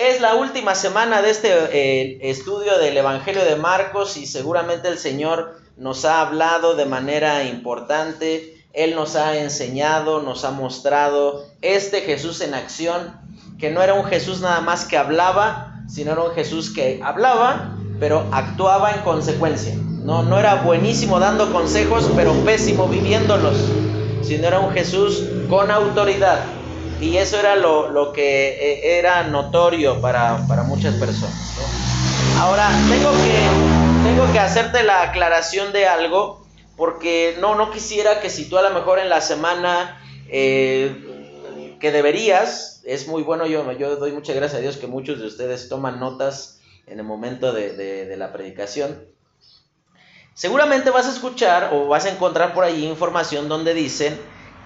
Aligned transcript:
Es 0.00 0.22
la 0.22 0.34
última 0.34 0.74
semana 0.74 1.20
de 1.20 1.28
este 1.28 1.50
eh, 1.50 2.18
estudio 2.22 2.78
del 2.78 2.96
Evangelio 2.96 3.44
de 3.44 3.56
Marcos 3.56 4.16
y 4.16 4.24
seguramente 4.24 4.88
el 4.88 4.96
Señor 4.96 5.60
nos 5.76 6.06
ha 6.06 6.22
hablado 6.22 6.74
de 6.74 6.86
manera 6.86 7.44
importante. 7.44 8.64
Él 8.72 8.94
nos 8.94 9.14
ha 9.14 9.36
enseñado, 9.36 10.22
nos 10.22 10.46
ha 10.46 10.52
mostrado 10.52 11.44
este 11.60 12.00
Jesús 12.00 12.40
en 12.40 12.54
acción, 12.54 13.14
que 13.58 13.70
no 13.70 13.82
era 13.82 13.92
un 13.92 14.06
Jesús 14.06 14.40
nada 14.40 14.62
más 14.62 14.86
que 14.86 14.96
hablaba, 14.96 15.82
sino 15.86 16.12
era 16.12 16.22
un 16.22 16.34
Jesús 16.34 16.72
que 16.72 17.02
hablaba, 17.04 17.76
pero 17.98 18.26
actuaba 18.32 18.92
en 18.92 19.02
consecuencia. 19.02 19.74
No, 19.76 20.22
no 20.22 20.38
era 20.38 20.62
buenísimo 20.62 21.20
dando 21.20 21.52
consejos, 21.52 22.10
pero 22.16 22.32
pésimo 22.46 22.88
viviéndolos, 22.88 23.58
sino 24.22 24.46
era 24.46 24.60
un 24.60 24.72
Jesús 24.72 25.24
con 25.50 25.70
autoridad. 25.70 26.40
Y 27.00 27.16
eso 27.16 27.38
era 27.38 27.56
lo, 27.56 28.12
que 28.12 28.48
eh, 28.50 28.98
era 28.98 29.22
notorio 29.24 30.02
para, 30.02 30.36
muchas 30.66 30.94
personas. 30.96 31.34
Ahora, 32.38 32.68
tengo 32.90 33.10
que, 33.12 34.04
tengo 34.04 34.32
que 34.32 34.38
hacerte 34.38 34.82
la 34.82 35.02
aclaración 35.02 35.72
de 35.72 35.86
algo, 35.86 36.44
porque 36.76 37.38
no, 37.40 37.54
no 37.54 37.70
quisiera 37.70 38.20
que 38.20 38.28
si 38.28 38.50
tú 38.50 38.58
a 38.58 38.62
lo 38.62 38.70
mejor 38.70 38.98
en 38.98 39.08
la 39.08 39.22
semana 39.22 40.02
eh, 40.28 41.76
que 41.80 41.90
deberías, 41.90 42.82
es 42.84 43.08
muy 43.08 43.22
bueno, 43.22 43.46
yo, 43.46 43.72
yo 43.72 43.96
doy 43.96 44.12
muchas 44.12 44.36
gracias 44.36 44.58
a 44.58 44.62
Dios 44.62 44.76
que 44.76 44.86
muchos 44.86 45.20
de 45.20 45.26
ustedes 45.26 45.70
toman 45.70 46.00
notas 46.00 46.60
en 46.86 46.98
el 46.98 47.06
momento 47.06 47.54
de, 47.54 47.76
de 47.76 48.16
la 48.18 48.30
predicación. 48.30 49.06
Seguramente 50.34 50.90
vas 50.90 51.06
a 51.06 51.12
escuchar 51.12 51.70
o 51.72 51.88
vas 51.88 52.04
a 52.04 52.10
encontrar 52.10 52.52
por 52.52 52.64
ahí 52.64 52.84
información 52.84 53.48
donde 53.48 53.72
dicen 53.72 54.18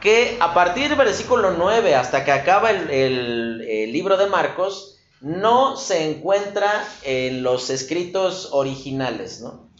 que 0.04 0.36
a 0.38 0.52
partir 0.52 0.90
del 0.90 0.98
versículo 0.98 1.52
9 1.52 1.94
hasta 1.94 2.26
que 2.26 2.30
acaba 2.30 2.70
el, 2.70 3.90
libro 3.90 4.18
de 4.18 4.26
Marcos, 4.26 4.98
no 5.22 5.78
se 5.78 6.10
encuentra 6.10 6.86
en 7.04 7.42
los 7.42 7.70
escritos 7.70 8.50
originales, 8.52 9.40
¿no? 9.40 9.70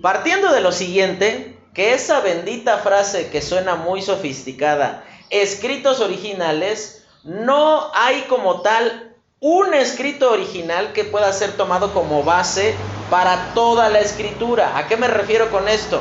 Partiendo 0.00 0.54
de 0.54 0.62
lo 0.62 0.72
siguiente, 0.72 1.58
que 1.74 1.92
esa 1.92 2.20
bendita 2.20 2.78
frase 2.78 3.28
que 3.28 3.42
suena 3.42 3.74
muy 3.74 4.00
sofisticada, 4.00 5.04
escritos 5.28 6.00
originales, 6.00 7.04
no 7.22 7.90
hay 7.92 8.22
como 8.22 8.62
tal 8.62 9.16
un 9.38 9.74
escrito 9.74 10.32
original 10.32 10.94
que 10.94 11.04
pueda 11.04 11.30
ser 11.34 11.52
tomado 11.58 11.92
como 11.92 12.22
base 12.22 12.74
para 13.10 13.52
toda 13.52 13.90
la 13.90 14.00
escritura. 14.00 14.78
¿A 14.78 14.88
qué 14.88 14.96
me 14.96 15.08
refiero 15.08 15.50
con 15.50 15.68
esto? 15.68 16.00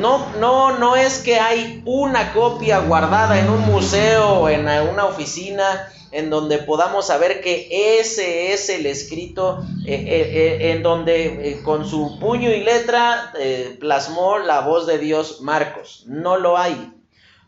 No, 0.00 0.26
no, 0.38 0.78
no 0.78 0.96
es 0.96 1.18
que 1.18 1.38
hay 1.38 1.82
una 1.84 2.32
copia 2.32 2.78
guardada 2.80 3.38
en 3.38 3.48
un 3.50 3.60
museo 3.62 4.40
o 4.40 4.48
en 4.48 4.66
una 4.66 5.04
oficina 5.06 5.92
en 6.12 6.28
donde 6.28 6.58
podamos 6.58 7.06
saber 7.06 7.40
que 7.40 7.98
ese 7.98 8.52
es 8.52 8.68
el 8.68 8.86
escrito 8.86 9.64
eh, 9.86 9.94
eh, 9.94 10.58
eh, 10.66 10.72
en 10.72 10.82
donde 10.82 11.60
con 11.64 11.88
su 11.88 12.18
puño 12.20 12.50
y 12.50 12.60
letra 12.60 13.32
plasmó 13.80 14.38
la 14.38 14.60
voz 14.60 14.86
de 14.86 14.98
Dios 14.98 15.40
Marcos. 15.40 16.04
No 16.06 16.36
lo 16.36 16.58
hay. 16.58 16.92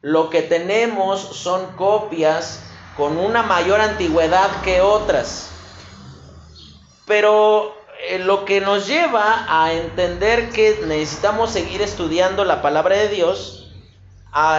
Lo 0.00 0.30
que 0.30 0.42
tenemos 0.42 1.20
son 1.20 1.76
copias 1.76 2.60
con 2.96 3.18
una 3.18 3.42
mayor 3.42 3.80
antigüedad 3.80 4.62
que 4.62 4.80
otras. 4.80 5.50
Pero 7.06 7.74
eh, 8.08 8.18
lo 8.18 8.44
que 8.44 8.60
nos 8.60 8.86
lleva 8.86 9.46
a 9.48 9.72
entender 9.72 10.50
que 10.50 10.80
necesitamos 10.86 11.50
seguir 11.50 11.80
estudiando 11.80 12.44
la 12.44 12.60
palabra 12.60 12.96
de 12.96 13.08
Dios, 13.08 13.72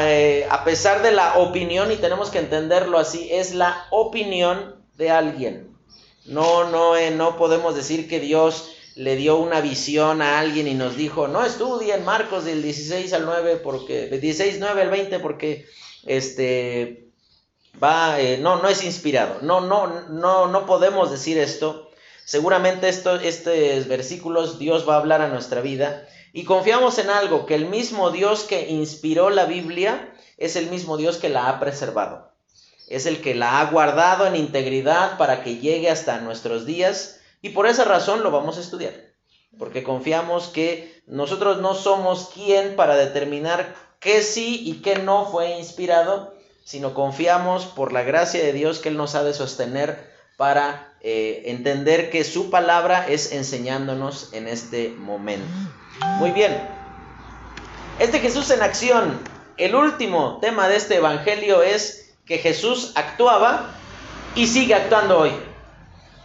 eh, 0.02 0.48
a, 0.50 0.64
pesar 0.64 1.02
de 1.02 1.12
la 1.12 1.36
opinión, 1.36 1.92
y 1.92 1.98
tenemos 1.98 2.30
que 2.30 2.40
entenderlo 2.40 2.98
así, 2.98 3.30
es 3.32 3.54
la 3.54 3.86
opinión 3.92 4.76
de 4.96 5.12
alguien. 5.12 5.78
No, 6.26 6.70
no, 6.70 6.96
eh, 6.96 7.12
no 7.12 7.38
podemos 7.38 7.76
decir 7.76 8.08
que 8.08 8.20
Dios 8.20 8.72
le 8.96 9.16
dio 9.16 9.38
una 9.38 9.62
visión 9.62 10.22
a 10.22 10.40
alguien 10.40 10.68
y 10.68 10.74
nos 10.74 10.96
dijo, 10.96 11.28
no 11.28 11.46
estudien 11.46 12.06
Marcos 12.06 12.46
del 12.46 12.64
16 12.64 13.14
al 13.14 13.26
9, 13.26 13.58
porque, 13.58 14.08
16, 14.08 14.58
9 14.60 14.82
al 14.82 14.90
20, 14.90 15.20
porque 15.20 15.66
este 16.06 17.10
va, 17.84 18.18
no, 18.40 18.62
no 18.62 18.70
es 18.70 18.84
inspirado. 18.84 19.40
No, 19.42 19.62
no, 19.62 20.08
no, 20.10 20.48
no 20.48 20.66
podemos 20.66 21.12
decir 21.12 21.38
esto 21.38 21.85
Seguramente 22.26 22.90
estos 22.90 23.22
versículos 23.88 24.58
Dios 24.58 24.90
va 24.90 24.96
a 24.96 24.98
hablar 24.98 25.22
a 25.22 25.30
nuestra 25.30 25.62
vida 25.62 26.08
y 26.34 26.44
confiamos 26.44 26.98
en 26.98 27.12
algo, 27.12 27.46
que 27.46 27.54
el 27.54 27.68
mismo 27.70 28.10
Dios 28.10 28.44
que 28.44 28.68
inspiró 28.68 29.30
la 29.30 29.46
Biblia 29.46 30.12
es 30.38 30.56
el 30.56 30.70
mismo 30.70 30.98
Dios 30.98 31.18
que 31.18 31.30
la 31.30 31.48
ha 31.48 31.60
preservado. 31.60 32.32
Es 32.90 33.06
el 33.06 33.22
que 33.22 33.36
la 33.36 33.62
ha 33.62 33.72
guardado 33.72 34.26
en 34.26 34.36
integridad 34.36 35.18
para 35.18 35.44
que 35.44 35.58
llegue 35.58 35.90
hasta 35.90 36.20
nuestros 36.20 36.66
días 36.66 37.22
y 37.44 37.50
por 37.50 37.68
esa 37.68 37.86
razón 37.86 38.24
lo 38.24 38.32
vamos 38.32 38.58
a 38.58 38.62
estudiar. 38.62 38.94
Porque 39.58 39.84
confiamos 39.84 40.48
que 40.48 41.02
nosotros 41.06 41.62
no 41.62 41.76
somos 41.76 42.32
quien 42.34 42.76
para 42.76 42.96
determinar 42.96 43.76
qué 44.00 44.24
sí 44.24 44.62
y 44.66 44.82
qué 44.82 44.98
no 44.98 45.28
fue 45.28 45.58
inspirado, 45.60 46.36
sino 46.64 46.96
confiamos 46.96 47.66
por 47.66 47.94
la 47.94 48.02
gracia 48.02 48.44
de 48.44 48.52
Dios 48.52 48.80
que 48.80 48.90
Él 48.90 48.98
nos 48.98 49.14
ha 49.14 49.24
de 49.24 49.34
sostener 49.34 50.12
para 50.38 50.95
eh, 51.08 51.44
entender 51.52 52.10
que 52.10 52.24
su 52.24 52.50
palabra 52.50 53.06
es 53.08 53.32
enseñándonos 53.32 54.34
en 54.34 54.48
este 54.48 54.90
momento. 54.90 55.46
Muy 56.18 56.32
bien. 56.32 56.68
Este 58.00 58.20
Jesús 58.20 58.50
en 58.50 58.64
acción, 58.64 59.20
el 59.58 59.76
último 59.76 60.40
tema 60.42 60.68
de 60.68 60.78
este 60.78 60.96
Evangelio 60.96 61.62
es 61.62 62.16
que 62.26 62.40
Jesús 62.40 62.94
actuaba 62.96 63.70
y 64.34 64.48
sigue 64.48 64.74
actuando 64.74 65.20
hoy. 65.20 65.32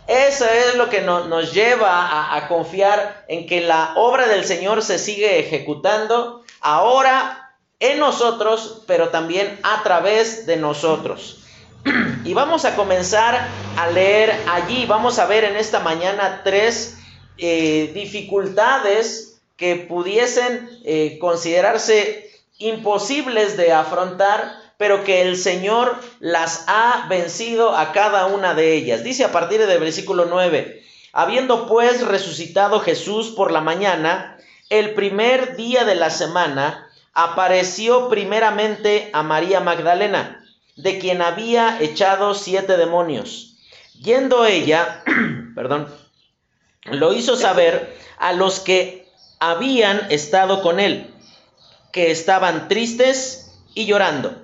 Eso 0.07 0.47
es 0.47 0.75
lo 0.77 0.89
que 0.89 1.03
nos 1.03 1.53
lleva 1.53 2.35
a 2.35 2.49
confiar 2.49 3.27
en 3.29 3.47
que 3.47 3.61
la 3.61 3.93
obra 3.97 4.29
del 4.29 4.47
Señor 4.47 4.81
se 4.81 4.99
sigue 4.99 5.41
ejecutando 5.41 6.43
ahora 6.63 7.53
en 7.81 7.99
nosotros, 7.99 8.85
pero 8.87 9.11
también 9.11 9.61
a 9.63 9.83
través 9.83 10.47
de 10.47 10.57
nosotros. 10.57 11.41
Y 12.25 12.35
vamos 12.35 12.65
a 12.65 12.77
comenzar 12.77 13.49
a 13.77 13.87
leer 13.89 14.35
allí, 14.51 14.87
vamos 14.87 15.19
a 15.19 15.27
ver 15.27 15.45
en 15.45 15.57
esta 15.57 15.81
mañana 15.81 16.43
tres 16.45 16.99
eh, 17.39 17.91
dificultades 17.95 19.41
que 19.57 19.77
pudiesen 19.77 20.69
eh, 20.85 21.19
considerarse 21.21 22.31
imposibles 22.59 23.57
de 23.57 23.73
afrontar, 23.73 24.55
pero 24.77 25.05
que 25.05 25.23
el 25.23 25.37
Señor 25.37 25.97
las 26.21 26.65
ha 26.67 27.07
vencido 27.09 27.77
a 27.77 27.93
cada 27.93 28.27
una 28.27 28.55
de 28.55 28.75
ellas. 28.75 29.03
Dice 29.03 29.25
a 29.25 29.33
partir 29.33 29.67
del 29.67 29.81
versículo 29.81 30.27
9, 30.27 30.83
habiendo 31.13 31.67
pues 31.67 32.07
resucitado 32.07 32.81
Jesús 32.81 33.29
por 33.29 33.51
la 33.51 33.61
mañana, 33.61 34.39
el 34.69 34.95
primer 34.95 35.57
día 35.57 35.85
de 35.85 35.95
la 35.95 36.11
semana, 36.11 36.87
apareció 37.13 38.09
primeramente 38.09 39.11
a 39.13 39.23
María 39.23 39.61
Magdalena 39.61 40.40
de 40.83 40.99
quien 40.99 41.23
había 41.23 41.81
echado 41.81 42.35
siete 42.35 42.77
demonios. 42.77 43.57
Yendo 44.01 44.47
ella, 44.47 45.03
perdón, 45.55 45.89
lo 46.85 47.13
hizo 47.13 47.37
saber 47.37 47.97
a 48.19 48.33
los 48.33 48.61
que 48.61 49.07
habían 49.39 50.11
estado 50.11 50.63
con 50.63 50.81
él, 50.81 51.13
que 51.93 52.11
estaban 52.11 52.69
tristes 52.69 53.53
y 53.75 53.87
llorando. 53.87 54.35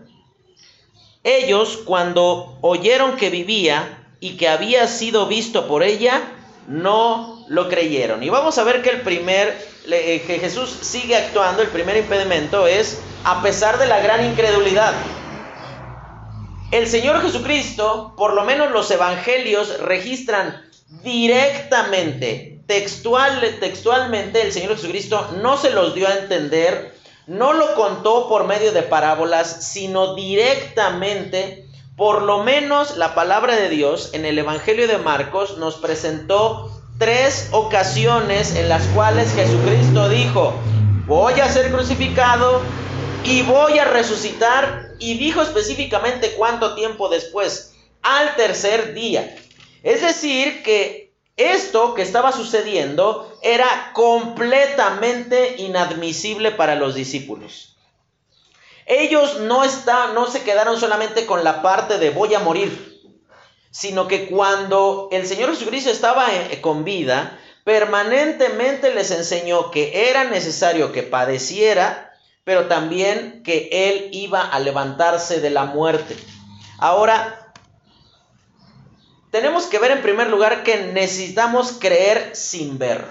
Ellos, 1.24 1.80
cuando 1.84 2.58
oyeron 2.60 3.16
que 3.16 3.30
vivía 3.30 4.04
y 4.20 4.36
que 4.36 4.48
había 4.48 4.86
sido 4.86 5.26
visto 5.26 5.66
por 5.66 5.82
ella, 5.82 6.22
no 6.68 7.44
lo 7.48 7.68
creyeron. 7.68 8.22
Y 8.22 8.28
vamos 8.28 8.58
a 8.58 8.64
ver 8.64 8.82
que 8.82 8.90
el 8.90 9.00
primer, 9.00 9.56
eh, 9.90 10.22
que 10.26 10.38
Jesús 10.38 10.70
sigue 10.82 11.16
actuando, 11.16 11.62
el 11.62 11.68
primer 11.68 11.96
impedimento 11.96 12.66
es, 12.66 13.00
a 13.24 13.42
pesar 13.42 13.78
de 13.78 13.86
la 13.86 14.00
gran 14.00 14.24
incredulidad, 14.24 14.94
el 16.70 16.88
Señor 16.88 17.22
Jesucristo, 17.22 18.14
por 18.16 18.34
lo 18.34 18.44
menos 18.44 18.72
los 18.72 18.90
evangelios 18.90 19.80
registran 19.80 20.62
directamente, 21.02 22.60
textual, 22.66 23.40
textualmente, 23.60 24.42
el 24.42 24.52
Señor 24.52 24.76
Jesucristo 24.76 25.28
no 25.40 25.56
se 25.56 25.70
los 25.70 25.94
dio 25.94 26.08
a 26.08 26.14
entender, 26.14 26.94
no 27.26 27.52
lo 27.52 27.74
contó 27.74 28.28
por 28.28 28.46
medio 28.46 28.72
de 28.72 28.82
parábolas, 28.82 29.68
sino 29.68 30.14
directamente, 30.14 31.66
por 31.96 32.22
lo 32.22 32.42
menos 32.42 32.96
la 32.96 33.14
palabra 33.14 33.56
de 33.56 33.68
Dios 33.68 34.10
en 34.12 34.26
el 34.26 34.38
Evangelio 34.38 34.88
de 34.88 34.98
Marcos 34.98 35.58
nos 35.58 35.76
presentó 35.76 36.70
tres 36.98 37.48
ocasiones 37.52 38.56
en 38.56 38.68
las 38.68 38.82
cuales 38.88 39.32
Jesucristo 39.34 40.08
dijo, 40.08 40.52
voy 41.06 41.34
a 41.34 41.48
ser 41.48 41.70
crucificado 41.70 42.60
y 43.24 43.42
voy 43.42 43.78
a 43.78 43.84
resucitar 43.84 44.85
y 44.98 45.18
dijo 45.18 45.42
específicamente 45.42 46.32
cuánto 46.32 46.74
tiempo 46.74 47.08
después, 47.08 47.74
al 48.02 48.36
tercer 48.36 48.94
día. 48.94 49.36
Es 49.82 50.00
decir, 50.00 50.62
que 50.62 51.12
esto 51.36 51.94
que 51.94 52.02
estaba 52.02 52.32
sucediendo 52.32 53.38
era 53.42 53.90
completamente 53.92 55.56
inadmisible 55.58 56.52
para 56.52 56.76
los 56.76 56.94
discípulos. 56.94 57.76
Ellos 58.86 59.40
no, 59.40 59.64
está, 59.64 60.12
no 60.12 60.30
se 60.30 60.42
quedaron 60.42 60.78
solamente 60.78 61.26
con 61.26 61.44
la 61.44 61.60
parte 61.60 61.98
de 61.98 62.10
voy 62.10 62.34
a 62.34 62.38
morir, 62.38 63.02
sino 63.70 64.08
que 64.08 64.28
cuando 64.28 65.08
el 65.10 65.26
Señor 65.26 65.50
Jesucristo 65.50 65.90
estaba 65.90 66.28
con 66.60 66.84
vida, 66.84 67.38
permanentemente 67.64 68.94
les 68.94 69.10
enseñó 69.10 69.70
que 69.70 70.08
era 70.08 70.24
necesario 70.24 70.92
que 70.92 71.02
padeciera, 71.02 72.15
pero 72.46 72.68
también 72.68 73.42
que 73.42 73.68
Él 73.72 74.08
iba 74.12 74.40
a 74.40 74.60
levantarse 74.60 75.40
de 75.40 75.50
la 75.50 75.64
muerte. 75.64 76.16
Ahora, 76.78 77.52
tenemos 79.32 79.66
que 79.66 79.80
ver 79.80 79.90
en 79.90 80.00
primer 80.00 80.30
lugar 80.30 80.62
que 80.62 80.92
necesitamos 80.92 81.72
creer 81.80 82.36
sin 82.36 82.78
ver. 82.78 83.04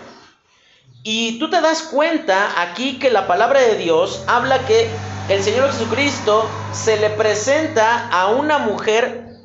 Y 1.04 1.38
tú 1.38 1.50
te 1.50 1.60
das 1.60 1.84
cuenta 1.84 2.62
aquí 2.62 2.98
que 2.98 3.10
la 3.10 3.28
palabra 3.28 3.60
de 3.60 3.76
Dios 3.76 4.24
habla 4.26 4.66
que 4.66 4.88
el 5.28 5.44
Señor 5.44 5.70
Jesucristo 5.70 6.50
se 6.72 6.98
le 6.98 7.10
presenta 7.10 8.08
a 8.08 8.30
una 8.30 8.58
mujer 8.58 9.36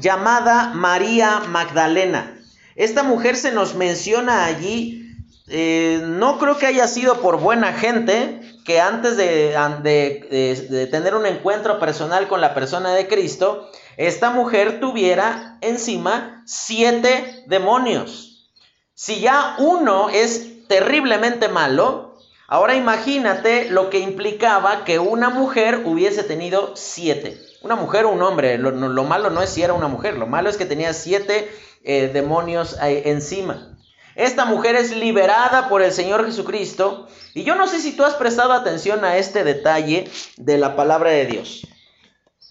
llamada 0.00 0.70
María 0.72 1.40
Magdalena. 1.48 2.38
Esta 2.76 3.02
mujer 3.02 3.34
se 3.34 3.50
nos 3.50 3.74
menciona 3.74 4.44
allí, 4.44 5.16
eh, 5.48 6.00
no 6.04 6.38
creo 6.38 6.58
que 6.58 6.66
haya 6.66 6.86
sido 6.86 7.20
por 7.20 7.40
buena 7.40 7.72
gente, 7.72 8.55
que 8.66 8.80
antes 8.80 9.16
de, 9.16 10.88
tener 10.90 11.14
un 11.14 11.24
encuentro 11.24 11.78
personal 11.78 12.26
con 12.26 12.40
la 12.40 12.52
persona 12.52 12.92
de 12.94 13.06
Cristo, 13.06 13.70
esta 13.96 14.30
mujer 14.30 14.80
tuviera 14.80 15.56
encima 15.60 16.42
siete 16.46 17.44
demonios. 17.46 18.50
Si 18.92 19.20
ya 19.20 19.54
uno 19.58 20.08
es 20.08 20.66
terriblemente 20.66 21.48
malo, 21.48 22.18
ahora 22.48 22.74
imagínate 22.74 23.70
lo 23.70 23.88
que 23.88 24.00
implicaba 24.00 24.84
que 24.84 24.98
una 24.98 25.30
mujer 25.30 25.82
hubiese 25.84 26.24
tenido 26.24 26.72
siete. 26.74 27.40
Una 27.62 27.76
mujer 27.76 28.04
o 28.04 28.10
un 28.10 28.22
hombre, 28.22 28.58
lo, 28.58 29.04
malo 29.04 29.30
no 29.30 29.42
es 29.42 29.50
si 29.50 29.62
era 29.62 29.74
una 29.74 29.88
mujer, 29.88 30.16
lo 30.16 30.26
malo 30.26 30.50
es 30.50 30.56
que 30.56 30.66
tenía 30.66 30.92
siete 30.92 31.48
eh, 31.84 32.10
demonios 32.12 32.76
eh, 32.82 33.02
encima. 33.06 33.75
Esta 34.16 34.46
mujer 34.46 34.76
es 34.76 34.96
liberada 34.96 35.68
por 35.68 35.82
el 35.82 35.92
Señor 35.92 36.24
Jesucristo. 36.24 37.06
Y 37.34 37.44
yo 37.44 37.54
no 37.54 37.66
sé 37.66 37.80
si 37.80 37.92
tú 37.92 38.02
has 38.02 38.14
prestado 38.14 38.54
atención 38.54 39.04
a 39.04 39.18
este 39.18 39.44
detalle 39.44 40.10
de 40.38 40.56
la 40.56 40.74
palabra 40.74 41.10
de 41.10 41.26
Dios. 41.26 41.68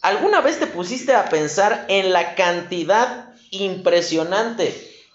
¿Alguna 0.04 0.42
vez 0.42 0.60
te 0.60 0.68
pusiste 0.68 1.16
a 1.16 1.28
pensar 1.30 1.86
en 1.90 2.14
la 2.14 2.36
cantidad 2.36 3.34
impresionante 3.50 4.74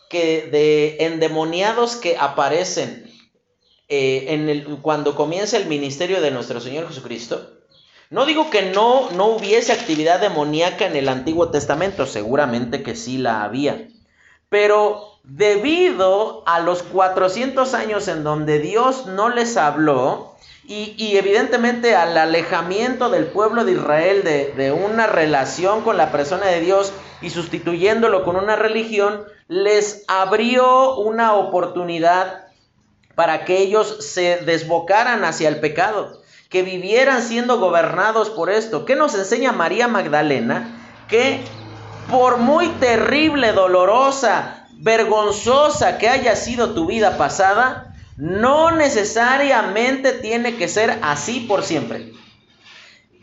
que 0.09 0.49
de 0.51 0.97
endemoniados 1.07 1.95
que 1.95 2.17
aparecen 2.19 3.09
eh, 3.89 4.65
cuando 4.83 5.15
comienza 5.15 5.57
el 5.57 5.67
ministerio 5.67 6.21
de 6.21 6.33
nuestro 6.33 6.61
Señor 6.61 6.89
Jesucristo? 6.89 7.49
No 8.11 8.27
digo 8.27 8.51
que 8.51 8.63
no, 8.63 9.09
no 9.13 9.27
hubiese 9.27 9.73
actividad 9.73 10.19
demoníaca 10.19 10.87
en 10.87 10.97
el 10.97 11.09
Antiguo 11.09 11.53
Testamento, 11.53 12.07
seguramente 12.07 12.83
que 12.83 12.97
sí 12.97 13.19
la 13.19 13.45
había. 13.45 13.87
Pero 14.51 15.11
debido 15.25 16.43
a 16.45 16.61
los 16.61 16.83
400 16.83 17.73
años 17.73 18.09
en 18.09 18.25
donde 18.25 18.59
Dios 18.59 19.07
no 19.07 19.31
les 19.31 19.57
habló 19.57 20.35
y, 20.67 21.17
evidentemente 21.17 21.97
al 21.97 22.17
alejamiento 22.17 23.11
del 23.11 23.27
pueblo 23.27 23.65
de 23.65 23.73
Israel 23.73 24.23
de, 24.23 24.53
de 24.57 24.71
una 24.71 25.07
relación 25.07 25.83
con 25.83 25.97
la 25.97 26.13
persona 26.13 26.47
de 26.47 26.61
Dios 26.61 26.93
y 27.23 27.31
sustituyéndolo 27.31 28.25
con 28.25 28.37
una 28.37 28.55
religión, 28.55 29.25
les 29.49 30.05
abrió 30.07 30.97
una 30.97 31.35
oportunidad 31.35 32.47
para 33.17 33.45
que 33.45 33.59
ellos 33.59 33.97
se 34.01 34.39
desbocaran 34.39 35.25
hacia 35.25 35.49
el 35.49 35.59
pecado, 35.61 36.23
que 36.49 36.63
vivieran 36.63 37.23
siendo 37.23 37.59
gobernados 37.59 38.31
por 38.31 38.49
esto. 38.49 38.85
¿Qué 38.85 38.95
nos 38.95 39.15
enseña 39.15 39.53
María 39.53 39.89
Magdalena? 39.89 41.05
Que 41.09 41.41
por 42.09 42.39
muy 42.39 42.69
terrible, 42.81 43.53
dolorosa, 43.53 44.67
vergonzosa 44.79 45.99
que 45.99 46.09
haya 46.09 46.37
sido 46.37 46.75
tu 46.75 46.87
vida 46.87 47.19
pasada, 47.19 47.95
no 48.17 48.71
necesariamente 48.71 50.13
tiene 50.13 50.57
que 50.57 50.69
ser 50.69 50.99
así 51.03 51.41
por 51.41 51.63
siempre. 51.63 52.13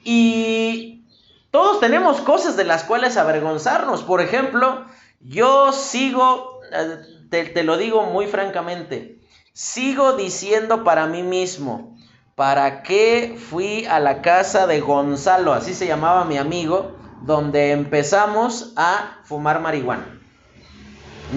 Y 0.03 1.06
todos 1.51 1.79
tenemos 1.79 2.21
cosas 2.21 2.57
de 2.57 2.63
las 2.63 2.83
cuales 2.83 3.18
avergonzarnos. 3.18 4.03
Por 4.03 4.21
ejemplo, 4.21 4.85
yo 5.19 5.71
sigo, 5.73 6.62
eh, 6.71 6.97
te, 7.30 7.45
te, 7.45 7.63
lo 7.63 7.77
digo 7.77 8.03
muy 8.03 8.27
francamente, 8.27 9.19
sigo 9.53 10.13
diciendo 10.13 10.83
para 10.83 11.07
mí 11.07 11.23
mismo, 11.23 11.97
¿para 12.35 12.83
qué 12.83 13.38
fui 13.50 13.85
a 13.85 14.00
la 14.00 14.21
casa 14.21 14.68
de 14.68 14.80
Gonzalo? 14.80 15.53
Así 15.53 15.73
se 15.73 15.88
llamaba 15.88 16.25
mi 16.25 16.38
amigo, 16.38 16.96
donde 17.22 17.72
empezamos 17.72 18.74
a 18.75 19.19
fumar 19.24 19.60
marihuana. 19.60 20.19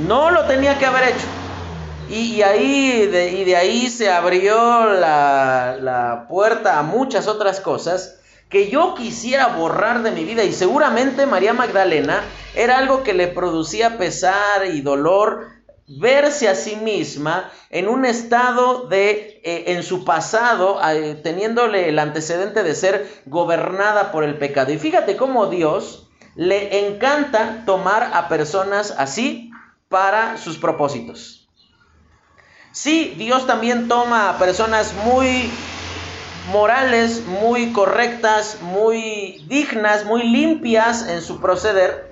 No 0.07 0.31
lo 0.31 0.45
tenía 0.47 0.79
que 0.79 0.87
haber 0.87 1.09
hecho. 1.09 1.27
Y, 2.09 2.43
ahí, 2.43 3.07
de, 3.07 3.31
y 3.33 3.45
de 3.45 3.57
ahí 3.57 3.89
se 3.89 4.11
abrió 4.11 4.89
la, 4.91 5.77
la 5.81 6.27
puerta 6.29 6.79
a 6.79 6.83
muchas 6.83 7.29
otras 7.29 7.61
cosas 7.61 8.21
que 8.49 8.69
yo 8.69 8.97
quisiera 8.97 9.47
borrar 9.49 10.03
de 10.03 10.11
mi 10.11 10.25
vida. 10.25 10.43
Y 10.43 10.53
seguramente 10.53 11.27
María 11.27 11.55
Magdalena 11.55 12.23
era 12.55 12.79
algo 12.79 13.05
que 13.05 13.15
le 13.15 13.29
producía 13.29 13.97
pesar 13.97 14.67
y 14.67 14.81
dolor 14.81 15.47
verse 15.99 16.49
a 16.49 16.55
sí 16.55 16.77
misma 16.77 17.51
en 17.71 17.89
un 17.89 18.05
estado 18.05 18.87
de, 18.87 19.41
eh, 19.43 19.65
en 19.69 19.83
su 19.83 20.05
pasado, 20.05 20.81
eh, 20.83 21.19
teniéndole 21.23 21.89
el 21.89 21.99
antecedente 21.99 22.63
de 22.63 22.75
ser 22.75 23.23
gobernada 23.27 24.13
por 24.13 24.23
el 24.23 24.39
pecado. 24.39 24.73
Y 24.73 24.79
fíjate 24.79 25.17
cómo 25.17 25.47
Dios 25.47 26.09
le 26.37 26.87
encanta 26.87 27.65
tomar 27.67 28.11
a 28.15 28.29
personas 28.29 28.95
así 28.97 29.51
para 29.89 30.39
sus 30.39 30.59
propósitos. 30.59 31.49
Sí, 32.73 33.15
Dios 33.19 33.49
también 33.49 33.89
toma 33.89 34.31
a 34.31 34.39
personas 34.39 34.95
muy 35.05 35.51
morales, 36.53 37.25
muy 37.27 37.73
correctas, 37.73 38.59
muy 38.63 39.45
dignas, 39.49 40.05
muy 40.05 40.23
limpias 40.23 41.09
en 41.09 41.21
su 41.21 41.41
proceder, 41.41 42.10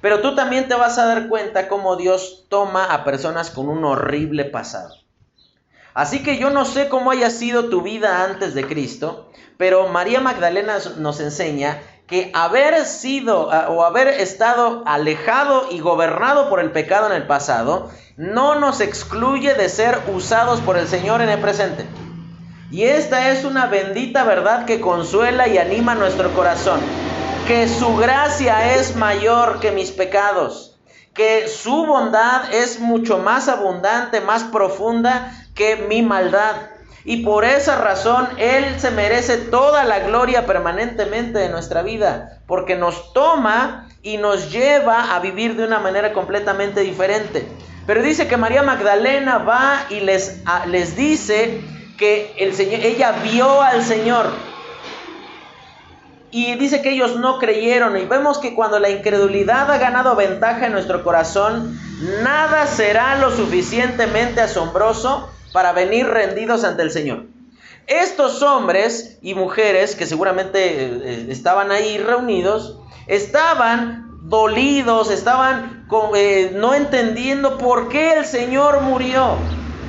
pero 0.00 0.20
tú 0.20 0.34
también 0.34 0.68
te 0.68 0.74
vas 0.74 0.98
a 0.98 1.06
dar 1.06 1.28
cuenta 1.28 1.68
cómo 1.68 1.96
Dios 1.96 2.46
toma 2.48 2.84
a 2.84 3.04
personas 3.04 3.50
con 3.50 3.68
un 3.68 3.84
horrible 3.84 4.44
pasado. 4.44 4.94
Así 5.94 6.22
que 6.22 6.36
yo 6.36 6.50
no 6.50 6.64
sé 6.64 6.88
cómo 6.88 7.10
haya 7.10 7.30
sido 7.30 7.70
tu 7.70 7.80
vida 7.80 8.24
antes 8.24 8.54
de 8.54 8.66
Cristo, 8.66 9.30
pero 9.56 9.88
María 9.88 10.20
Magdalena 10.20 10.78
nos 10.98 11.20
enseña 11.20 11.80
que 12.06 12.30
haber 12.34 12.84
sido 12.84 13.50
ah, 13.50 13.68
o 13.70 13.82
haber 13.82 14.08
estado 14.08 14.84
alejado 14.86 15.68
y 15.70 15.80
gobernado 15.80 16.48
por 16.48 16.60
el 16.60 16.70
pecado 16.70 17.06
en 17.06 17.12
el 17.12 17.26
pasado 17.26 17.90
no 18.16 18.54
nos 18.60 18.80
excluye 18.80 19.54
de 19.54 19.68
ser 19.68 19.98
usados 20.14 20.60
por 20.60 20.76
el 20.76 20.86
Señor 20.86 21.20
en 21.20 21.30
el 21.30 21.40
presente. 21.40 21.86
Y 22.70 22.84
esta 22.84 23.30
es 23.30 23.44
una 23.44 23.66
bendita 23.66 24.24
verdad 24.24 24.66
que 24.66 24.80
consuela 24.80 25.48
y 25.48 25.58
anima 25.58 25.94
nuestro 25.94 26.32
corazón. 26.34 26.80
Que 27.46 27.68
su 27.68 27.96
gracia 27.96 28.74
es 28.74 28.96
mayor 28.96 29.60
que 29.60 29.70
mis 29.70 29.90
pecados. 29.90 30.78
Que 31.14 31.48
su 31.48 31.86
bondad 31.86 32.52
es 32.52 32.80
mucho 32.80 33.18
más 33.18 33.48
abundante, 33.48 34.20
más 34.20 34.44
profunda 34.44 35.32
que 35.54 35.76
mi 35.76 36.02
maldad 36.02 36.56
y 37.06 37.18
por 37.18 37.44
esa 37.44 37.76
razón 37.76 38.28
Él 38.36 38.64
se 38.78 38.90
merece 38.90 39.36
toda 39.36 39.84
la 39.84 40.00
gloria 40.00 40.44
permanentemente 40.44 41.38
de 41.38 41.48
nuestra 41.48 41.82
vida, 41.82 42.40
porque 42.48 42.74
nos 42.74 43.12
toma 43.12 43.88
y 44.02 44.16
nos 44.18 44.50
lleva 44.50 45.14
a 45.14 45.20
vivir 45.20 45.54
de 45.54 45.64
una 45.64 45.78
manera 45.78 46.12
completamente 46.12 46.80
diferente. 46.80 47.46
Pero 47.86 48.02
dice 48.02 48.26
que 48.26 48.36
María 48.36 48.64
Magdalena 48.64 49.38
va 49.38 49.86
y 49.88 50.00
les, 50.00 50.42
les 50.66 50.96
dice 50.96 51.60
que 51.96 52.34
el 52.38 52.52
Señor, 52.54 52.80
ella 52.80 53.12
vio 53.22 53.62
al 53.62 53.84
Señor. 53.84 54.26
Y 56.36 56.54
dice 56.56 56.82
que 56.82 56.90
ellos 56.90 57.16
no 57.16 57.38
creyeron. 57.38 57.96
Y 57.96 58.04
vemos 58.04 58.36
que 58.36 58.54
cuando 58.54 58.78
la 58.78 58.90
incredulidad 58.90 59.70
ha 59.70 59.78
ganado 59.78 60.14
ventaja 60.14 60.66
en 60.66 60.72
nuestro 60.72 61.02
corazón, 61.02 61.80
nada 62.22 62.66
será 62.66 63.16
lo 63.16 63.34
suficientemente 63.34 64.42
asombroso 64.42 65.30
para 65.54 65.72
venir 65.72 66.06
rendidos 66.06 66.62
ante 66.64 66.82
el 66.82 66.90
Señor. 66.90 67.24
Estos 67.86 68.42
hombres 68.42 69.18
y 69.22 69.34
mujeres 69.34 69.96
que 69.96 70.04
seguramente 70.04 70.84
eh, 70.84 71.26
estaban 71.30 71.70
ahí 71.70 71.96
reunidos, 71.96 72.80
estaban 73.06 74.10
dolidos, 74.24 75.10
estaban 75.10 75.86
eh, 76.16 76.50
no 76.54 76.74
entendiendo 76.74 77.56
por 77.56 77.88
qué 77.88 78.12
el 78.12 78.26
Señor 78.26 78.82
murió. 78.82 79.38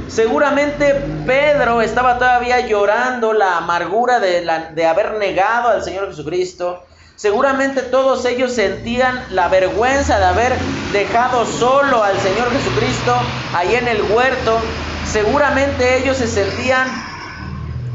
Seguramente 0.07 0.93
Pedro 1.25 1.81
estaba 1.81 2.17
todavía 2.17 2.67
llorando 2.67 3.33
la 3.33 3.57
amargura 3.57 4.19
de, 4.19 4.47
de 4.73 4.85
haber 4.85 5.15
negado 5.15 5.69
al 5.69 5.83
Señor 5.83 6.07
Jesucristo. 6.07 6.83
Seguramente 7.15 7.81
todos 7.81 8.25
ellos 8.25 8.53
sentían 8.53 9.25
la 9.31 9.47
vergüenza 9.47 10.19
de 10.19 10.25
haber 10.25 10.53
dejado 10.93 11.45
solo 11.45 12.03
al 12.03 12.17
Señor 12.19 12.49
Jesucristo 12.51 13.15
ahí 13.53 13.75
en 13.75 13.87
el 13.87 14.01
huerto 14.03 14.61
seguramente 15.11 15.97
ellos 15.97 16.17
se 16.17 16.27
sentían 16.27 16.87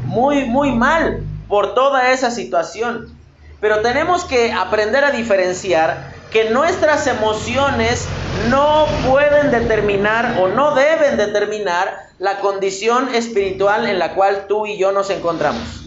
muy, 0.05 0.45
muy 0.45 0.71
mal 0.71 1.23
por 1.47 1.73
toda 1.73 2.11
esa 2.11 2.31
situación. 2.31 3.17
Pero 3.61 3.81
tenemos 3.81 4.25
que 4.25 4.51
aprender 4.51 5.05
a 5.05 5.11
diferenciar 5.11 6.12
que 6.33 6.49
nuestras 6.49 7.05
emociones 7.05 8.07
no 8.49 8.87
pueden 9.07 9.51
determinar 9.51 10.37
o 10.41 10.47
no 10.47 10.73
deben 10.73 11.15
determinar 11.15 12.07
la 12.17 12.39
condición 12.39 13.13
espiritual 13.13 13.87
en 13.87 13.99
la 13.99 14.15
cual 14.15 14.47
tú 14.47 14.65
y 14.65 14.77
yo 14.77 14.91
nos 14.91 15.11
encontramos. 15.11 15.85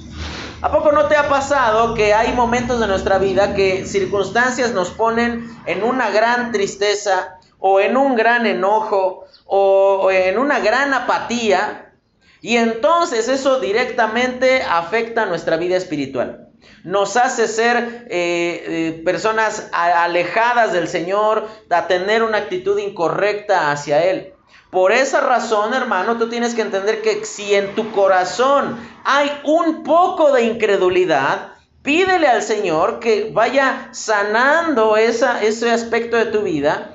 ¿A 0.63 0.71
poco 0.71 0.93
no 0.93 1.07
te 1.07 1.17
ha 1.17 1.29
pasado 1.29 1.95
que 1.95 2.15
hay 2.15 2.33
momentos 2.33 2.79
de 2.79 2.87
nuestra 2.87 3.19
vida 3.19 3.55
que 3.55 3.85
circunstancias 3.87 4.73
nos 4.73 4.91
ponen 4.91 5.51
en 5.67 5.83
una 5.83 6.11
gran 6.11 6.53
tristeza 6.53 7.39
o 7.59 7.81
en 7.81 7.97
un 7.97 8.15
gran 8.15 8.47
enojo 8.47 9.25
o 9.47 10.11
en 10.13 10.39
una 10.39 10.61
gran 10.61 10.95
apatía 10.95 11.93
y 12.41 12.57
entonces 12.57 13.29
eso 13.29 13.59
directamente 13.59 14.63
afecta 14.63 15.27
nuestra 15.27 15.57
vida 15.57 15.77
espiritual? 15.77 16.46
Nos 16.85 17.17
hace 17.17 17.49
ser 17.49 18.07
eh, 18.09 18.65
eh, 18.67 19.03
personas 19.05 19.69
alejadas 19.73 20.73
del 20.73 20.89
Señor, 20.89 21.49
a 21.71 21.87
tener 21.87 22.23
una 22.23 22.39
actitud 22.39 22.79
incorrecta 22.79 23.71
hacia 23.71 24.05
Él. 24.05 24.33
Por 24.71 24.93
esa 24.93 25.21
razón, 25.21 25.75
hermano, 25.75 26.19
tú 26.19 26.29
tienes 26.29 26.55
que 26.55 26.63
entender 26.63 27.01
que 27.03 27.25
si 27.25 27.55
en 27.55 27.75
tu 27.75 27.93
corazón 27.93 28.79
hay 29.05 29.31
un 29.45 29.85
poco 29.85 30.33
de 30.33 30.43
incredulidad, 30.43 31.53
pídele 31.83 32.27
al 32.27 32.43
Señor 32.43 32.99
que 32.99 33.31
vaya 33.33 33.89
sanando 33.93 34.97
esa, 34.97 35.43
ese 35.43 35.71
aspecto 35.71 36.17
de 36.17 36.27
tu 36.27 36.43
vida. 36.43 36.95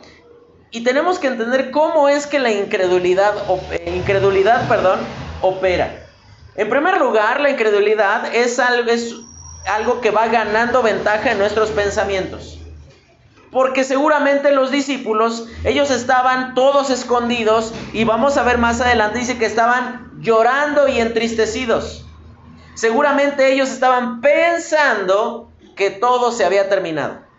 Y 0.69 0.83
tenemos 0.83 1.17
que 1.17 1.27
entender 1.27 1.71
cómo 1.71 2.07
es 2.07 2.27
que 2.27 2.39
la 2.39 2.51
incredulidad, 2.51 3.33
eh, 3.71 3.93
incredulidad 3.95 4.67
perdón, 4.67 4.99
opera. 5.41 6.07
En 6.55 6.69
primer 6.69 6.97
lugar, 6.97 7.39
la 7.39 7.49
incredulidad 7.49 8.35
es 8.35 8.59
algo, 8.59 8.91
algo 9.65 10.01
que 10.01 10.11
va 10.11 10.27
ganando 10.27 10.81
ventaja 10.81 11.31
en 11.31 11.37
nuestros 11.37 11.69
pensamientos. 11.71 12.59
Porque 13.51 13.83
seguramente 13.83 14.51
los 14.51 14.71
discípulos, 14.71 15.47
ellos 15.63 15.91
estaban 15.91 16.53
todos 16.53 16.89
escondidos 16.89 17.73
y 17.91 18.05
vamos 18.05 18.37
a 18.37 18.43
ver 18.43 18.57
más 18.57 18.79
adelante, 18.79 19.19
dice 19.19 19.37
que 19.37 19.45
estaban 19.45 20.11
llorando 20.19 20.87
y 20.87 20.99
entristecidos. 20.99 22.05
Seguramente 22.75 23.51
ellos 23.51 23.69
estaban 23.69 24.21
pensando 24.21 25.51
que 25.75 25.89
todo 25.89 26.31
se 26.31 26.45
había 26.45 26.69
terminado. 26.69 27.30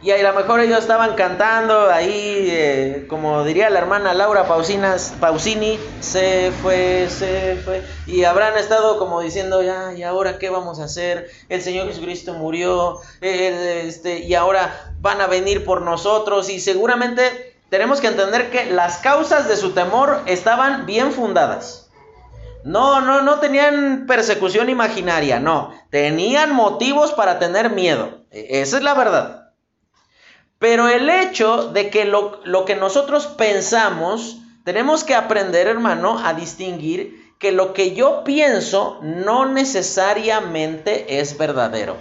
Y 0.00 0.12
a 0.12 0.22
lo 0.22 0.32
mejor 0.32 0.60
ellos 0.60 0.78
estaban 0.78 1.16
cantando 1.16 1.90
ahí, 1.90 2.46
eh, 2.50 3.06
como 3.08 3.42
diría 3.42 3.68
la 3.68 3.80
hermana 3.80 4.14
Laura 4.14 4.46
Pausinas, 4.46 5.12
Pausini, 5.18 5.76
se 5.98 6.52
fue, 6.62 7.08
se 7.10 7.56
fue. 7.64 7.82
Y 8.06 8.22
habrán 8.22 8.56
estado 8.56 9.00
como 9.00 9.20
diciendo, 9.20 9.60
ya, 9.60 9.92
¿y 9.94 10.04
ahora 10.04 10.38
qué 10.38 10.50
vamos 10.50 10.78
a 10.78 10.84
hacer? 10.84 11.28
El 11.48 11.62
Señor 11.62 11.88
Jesucristo 11.88 12.34
murió, 12.34 13.00
este, 13.20 14.20
y 14.20 14.36
ahora 14.36 14.92
van 15.00 15.20
a 15.20 15.26
venir 15.26 15.64
por 15.64 15.82
nosotros. 15.82 16.48
Y 16.48 16.60
seguramente 16.60 17.56
tenemos 17.68 18.00
que 18.00 18.06
entender 18.06 18.52
que 18.52 18.66
las 18.66 18.98
causas 18.98 19.48
de 19.48 19.56
su 19.56 19.72
temor 19.72 20.20
estaban 20.26 20.86
bien 20.86 21.10
fundadas. 21.10 21.90
No, 22.62 23.00
no, 23.00 23.22
no 23.22 23.40
tenían 23.40 24.06
persecución 24.06 24.70
imaginaria, 24.70 25.40
no. 25.40 25.72
Tenían 25.90 26.54
motivos 26.54 27.12
para 27.14 27.40
tener 27.40 27.70
miedo. 27.70 28.20
E, 28.30 28.60
esa 28.60 28.76
es 28.76 28.84
la 28.84 28.94
verdad. 28.94 29.47
Pero 30.58 30.88
el 30.88 31.08
hecho 31.08 31.70
de 31.70 31.88
que 31.88 32.04
lo, 32.04 32.64
que 32.64 32.74
nosotros 32.74 33.26
pensamos, 33.26 34.38
tenemos 34.64 35.04
que 35.04 35.14
aprender, 35.14 35.68
hermano, 35.68 36.18
a 36.18 36.34
distinguir 36.34 37.32
que 37.38 37.52
lo 37.52 37.72
que 37.72 37.94
yo 37.94 38.24
pienso 38.24 38.98
no 39.02 39.46
necesariamente 39.46 41.20
es 41.20 41.38
verdadero. 41.38 41.96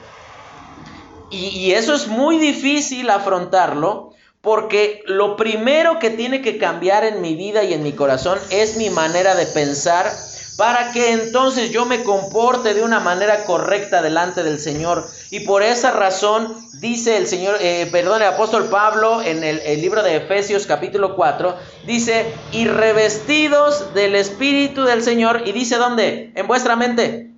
Y, 1.30 1.50
y, 1.50 1.74
eso 1.74 1.94
es 1.94 2.08
muy 2.08 2.38
difícil 2.38 3.10
afrontarlo 3.10 4.14
porque 4.42 5.04
lo 5.06 5.36
primero 5.36 6.00
que 6.00 6.10
tiene 6.10 6.42
que 6.42 6.58
cambiar 6.58 7.04
en 7.04 7.22
mi 7.22 7.36
vida 7.36 7.64
y 7.64 7.74
en 7.74 7.84
mi 7.84 7.92
corazón 7.92 8.40
es 8.50 8.78
mi 8.78 8.90
manera 8.90 9.36
de 9.36 9.46
pensar 9.46 10.10
para 10.58 10.92
que 10.92 11.14
entonces 11.14 11.70
yo 11.70 11.86
me 11.86 12.04
comporte 12.04 12.74
de 12.74 12.84
una 12.84 13.00
manera 13.00 13.46
correcta 13.46 14.02
delante 14.02 14.42
del 14.44 14.60
Señor. 14.60 15.08
Y 15.30 15.42
por 15.42 15.62
esa 15.62 15.92
razón 15.92 16.58
dice 16.80 17.16
el 17.16 17.28
Señor, 17.28 17.58
eh, 17.62 17.88
perdón, 17.92 18.24
el 18.24 18.28
apóstol 18.28 18.66
Pablo 18.66 19.22
en 19.22 19.44
el, 19.44 19.60
el 19.60 19.82
libro 19.82 20.02
de 20.02 20.18
Efesios 20.18 20.66
capítulo 20.66 21.16
4, 21.16 21.56
dice, 21.86 22.34
y 22.52 22.66
revestidos 22.66 23.94
del 23.94 24.16
Espíritu 24.16 24.84
del 24.84 25.04
Señor, 25.04 25.44
y 25.46 25.52
dice, 25.52 25.78
¿dónde? 25.78 26.32
En 26.34 26.48
vuestra 26.48 26.76
mente. 26.76 27.30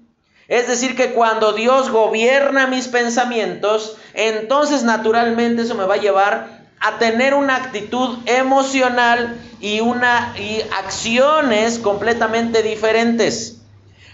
Es 0.48 0.68
decir, 0.68 0.96
que 0.96 1.12
cuando 1.12 1.52
Dios 1.52 1.92
gobierna 1.92 2.68
mis 2.68 2.88
pensamientos, 2.88 3.98
entonces 4.14 4.84
naturalmente 4.84 5.62
eso 5.62 5.76
me 5.76 5.86
va 5.86 5.96
a 5.96 6.00
llevar 6.02 6.59
a 6.80 6.98
tener 6.98 7.34
una 7.34 7.56
actitud 7.56 8.20
emocional 8.26 9.40
y, 9.60 9.82
una, 9.82 10.34
y 10.38 10.62
acciones 10.78 11.80
completamente 11.80 12.64
diferentes. 12.64 13.62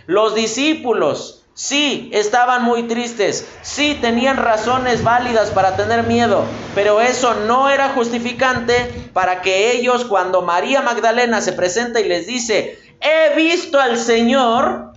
Los 0.07 0.35
discípulos 0.35 1.43
sí 1.53 2.09
estaban 2.13 2.63
muy 2.63 2.83
tristes, 2.83 3.47
sí 3.61 3.97
tenían 4.01 4.37
razones 4.37 5.03
válidas 5.03 5.51
para 5.51 5.75
tener 5.75 6.03
miedo, 6.03 6.43
pero 6.75 7.01
eso 7.01 7.33
no 7.33 7.69
era 7.69 7.89
justificante 7.89 9.09
para 9.13 9.41
que 9.41 9.71
ellos 9.71 10.05
cuando 10.05 10.41
María 10.41 10.81
Magdalena 10.81 11.41
se 11.41 11.53
presenta 11.53 12.01
y 12.01 12.07
les 12.07 12.27
dice, 12.27 12.77
he 12.99 13.35
visto 13.35 13.79
al 13.79 13.97
Señor, 13.97 14.93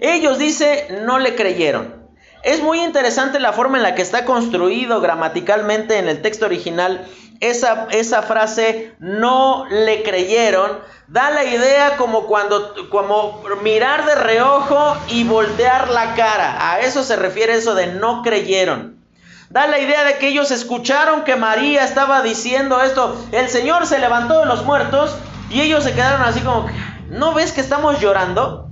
ellos 0.00 0.38
dice, 0.38 0.88
no 1.04 1.18
le 1.18 1.36
creyeron. 1.36 2.01
Es 2.42 2.60
muy 2.60 2.80
interesante 2.82 3.38
la 3.38 3.52
forma 3.52 3.76
en 3.76 3.84
la 3.84 3.94
que 3.94 4.02
está 4.02 4.24
construido 4.24 5.00
gramaticalmente 5.00 5.98
en 5.98 6.08
el 6.08 6.22
texto 6.22 6.46
original. 6.46 7.06
Esa, 7.38 7.86
esa 7.90 8.22
frase, 8.22 8.94
no 8.98 9.66
le 9.68 10.02
creyeron, 10.02 10.78
da 11.06 11.30
la 11.30 11.44
idea 11.44 11.96
como 11.96 12.26
cuando, 12.26 12.88
como 12.88 13.42
mirar 13.62 14.06
de 14.06 14.14
reojo 14.16 14.96
y 15.08 15.24
voltear 15.24 15.88
la 15.90 16.14
cara. 16.14 16.70
A 16.70 16.80
eso 16.80 17.04
se 17.04 17.16
refiere 17.16 17.54
eso 17.54 17.74
de 17.74 17.88
no 17.88 18.22
creyeron. 18.22 18.96
Da 19.50 19.66
la 19.66 19.78
idea 19.78 20.04
de 20.04 20.18
que 20.18 20.28
ellos 20.28 20.50
escucharon 20.50 21.24
que 21.24 21.36
María 21.36 21.84
estaba 21.84 22.22
diciendo 22.22 22.80
esto. 22.80 23.14
El 23.32 23.48
Señor 23.48 23.86
se 23.86 23.98
levantó 23.98 24.40
de 24.40 24.46
los 24.46 24.64
muertos 24.64 25.14
y 25.50 25.60
ellos 25.60 25.84
se 25.84 25.92
quedaron 25.92 26.22
así 26.22 26.40
como, 26.40 26.66
¿no 27.10 27.34
ves 27.34 27.52
que 27.52 27.60
estamos 27.60 28.00
llorando? 28.00 28.71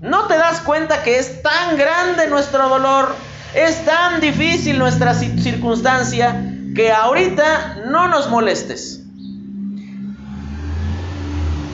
¿No 0.00 0.26
te 0.28 0.38
das 0.38 0.60
cuenta 0.62 1.02
que 1.02 1.18
es 1.18 1.42
tan 1.42 1.76
grande 1.76 2.26
nuestro 2.28 2.70
dolor? 2.70 3.14
Es 3.54 3.84
tan 3.84 4.20
difícil 4.20 4.78
nuestra 4.78 5.12
circunstancia 5.12 6.42
que 6.74 6.90
ahorita 6.90 7.82
no 7.86 8.08
nos 8.08 8.30
molestes. 8.30 9.02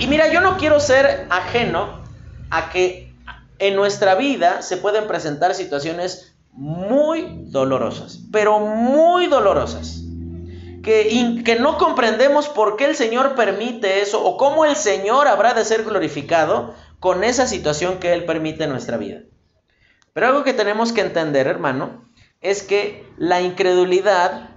Y 0.00 0.08
mira, 0.08 0.32
yo 0.32 0.40
no 0.40 0.56
quiero 0.56 0.80
ser 0.80 1.28
ajeno 1.30 2.00
a 2.50 2.68
que 2.70 3.14
en 3.60 3.76
nuestra 3.76 4.16
vida 4.16 4.60
se 4.60 4.76
pueden 4.76 5.06
presentar 5.06 5.54
situaciones 5.54 6.34
muy 6.52 7.44
dolorosas, 7.44 8.18
pero 8.32 8.58
muy 8.58 9.28
dolorosas. 9.28 10.02
Que, 10.82 11.42
que, 11.44 11.56
no 11.56 11.78
comprendemos 11.78 12.48
por 12.48 12.76
qué 12.76 12.86
el 12.86 12.96
Señor 12.96 13.34
permite 13.34 14.02
eso 14.02 14.24
o 14.24 14.36
cómo 14.36 14.64
el 14.64 14.76
Señor 14.76 15.26
habrá 15.26 15.52
de 15.52 15.64
ser 15.64 15.82
glorificado 15.82 16.74
con 17.06 17.22
esa 17.22 17.46
situación 17.46 17.98
que 18.00 18.12
Él 18.12 18.24
permite 18.24 18.64
en 18.64 18.70
nuestra 18.70 18.96
vida. 18.96 19.20
Pero 20.12 20.26
algo 20.26 20.42
que 20.42 20.52
tenemos 20.52 20.90
que 20.90 21.02
entender, 21.02 21.46
hermano, 21.46 22.02
es 22.40 22.64
que 22.64 23.08
la 23.16 23.40
incredulidad 23.40 24.50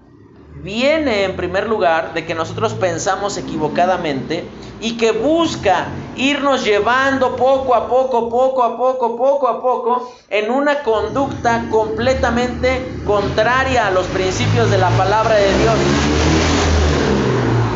viene 0.56 1.25
en 1.25 1.36
primer 1.36 1.70
lugar 1.70 2.15
de 2.15 2.25
que 2.25 2.34
nosotros 2.34 2.74
pensamos 2.74 3.38
equivocadamente 3.38 4.46
y 4.82 4.98
que 4.98 5.12
busca 5.12 5.89
irnos 6.15 6.65
llevando 6.65 7.36
poco 7.36 7.75
a 7.75 7.88
poco, 7.88 8.29
poco 8.29 8.63
a 8.63 8.75
poco, 8.75 9.15
poco 9.15 9.48
a 9.48 9.62
poco 9.62 10.12
en 10.32 10.50
una 10.50 10.82
conducta 10.82 11.65
completamente 11.70 12.84
contraria 13.06 13.86
a 13.86 13.91
los 13.91 14.08
principios 14.08 14.72
de 14.72 14.79
la 14.79 14.89
palabra 14.98 15.36
de 15.36 15.56
Dios. 15.60 15.75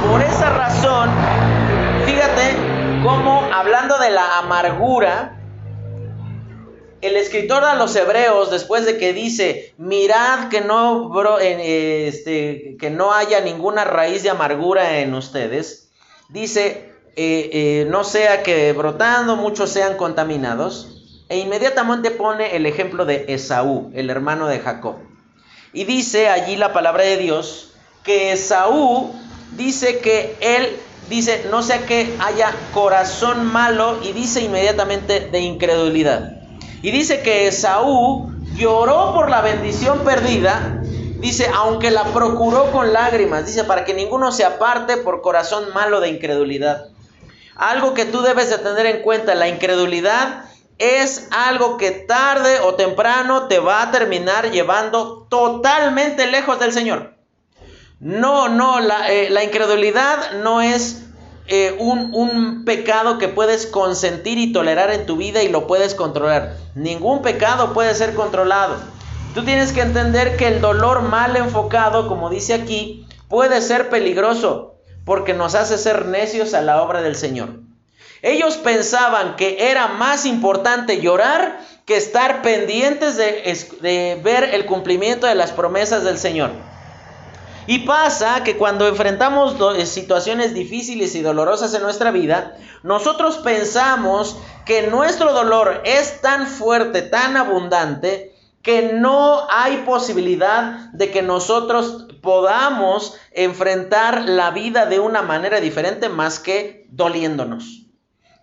Por 0.09 0.19
esa 0.23 0.49
razón, 0.49 1.11
fíjate 2.07 2.55
como 3.03 3.42
hablando 3.53 3.99
de 3.99 4.09
la 4.09 4.39
amargura, 4.39 5.39
el 7.01 7.15
escritor 7.15 7.63
a 7.63 7.75
los 7.75 7.95
hebreos, 7.95 8.49
después 8.49 8.83
de 8.83 8.97
que 8.97 9.13
dice, 9.13 9.75
mirad 9.77 10.49
que 10.49 10.61
no, 10.61 11.11
este, 11.39 12.77
que 12.79 12.89
no 12.89 13.13
haya 13.13 13.41
ninguna 13.41 13.83
raíz 13.83 14.23
de 14.23 14.31
amargura 14.31 14.99
en 15.01 15.13
ustedes, 15.13 15.91
dice, 16.29 16.93
eh, 17.15 17.49
eh, 17.53 17.87
no 17.89 18.03
sea 18.03 18.41
que 18.41 18.73
brotando 18.73 19.35
muchos 19.35 19.69
sean 19.69 19.97
contaminados, 19.97 20.89
e 21.29 21.37
inmediatamente 21.37 22.09
pone 22.09 22.55
el 22.55 22.65
ejemplo 22.65 23.05
de 23.05 23.25
Esaú, 23.27 23.91
el 23.93 24.09
hermano 24.09 24.47
de 24.47 24.61
Jacob. 24.61 24.95
Y 25.73 25.83
dice 25.83 26.27
allí 26.27 26.55
la 26.55 26.73
palabra 26.73 27.03
de 27.03 27.17
Dios 27.17 27.75
que 28.03 28.31
Esaú 28.31 29.13
dice 29.55 29.99
que 29.99 30.35
él 30.41 30.75
dice, 31.09 31.45
no 31.49 31.63
sea 31.63 31.85
que 31.85 32.15
haya 32.19 32.53
corazón 32.73 33.45
malo 33.45 33.99
y 34.03 34.11
dice 34.11 34.41
inmediatamente 34.41 35.21
de 35.31 35.39
incredulidad. 35.39 36.41
Y 36.81 36.91
dice 36.91 37.21
que 37.21 37.47
Esaú 37.47 38.31
lloró 38.55 39.13
por 39.13 39.29
la 39.29 39.41
bendición 39.41 39.99
perdida 39.99 40.81
Dice, 41.23 41.49
aunque 41.55 41.89
la 41.89 42.03
procuró 42.03 42.69
con 42.73 42.91
lágrimas, 42.91 43.45
dice, 43.45 43.63
para 43.63 43.85
que 43.85 43.93
ninguno 43.93 44.33
se 44.33 44.43
aparte 44.43 44.97
por 44.97 45.21
corazón 45.21 45.73
malo 45.73 46.01
de 46.01 46.09
incredulidad. 46.09 46.89
Algo 47.55 47.93
que 47.93 48.03
tú 48.03 48.21
debes 48.21 48.49
de 48.49 48.57
tener 48.57 48.85
en 48.87 49.01
cuenta, 49.01 49.33
la 49.33 49.47
incredulidad 49.47 50.43
es 50.79 51.29
algo 51.31 51.77
que 51.77 51.91
tarde 51.91 52.59
o 52.59 52.75
temprano 52.75 53.47
te 53.47 53.59
va 53.59 53.83
a 53.83 53.91
terminar 53.91 54.51
llevando 54.51 55.25
totalmente 55.29 56.27
lejos 56.27 56.59
del 56.59 56.73
Señor. 56.73 57.12
No, 58.03 58.49
no, 58.49 58.81
la, 58.81 59.09
eh, 59.13 59.31
incredulidad 59.45 60.33
no 60.43 60.61
es 60.61 61.03
eh, 61.47 61.73
un, 61.79 62.65
pecado 62.65 63.17
que 63.17 63.29
puedes 63.29 63.65
consentir 63.65 64.37
y 64.37 64.51
tolerar 64.51 64.91
en 64.91 65.05
tu 65.05 65.15
vida 65.15 65.41
y 65.41 65.47
lo 65.47 65.67
puedes 65.67 65.95
controlar. 65.95 66.57
Ningún 66.75 67.21
pecado 67.21 67.71
puede 67.71 67.95
ser 67.95 68.13
controlado. 68.13 68.75
Tú 69.33 69.45
tienes 69.45 69.71
que 69.71 69.79
entender 69.79 70.35
que 70.35 70.47
el 70.47 70.59
dolor 70.59 71.03
mal 71.03 71.37
enfocado, 71.37 72.09
como 72.09 72.29
dice 72.29 72.53
aquí, 72.53 73.07
puede 73.29 73.61
ser 73.61 73.89
peligroso 73.89 74.75
porque 75.05 75.33
nos 75.33 75.55
hace 75.55 75.77
ser 75.77 76.05
necios 76.05 76.53
a 76.53 76.61
la 76.61 76.81
obra 76.81 77.01
del 77.01 77.15
Señor. 77.15 77.61
Ellos 78.21 78.57
pensaban 78.57 79.37
que 79.37 79.71
era 79.71 79.87
más 79.87 80.25
importante 80.25 80.99
llorar 80.99 81.57
que 81.85 81.95
estar 81.95 82.41
pendientes 82.41 83.15
de, 83.15 84.19
ver 84.21 84.43
el 84.43 84.65
cumplimiento 84.65 85.25
de 85.25 85.35
las 85.35 85.53
promesas 85.53 86.03
del 86.03 86.17
Señor. 86.17 86.51
Y 87.65 87.79
pasa 87.79 88.43
que 88.43 88.57
cuando 88.57 88.87
enfrentamos 88.87 89.55
eh, 89.77 89.85
situaciones 89.85 90.53
difíciles 90.53 91.15
y 91.15 91.21
dolorosas 91.21 91.73
en 91.73 91.81
nuestra 91.81 92.11
vida, 92.11 92.57
nosotros 92.83 93.37
pensamos 93.37 94.37
que 94.65 94.87
nuestro 94.87 95.33
dolor 95.33 95.81
es 95.85 96.21
tan 96.21 96.47
fuerte, 96.47 97.01
tan 97.01 97.37
abundante, 97.37 98.35
que 98.61 98.93
no 98.93 99.45
hay 99.49 99.77
posibilidad 99.85 100.91
de 100.93 101.11
que 101.11 101.21
nosotros 101.21 102.07
podamos 102.21 103.17
enfrentar 103.31 104.23
la 104.27 104.51
vida 104.51 104.85
de 104.85 104.99
una 104.99 105.21
manera 105.21 105.59
diferente 105.59 106.07
más 106.07 106.39
que 106.39 106.87
doliéndonos 106.89 107.83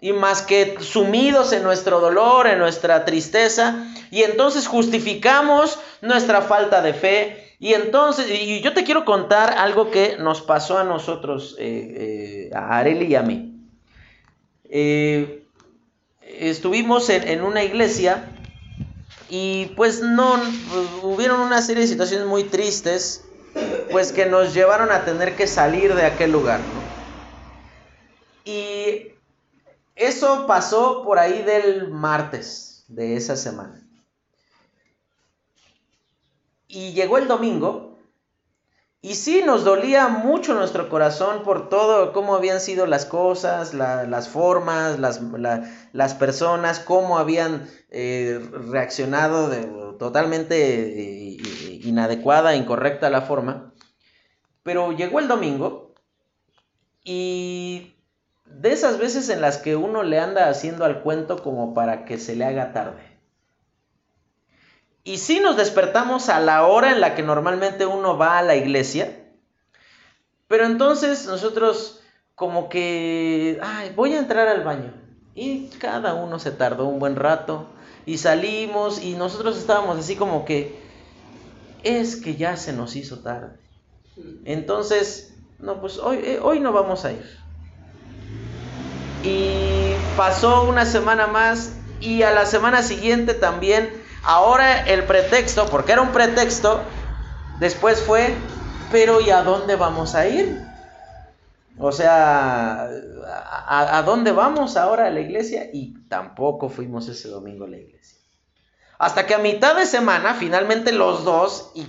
y 0.02 0.12
más 0.12 0.42
que 0.42 0.76
sumidos 0.80 1.52
en 1.52 1.62
nuestro 1.62 2.00
dolor, 2.00 2.46
en 2.46 2.58
nuestra 2.58 3.04
tristeza, 3.04 3.86
y 4.10 4.22
entonces 4.22 4.66
justificamos 4.66 5.78
nuestra 6.00 6.40
falta 6.42 6.80
de 6.82 6.94
fe. 6.94 7.39
Y 7.62 7.74
entonces, 7.74 8.26
y 8.30 8.62
yo 8.62 8.72
te 8.72 8.84
quiero 8.84 9.04
contar 9.04 9.58
algo 9.58 9.90
que 9.90 10.16
nos 10.18 10.40
pasó 10.40 10.78
a 10.78 10.84
nosotros, 10.84 11.56
eh, 11.58 12.48
eh, 12.50 12.56
a 12.56 12.78
Areli 12.78 13.04
y 13.04 13.14
a 13.16 13.22
mí. 13.22 13.54
Eh, 14.64 15.44
estuvimos 16.22 17.10
en, 17.10 17.28
en, 17.28 17.42
una 17.42 17.62
iglesia 17.62 18.30
y 19.28 19.66
pues 19.76 20.00
no, 20.00 20.40
hubieron 21.02 21.40
una 21.40 21.60
serie 21.60 21.82
de 21.82 21.88
situaciones 21.88 22.26
muy 22.26 22.44
tristes, 22.44 23.26
pues 23.90 24.12
que 24.12 24.24
nos 24.24 24.54
llevaron 24.54 24.90
a 24.90 25.04
tener 25.04 25.36
que 25.36 25.46
salir 25.46 25.94
de 25.94 26.06
aquel 26.06 26.32
lugar. 26.32 26.60
Y 28.46 29.08
eso 29.96 30.46
pasó 30.46 31.02
por 31.04 31.18
ahí 31.18 31.42
del 31.42 31.88
martes 31.88 32.84
de 32.88 33.16
esa 33.16 33.36
semana. 33.36 33.82
Y 36.72 36.92
llegó 36.92 37.18
el 37.18 37.26
domingo 37.26 37.98
y 39.02 39.14
sí 39.14 39.42
nos 39.44 39.64
dolía 39.64 40.08
mucho 40.08 40.54
nuestro 40.54 40.88
corazón 40.88 41.42
por 41.42 41.68
todo, 41.68 42.12
cómo 42.12 42.34
habían 42.34 42.60
sido 42.60 42.86
las 42.86 43.06
cosas, 43.06 43.74
las 43.74 44.28
formas, 44.28 44.98
las, 45.00 46.14
personas, 46.14 46.78
cómo 46.78 47.18
habían 47.18 47.68
eh, 47.88 48.46
reaccionado 48.70 49.96
totalmente 49.96 51.32
eh, 51.32 51.38
inadecuada, 51.82 52.54
incorrecta 52.54 53.10
la 53.10 53.22
forma. 53.22 53.72
Pero 54.62 54.92
llegó 54.92 55.18
el 55.18 55.28
domingo 55.28 55.94
y 57.02 57.96
de 58.44 58.72
esas 58.72 58.98
veces 58.98 59.28
en 59.30 59.40
las 59.40 59.58
que 59.58 59.74
uno 59.76 60.02
le 60.02 60.20
anda 60.20 60.48
haciendo 60.48 60.84
al 60.84 61.02
cuento 61.02 61.42
como 61.42 61.74
para 61.74 62.04
que 62.04 62.18
se 62.18 62.36
le 62.36 62.44
haga 62.44 62.72
tarde. 62.72 63.09
Y 65.04 65.18
si 65.18 65.40
nos 65.40 65.56
despertamos 65.56 66.28
a 66.28 66.40
la 66.40 66.66
hora 66.66 66.92
en 66.92 67.00
la 67.00 67.14
que 67.14 67.22
normalmente 67.22 67.86
uno 67.86 68.18
va 68.18 68.38
a 68.38 68.42
la 68.42 68.56
iglesia, 68.56 69.16
pero 70.48 70.66
entonces 70.66 71.26
nosotros 71.26 72.00
como 72.34 72.68
que, 72.68 73.58
ay, 73.62 73.92
voy 73.94 74.14
a 74.14 74.18
entrar 74.18 74.48
al 74.48 74.64
baño. 74.64 74.92
Y 75.34 75.68
cada 75.78 76.14
uno 76.14 76.38
se 76.38 76.50
tardó 76.50 76.86
un 76.86 76.98
buen 76.98 77.16
rato 77.16 77.68
y 78.04 78.18
salimos 78.18 79.02
y 79.02 79.14
nosotros 79.14 79.56
estábamos 79.56 79.98
así 79.98 80.16
como 80.16 80.44
que, 80.44 80.80
es 81.82 82.16
que 82.16 82.36
ya 82.36 82.56
se 82.56 82.72
nos 82.72 82.96
hizo 82.96 83.20
tarde. 83.20 83.56
Entonces, 84.44 85.34
no, 85.58 85.80
pues 85.80 85.98
hoy, 85.98 86.18
eh, 86.22 86.40
hoy 86.42 86.60
no 86.60 86.72
vamos 86.72 87.04
a 87.04 87.12
ir. 87.12 87.38
Y 89.22 89.92
pasó 90.16 90.64
una 90.64 90.86
semana 90.86 91.26
más 91.26 91.74
y 92.00 92.22
a 92.22 92.32
la 92.32 92.46
semana 92.46 92.82
siguiente 92.82 93.34
también. 93.34 93.99
Ahora 94.22 94.82
el 94.82 95.04
pretexto, 95.04 95.66
porque 95.66 95.92
era 95.92 96.02
un 96.02 96.12
pretexto, 96.12 96.80
después 97.58 98.02
fue, 98.02 98.34
pero 98.90 99.20
¿y 99.20 99.30
a 99.30 99.42
dónde 99.42 99.76
vamos 99.76 100.14
a 100.14 100.26
ir? 100.26 100.60
O 101.78 101.92
sea, 101.92 102.90
¿a, 103.66 104.02
dónde 104.04 104.32
vamos 104.32 104.76
ahora 104.76 105.06
a 105.06 105.10
la 105.10 105.20
iglesia? 105.20 105.70
Y 105.72 105.94
tampoco 106.08 106.68
fuimos 106.68 107.08
ese 107.08 107.28
domingo 107.28 107.64
a 107.64 107.68
la 107.68 107.78
iglesia. 107.78 108.18
Hasta 108.98 109.26
que 109.26 109.34
a 109.34 109.38
mitad 109.38 109.74
de 109.76 109.86
semana, 109.86 110.34
finalmente 110.34 110.92
los 110.92 111.24
dos, 111.24 111.72
y 111.74 111.86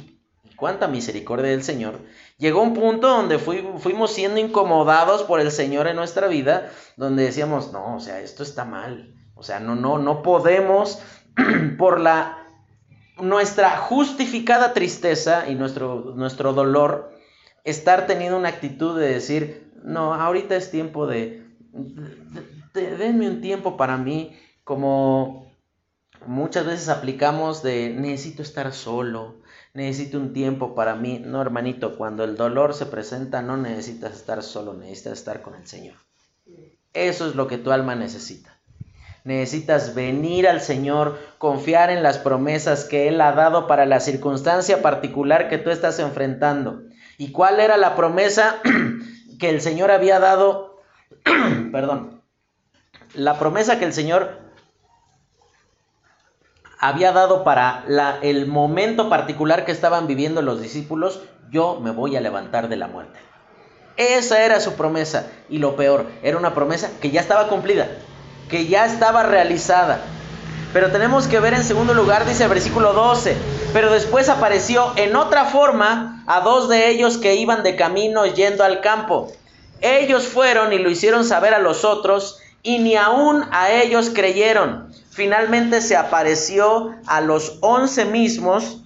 cuánta 0.55 0.87
misericordia 0.87 1.51
del 1.51 1.63
Señor, 1.63 1.99
llegó 2.37 2.61
un 2.61 2.73
punto 2.73 3.09
donde 3.09 3.37
fuimos 3.37 4.13
siendo 4.13 4.39
incomodados 4.39 5.23
por 5.23 5.41
el 5.41 5.51
Señor 5.51 5.87
en 5.87 5.97
nuestra 5.97 6.27
vida, 6.27 6.71
donde 6.95 7.23
decíamos, 7.23 7.73
no, 7.73 7.97
o 7.97 7.99
sea, 7.99 8.21
esto 8.21 8.43
está 8.43 8.63
mal. 8.63 9.13
O 9.35 9.43
sea, 9.43 9.59
no, 9.59 9.75
no, 9.75 9.97
no 9.97 10.21
podemos 10.21 10.99
por 11.77 11.99
la 11.99 12.37
nuestra 13.21 13.77
justificada 13.77 14.73
tristeza 14.73 15.49
y 15.49 15.55
nuestro, 15.55 16.13
nuestro 16.15 16.53
dolor, 16.53 17.11
estar 17.63 18.07
teniendo 18.07 18.37
una 18.37 18.49
actitud 18.49 18.99
de 18.99 19.13
decir, 19.13 19.71
no, 19.83 20.13
ahorita 20.13 20.55
es 20.55 20.71
tiempo 20.71 21.07
de, 21.07 21.45
denme 22.73 23.29
un 23.29 23.41
tiempo 23.41 23.77
para 23.77 23.97
mí, 23.97 24.37
como 24.63 25.51
muchas 26.25 26.65
veces 26.65 26.89
aplicamos 26.89 27.63
de 27.63 27.89
necesito 27.89 28.41
estar 28.41 28.73
solo, 28.73 29.41
necesito 29.73 30.17
un 30.17 30.33
tiempo 30.33 30.75
para 30.75 30.95
mí. 30.95 31.19
No, 31.23 31.41
hermanito, 31.41 31.97
cuando 31.97 32.23
el 32.23 32.35
dolor 32.35 32.73
se 32.73 32.85
presenta 32.85 33.41
no 33.41 33.57
necesitas 33.57 34.13
estar 34.13 34.43
solo, 34.43 34.73
necesitas 34.73 35.19
estar 35.19 35.41
con 35.41 35.55
el 35.55 35.67
Señor. 35.67 35.95
Eso 36.93 37.27
es 37.27 37.35
lo 37.35 37.47
que 37.47 37.57
tu 37.57 37.71
alma 37.71 37.95
necesita. 37.95 38.50
Necesitas 39.23 39.93
venir 39.93 40.47
al 40.47 40.61
Señor, 40.61 41.19
confiar 41.37 41.91
en 41.91 42.01
las 42.01 42.17
promesas 42.17 42.85
que 42.85 43.07
Él 43.07 43.21
ha 43.21 43.33
dado 43.33 43.67
para 43.67 43.85
la 43.85 43.99
circunstancia 43.99 44.81
particular 44.81 45.47
que 45.47 45.59
tú 45.59 45.69
estás 45.69 45.99
enfrentando. 45.99 46.81
¿Y 47.17 47.31
cuál 47.31 47.59
era 47.59 47.77
la 47.77 47.95
promesa 47.95 48.57
que 49.39 49.49
el 49.49 49.61
Señor 49.61 49.91
había 49.91 50.19
dado? 50.19 50.81
Perdón. 51.71 52.23
La 53.13 53.37
promesa 53.37 53.77
que 53.77 53.85
el 53.85 53.93
Señor 53.93 54.39
había 56.79 57.11
dado 57.11 57.43
para 57.43 57.85
el 58.23 58.47
momento 58.47 59.07
particular 59.07 59.65
que 59.65 59.71
estaban 59.71 60.07
viviendo 60.07 60.41
los 60.41 60.61
discípulos, 60.61 61.21
yo 61.51 61.79
me 61.79 61.91
voy 61.91 62.15
a 62.15 62.21
levantar 62.21 62.69
de 62.69 62.77
la 62.77 62.87
muerte. 62.87 63.19
Esa 63.97 64.43
era 64.43 64.59
su 64.59 64.73
promesa. 64.73 65.27
Y 65.47 65.59
lo 65.59 65.75
peor, 65.75 66.07
era 66.23 66.39
una 66.39 66.55
promesa 66.55 66.89
que 66.99 67.11
ya 67.11 67.21
estaba 67.21 67.49
cumplida, 67.49 67.87
que 68.51 68.67
ya 68.67 68.85
estaba 68.85 69.23
realizada. 69.23 70.01
Pero 70.73 70.91
tenemos 70.91 71.27
que 71.27 71.39
ver 71.39 71.53
en 71.53 71.63
segundo 71.63 71.93
lugar, 71.93 72.25
dice 72.25 72.43
el 72.43 72.49
versículo 72.49 72.93
12, 72.93 73.35
pero 73.73 73.91
después 73.91 74.29
apareció 74.29 74.93
en 74.97 75.15
otra 75.15 75.45
forma 75.45 76.23
a 76.27 76.41
dos 76.41 76.69
de 76.69 76.89
ellos 76.89 77.17
que 77.17 77.35
iban 77.35 77.63
de 77.63 77.75
camino 77.75 78.25
yendo 78.25 78.63
al 78.63 78.81
campo. 78.81 79.31
Ellos 79.81 80.27
fueron 80.27 80.71
y 80.71 80.77
lo 80.77 80.89
hicieron 80.89 81.25
saber 81.25 81.53
a 81.53 81.59
los 81.59 81.83
otros 81.83 82.39
y 82.61 82.79
ni 82.79 82.95
aún 82.95 83.43
a 83.51 83.71
ellos 83.71 84.11
creyeron. 84.13 84.93
Finalmente 85.09 85.81
se 85.81 85.97
apareció 85.97 86.95
a 87.07 87.19
los 87.19 87.57
once 87.61 88.05
mismos. 88.05 88.77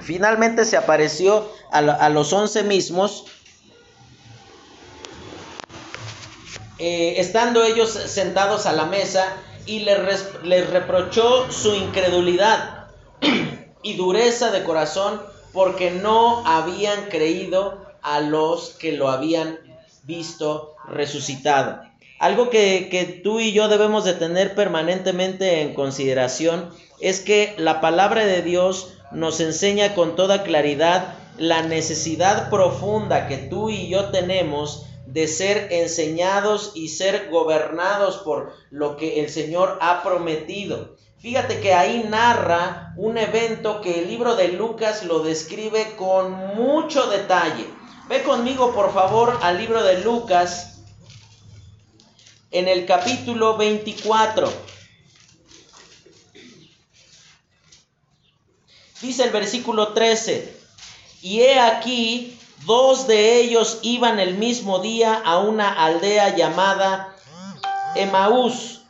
Finalmente 0.00 0.64
se 0.64 0.76
apareció 0.76 1.50
a, 1.70 2.08
los 2.08 2.32
once 2.32 2.62
mismos. 2.62 3.26
Eh, 6.78 7.14
estando 7.18 7.62
ellos 7.64 7.90
sentados 7.90 8.66
a 8.66 8.72
la 8.72 8.86
mesa 8.86 9.36
y 9.66 9.80
les, 9.80 9.98
les 10.42 10.70
reprochó 10.70 11.50
su 11.50 11.74
incredulidad 11.74 12.86
y 13.82 13.96
dureza 13.96 14.50
de 14.50 14.64
corazón 14.64 15.20
porque 15.52 15.90
no 15.92 16.46
habían 16.46 17.08
creído 17.08 17.84
a 18.02 18.20
los 18.20 18.70
que 18.70 18.92
lo 18.92 19.08
habían 19.08 19.58
visto 20.02 20.74
resucitado. 20.88 21.80
Algo 22.18 22.48
que, 22.50 23.20
tú 23.22 23.40
y 23.40 23.52
yo 23.52 23.68
debemos 23.68 24.04
de 24.04 24.14
tener 24.14 24.54
permanentemente 24.54 25.62
en 25.62 25.74
consideración 25.74 26.70
es 27.00 27.20
que 27.20 27.54
la 27.58 27.80
palabra 27.80 28.24
de 28.24 28.42
Dios 28.42 28.94
nos 29.10 29.40
enseña 29.40 29.94
con 29.94 30.16
toda 30.16 30.42
claridad 30.42 31.14
la 31.38 31.62
necesidad 31.62 32.50
profunda 32.50 33.26
que 33.26 33.36
tú 33.36 33.68
y 33.68 33.88
yo 33.88 34.10
tenemos 34.10 34.86
de 35.06 35.28
ser 35.28 35.68
enseñados 35.70 36.72
y 36.74 36.88
ser 36.88 37.28
gobernados 37.30 38.18
por 38.18 38.52
lo 38.70 38.96
que 38.96 39.20
el 39.20 39.30
Señor 39.30 39.78
ha 39.80 40.02
prometido. 40.02 40.96
Fíjate 41.18 41.60
que 41.60 41.72
ahí 41.72 42.04
narra 42.08 42.92
un 42.96 43.16
evento 43.16 43.80
que 43.80 44.00
el 44.00 44.08
libro 44.08 44.36
de 44.36 44.48
Lucas 44.48 45.04
lo 45.04 45.20
describe 45.20 45.96
con 45.96 46.32
mucho 46.32 47.06
detalle. 47.06 47.66
Ve 48.08 48.22
conmigo 48.22 48.74
por 48.74 48.92
favor 48.92 49.38
al 49.42 49.58
libro 49.58 49.82
de 49.82 50.00
Lucas 50.00 50.82
en 52.50 52.68
el 52.68 52.86
capítulo 52.86 53.56
24. 53.56 54.52
Dice 59.00 59.24
el 59.24 59.30
versículo 59.30 59.88
13, 59.92 60.56
y 61.20 61.40
he 61.40 61.58
aquí, 61.58 62.38
dos 62.66 63.06
de 63.06 63.40
ellos 63.40 63.80
iban 63.82 64.18
el 64.18 64.36
mismo 64.36 64.78
día 64.78 65.14
a 65.14 65.38
una 65.38 65.72
aldea 65.72 66.36
llamada 66.36 67.14
Emaús. 67.94 68.82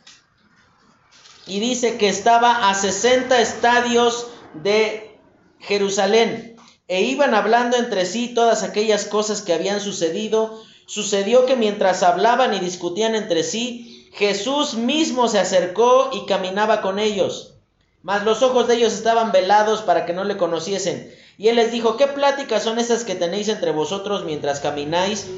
Y 1.47 1.59
dice 1.59 1.97
que 1.97 2.09
estaba 2.09 2.69
a 2.69 2.73
60 2.73 3.39
estadios 3.39 4.27
de 4.53 5.19
Jerusalén. 5.59 6.55
E 6.87 7.01
iban 7.01 7.33
hablando 7.33 7.77
entre 7.77 8.05
sí 8.05 8.33
todas 8.33 8.63
aquellas 8.63 9.05
cosas 9.05 9.41
que 9.41 9.53
habían 9.53 9.81
sucedido. 9.81 10.61
Sucedió 10.87 11.45
que 11.45 11.55
mientras 11.55 12.03
hablaban 12.03 12.53
y 12.53 12.59
discutían 12.59 13.15
entre 13.15 13.43
sí, 13.43 14.09
Jesús 14.13 14.75
mismo 14.75 15.27
se 15.27 15.39
acercó 15.39 16.09
y 16.13 16.25
caminaba 16.25 16.81
con 16.81 16.99
ellos. 16.99 17.55
Mas 18.01 18.23
los 18.23 18.43
ojos 18.43 18.67
de 18.67 18.75
ellos 18.75 18.93
estaban 18.93 19.31
velados 19.31 19.81
para 19.81 20.05
que 20.05 20.13
no 20.13 20.23
le 20.23 20.37
conociesen. 20.37 21.11
Y 21.37 21.49
él 21.49 21.57
les 21.57 21.71
dijo, 21.71 21.97
¿qué 21.97 22.07
pláticas 22.07 22.63
son 22.63 22.79
esas 22.79 23.03
que 23.03 23.15
tenéis 23.15 23.49
entre 23.49 23.71
vosotros 23.71 24.23
mientras 24.23 24.59
camináis? 24.59 25.31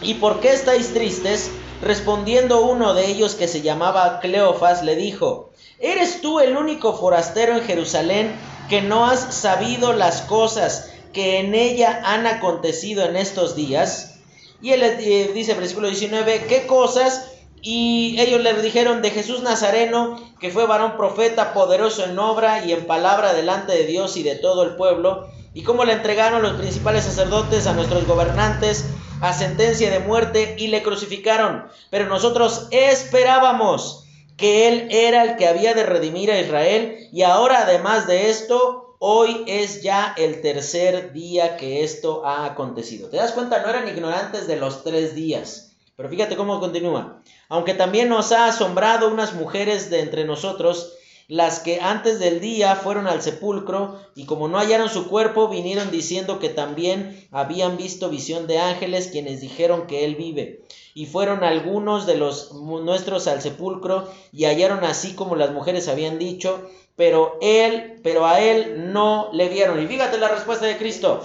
¿Y 0.00 0.14
por 0.14 0.40
qué 0.40 0.52
estáis 0.52 0.92
tristes? 0.92 1.50
Respondiendo 1.80 2.62
uno 2.62 2.94
de 2.94 3.06
ellos 3.06 3.34
que 3.34 3.48
se 3.48 3.62
llamaba 3.62 4.20
Cleofas, 4.20 4.82
le 4.84 4.96
dijo, 4.96 5.50
¿eres 5.78 6.20
tú 6.20 6.40
el 6.40 6.56
único 6.56 6.94
forastero 6.94 7.56
en 7.56 7.62
Jerusalén 7.62 8.38
que 8.68 8.82
no 8.82 9.06
has 9.06 9.34
sabido 9.34 9.92
las 9.94 10.22
cosas 10.22 10.90
que 11.12 11.38
en 11.38 11.54
ella 11.54 12.02
han 12.04 12.26
acontecido 12.26 13.04
en 13.04 13.16
estos 13.16 13.56
días? 13.56 14.20
Y 14.60 14.72
él 14.72 14.82
eh, 14.82 15.30
dice, 15.34 15.54
versículo 15.54 15.88
19, 15.88 16.46
¿qué 16.48 16.66
cosas? 16.66 17.39
Y 17.62 18.16
ellos 18.18 18.40
le 18.40 18.54
dijeron 18.62 19.02
de 19.02 19.10
Jesús 19.10 19.42
Nazareno, 19.42 20.20
que 20.40 20.50
fue 20.50 20.66
varón 20.66 20.96
profeta, 20.96 21.52
poderoso 21.52 22.04
en 22.04 22.18
obra 22.18 22.64
y 22.64 22.72
en 22.72 22.86
palabra 22.86 23.34
delante 23.34 23.72
de 23.72 23.84
Dios 23.84 24.16
y 24.16 24.22
de 24.22 24.36
todo 24.36 24.62
el 24.62 24.76
pueblo, 24.76 25.28
y 25.52 25.62
cómo 25.62 25.84
le 25.84 25.92
entregaron 25.92 26.42
los 26.42 26.54
principales 26.54 27.04
sacerdotes 27.04 27.66
a 27.66 27.72
nuestros 27.72 28.06
gobernantes 28.06 28.86
a 29.20 29.32
sentencia 29.32 29.90
de 29.90 29.98
muerte 29.98 30.56
y 30.58 30.68
le 30.68 30.82
crucificaron. 30.82 31.66
Pero 31.90 32.06
nosotros 32.06 32.68
esperábamos 32.70 34.06
que 34.36 34.68
Él 34.68 34.88
era 34.90 35.22
el 35.22 35.36
que 35.36 35.46
había 35.46 35.74
de 35.74 35.84
redimir 35.84 36.30
a 36.30 36.40
Israel, 36.40 37.08
y 37.12 37.22
ahora 37.22 37.62
además 37.62 38.06
de 38.06 38.30
esto, 38.30 38.96
hoy 38.98 39.44
es 39.46 39.82
ya 39.82 40.14
el 40.16 40.40
tercer 40.40 41.12
día 41.12 41.56
que 41.56 41.84
esto 41.84 42.24
ha 42.24 42.46
acontecido. 42.46 43.08
¿Te 43.08 43.18
das 43.18 43.32
cuenta? 43.32 43.62
No 43.62 43.68
eran 43.68 43.88
ignorantes 43.88 44.46
de 44.46 44.56
los 44.56 44.82
tres 44.82 45.14
días. 45.14 45.69
Pero 46.00 46.08
fíjate 46.08 46.34
cómo 46.34 46.60
continúa. 46.60 47.20
Aunque 47.50 47.74
también 47.74 48.08
nos 48.08 48.32
ha 48.32 48.46
asombrado 48.46 49.08
unas 49.08 49.34
mujeres 49.34 49.90
de 49.90 50.00
entre 50.00 50.24
nosotros, 50.24 50.94
las 51.28 51.60
que 51.60 51.78
antes 51.82 52.18
del 52.18 52.40
día 52.40 52.74
fueron 52.74 53.06
al 53.06 53.20
sepulcro 53.20 54.00
y 54.14 54.24
como 54.24 54.48
no 54.48 54.56
hallaron 54.56 54.88
su 54.88 55.08
cuerpo, 55.08 55.48
vinieron 55.48 55.90
diciendo 55.90 56.38
que 56.38 56.48
también 56.48 57.28
habían 57.32 57.76
visto 57.76 58.08
visión 58.08 58.46
de 58.46 58.58
ángeles 58.58 59.08
quienes 59.08 59.42
dijeron 59.42 59.86
que 59.86 60.06
él 60.06 60.14
vive. 60.14 60.64
Y 60.94 61.04
fueron 61.04 61.44
algunos 61.44 62.06
de 62.06 62.16
los 62.16 62.54
nuestros 62.54 63.26
al 63.26 63.42
sepulcro 63.42 64.08
y 64.32 64.46
hallaron 64.46 64.84
así 64.84 65.12
como 65.12 65.36
las 65.36 65.50
mujeres 65.50 65.86
habían 65.86 66.18
dicho, 66.18 66.66
pero 66.96 67.36
él, 67.42 68.00
pero 68.02 68.24
a 68.24 68.40
él 68.40 68.90
no 68.90 69.28
le 69.34 69.50
vieron. 69.50 69.82
Y 69.82 69.86
fíjate 69.86 70.16
la 70.16 70.28
respuesta 70.28 70.64
de 70.64 70.78
Cristo. 70.78 71.20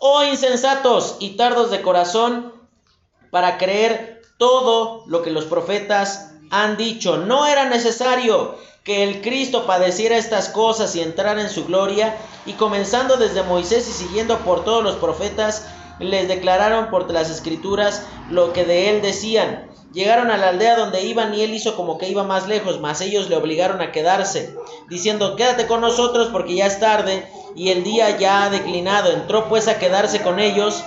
Oh 0.00 0.22
insensatos 0.22 1.16
y 1.18 1.30
tardos 1.30 1.70
de 1.70 1.80
corazón 1.80 2.60
para 3.32 3.56
creer 3.56 4.20
todo 4.36 5.04
lo 5.06 5.22
que 5.22 5.30
los 5.30 5.46
profetas 5.46 6.34
han 6.50 6.76
dicho. 6.76 7.16
No 7.16 7.46
era 7.46 7.64
necesario 7.64 8.56
que 8.84 9.02
el 9.04 9.22
Cristo 9.22 9.64
padeciera 9.66 10.18
estas 10.18 10.50
cosas 10.50 10.94
y 10.94 11.00
entrara 11.00 11.40
en 11.40 11.48
su 11.48 11.64
gloria, 11.64 12.14
y 12.44 12.52
comenzando 12.52 13.16
desde 13.16 13.42
Moisés 13.42 13.88
y 13.88 13.92
siguiendo 13.92 14.38
por 14.40 14.64
todos 14.64 14.84
los 14.84 14.96
profetas, 14.96 15.66
les 15.98 16.28
declararon 16.28 16.90
por 16.90 17.10
las 17.10 17.30
escrituras 17.30 18.04
lo 18.28 18.52
que 18.52 18.66
de 18.66 18.90
él 18.90 19.00
decían. 19.00 19.66
Llegaron 19.94 20.30
a 20.30 20.36
la 20.36 20.50
aldea 20.50 20.76
donde 20.76 21.02
iban 21.02 21.32
y 21.32 21.40
él 21.40 21.54
hizo 21.54 21.74
como 21.74 21.96
que 21.96 22.08
iba 22.08 22.24
más 22.24 22.48
lejos, 22.48 22.80
mas 22.80 23.00
ellos 23.00 23.30
le 23.30 23.36
obligaron 23.36 23.80
a 23.80 23.92
quedarse, 23.92 24.54
diciendo, 24.90 25.36
quédate 25.36 25.66
con 25.66 25.80
nosotros 25.80 26.28
porque 26.30 26.56
ya 26.56 26.66
es 26.66 26.80
tarde 26.80 27.26
y 27.56 27.70
el 27.70 27.82
día 27.82 28.18
ya 28.18 28.44
ha 28.44 28.50
declinado. 28.50 29.10
Entró 29.10 29.48
pues 29.48 29.68
a 29.68 29.78
quedarse 29.78 30.20
con 30.20 30.38
ellos 30.38 30.82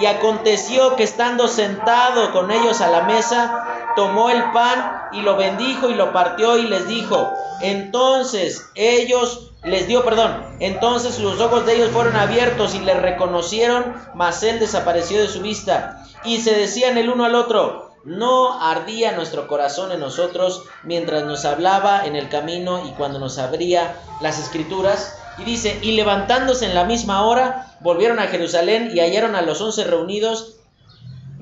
y 0.00 0.06
aconteció 0.06 0.96
que 0.96 1.02
estando 1.02 1.46
sentado 1.48 2.32
con 2.32 2.50
ellos 2.50 2.80
a 2.80 2.88
la 2.88 3.02
mesa, 3.02 3.92
tomó 3.96 4.30
el 4.30 4.42
pan 4.52 5.08
y 5.12 5.20
lo 5.20 5.36
bendijo 5.36 5.90
y 5.90 5.94
lo 5.94 6.12
partió 6.12 6.56
y 6.56 6.66
les 6.66 6.88
dijo. 6.88 7.32
Entonces 7.60 8.70
ellos 8.74 9.50
les 9.62 9.86
dio 9.86 10.04
perdón. 10.04 10.42
Entonces 10.60 11.18
los 11.18 11.40
ojos 11.40 11.66
de 11.66 11.76
ellos 11.76 11.90
fueron 11.90 12.16
abiertos 12.16 12.74
y 12.74 12.80
le 12.80 12.94
reconocieron, 12.94 13.94
mas 14.14 14.42
él 14.42 14.58
desapareció 14.58 15.20
de 15.20 15.28
su 15.28 15.40
vista. 15.40 16.04
Y 16.24 16.40
se 16.40 16.54
decían 16.54 16.98
el 16.98 17.10
uno 17.10 17.24
al 17.24 17.34
otro, 17.34 17.90
no 18.04 18.60
ardía 18.62 19.12
nuestro 19.12 19.46
corazón 19.46 19.92
en 19.92 20.00
nosotros 20.00 20.64
mientras 20.82 21.24
nos 21.24 21.44
hablaba 21.44 22.06
en 22.06 22.16
el 22.16 22.28
camino 22.30 22.86
y 22.86 22.92
cuando 22.92 23.18
nos 23.18 23.38
abría 23.38 23.94
las 24.20 24.38
escrituras. 24.38 25.18
Y 25.40 25.44
dice, 25.44 25.78
y 25.82 25.92
levantándose 25.92 26.66
en 26.66 26.74
la 26.74 26.84
misma 26.84 27.26
hora, 27.26 27.76
volvieron 27.80 28.18
a 28.18 28.28
Jerusalén 28.28 28.90
y 28.94 29.00
hallaron 29.00 29.34
a 29.34 29.42
los 29.42 29.60
once 29.60 29.84
reunidos 29.84 30.56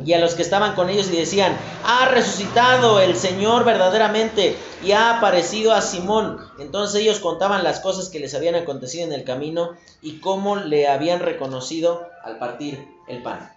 y 0.05 0.13
a 0.13 0.19
los 0.19 0.35
que 0.35 0.43
estaban 0.43 0.75
con 0.75 0.89
ellos 0.89 1.09
y 1.09 1.17
decían, 1.17 1.57
ha 1.85 2.07
resucitado 2.07 3.01
el 3.01 3.17
Señor 3.17 3.65
verdaderamente 3.65 4.57
y 4.83 4.93
ha 4.93 5.17
aparecido 5.19 5.73
a 5.73 5.81
Simón. 5.81 6.39
Entonces 6.59 7.03
ellos 7.03 7.19
contaban 7.19 7.65
las 7.65 7.81
cosas 7.81 8.09
que 8.09 8.21
les 8.21 8.35
habían 8.35 8.55
acontecido 8.55 9.07
en 9.07 9.13
el 9.13 9.25
camino 9.25 9.73
y 10.01 10.21
cómo 10.21 10.57
le 10.57 10.89
habían 10.89 11.21
reconocido 11.21 12.09
al 12.23 12.39
partir 12.39 12.87
el 13.09 13.23
pan. 13.23 13.53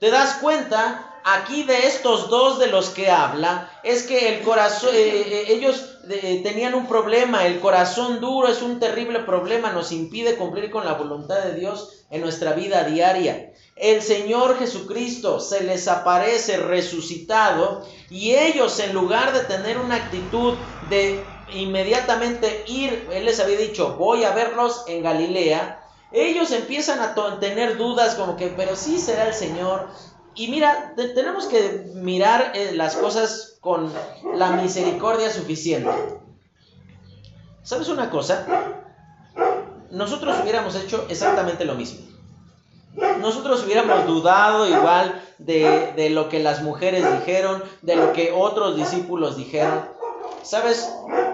¿Te 0.00 0.10
das 0.10 0.34
cuenta? 0.40 1.04
Aquí 1.24 1.64
de 1.64 1.86
estos 1.86 2.30
dos 2.30 2.58
de 2.58 2.68
los 2.68 2.90
que 2.90 3.10
habla, 3.10 3.70
es 3.82 4.04
que 4.04 4.34
el 4.34 4.42
corazón, 4.42 4.90
eh, 4.94 5.20
eh, 5.26 5.44
ellos 5.48 5.97
tenían 6.08 6.74
un 6.74 6.86
problema, 6.86 7.46
el 7.46 7.60
corazón 7.60 8.20
duro 8.20 8.48
es 8.48 8.62
un 8.62 8.80
terrible 8.80 9.20
problema, 9.20 9.72
nos 9.72 9.92
impide 9.92 10.36
cumplir 10.36 10.70
con 10.70 10.84
la 10.84 10.94
voluntad 10.94 11.40
de 11.40 11.54
Dios 11.54 12.04
en 12.10 12.20
nuestra 12.20 12.52
vida 12.52 12.84
diaria. 12.84 13.52
El 13.76 14.02
Señor 14.02 14.58
Jesucristo 14.58 15.38
se 15.38 15.62
les 15.62 15.86
aparece 15.86 16.56
resucitado 16.56 17.86
y 18.10 18.32
ellos 18.32 18.80
en 18.80 18.92
lugar 18.92 19.32
de 19.32 19.40
tener 19.40 19.78
una 19.78 19.96
actitud 19.96 20.54
de 20.90 21.22
inmediatamente 21.52 22.64
ir, 22.66 23.08
Él 23.12 23.24
les 23.24 23.40
había 23.40 23.58
dicho, 23.58 23.96
voy 23.96 24.24
a 24.24 24.32
verlos 24.32 24.84
en 24.88 25.02
Galilea, 25.02 25.84
ellos 26.10 26.50
empiezan 26.52 27.00
a 27.00 27.14
tener 27.38 27.76
dudas 27.76 28.14
como 28.14 28.36
que, 28.36 28.48
pero 28.48 28.76
sí 28.76 28.98
será 28.98 29.26
el 29.28 29.34
Señor. 29.34 29.88
Y 30.34 30.48
mira, 30.48 30.94
tenemos 30.96 31.46
que 31.46 31.90
mirar 31.94 32.52
eh, 32.54 32.70
las 32.72 32.96
cosas 32.96 33.57
con 33.60 33.92
la 34.34 34.50
misericordia 34.52 35.30
suficiente. 35.30 35.90
¿Sabes 37.62 37.88
una 37.88 38.10
cosa? 38.10 38.46
Nosotros 39.90 40.36
hubiéramos 40.42 40.74
hecho 40.76 41.06
exactamente 41.08 41.64
lo 41.64 41.74
mismo. 41.74 42.06
Nosotros 43.20 43.64
hubiéramos 43.64 44.06
dudado 44.06 44.66
igual 44.68 45.22
de, 45.38 45.92
de 45.94 46.10
lo 46.10 46.28
que 46.28 46.38
las 46.40 46.62
mujeres 46.62 47.04
dijeron, 47.18 47.62
de 47.82 47.96
lo 47.96 48.12
que 48.12 48.32
otros 48.32 48.76
discípulos 48.76 49.36
dijeron. 49.36 49.88
¿Sabes? 50.42 50.90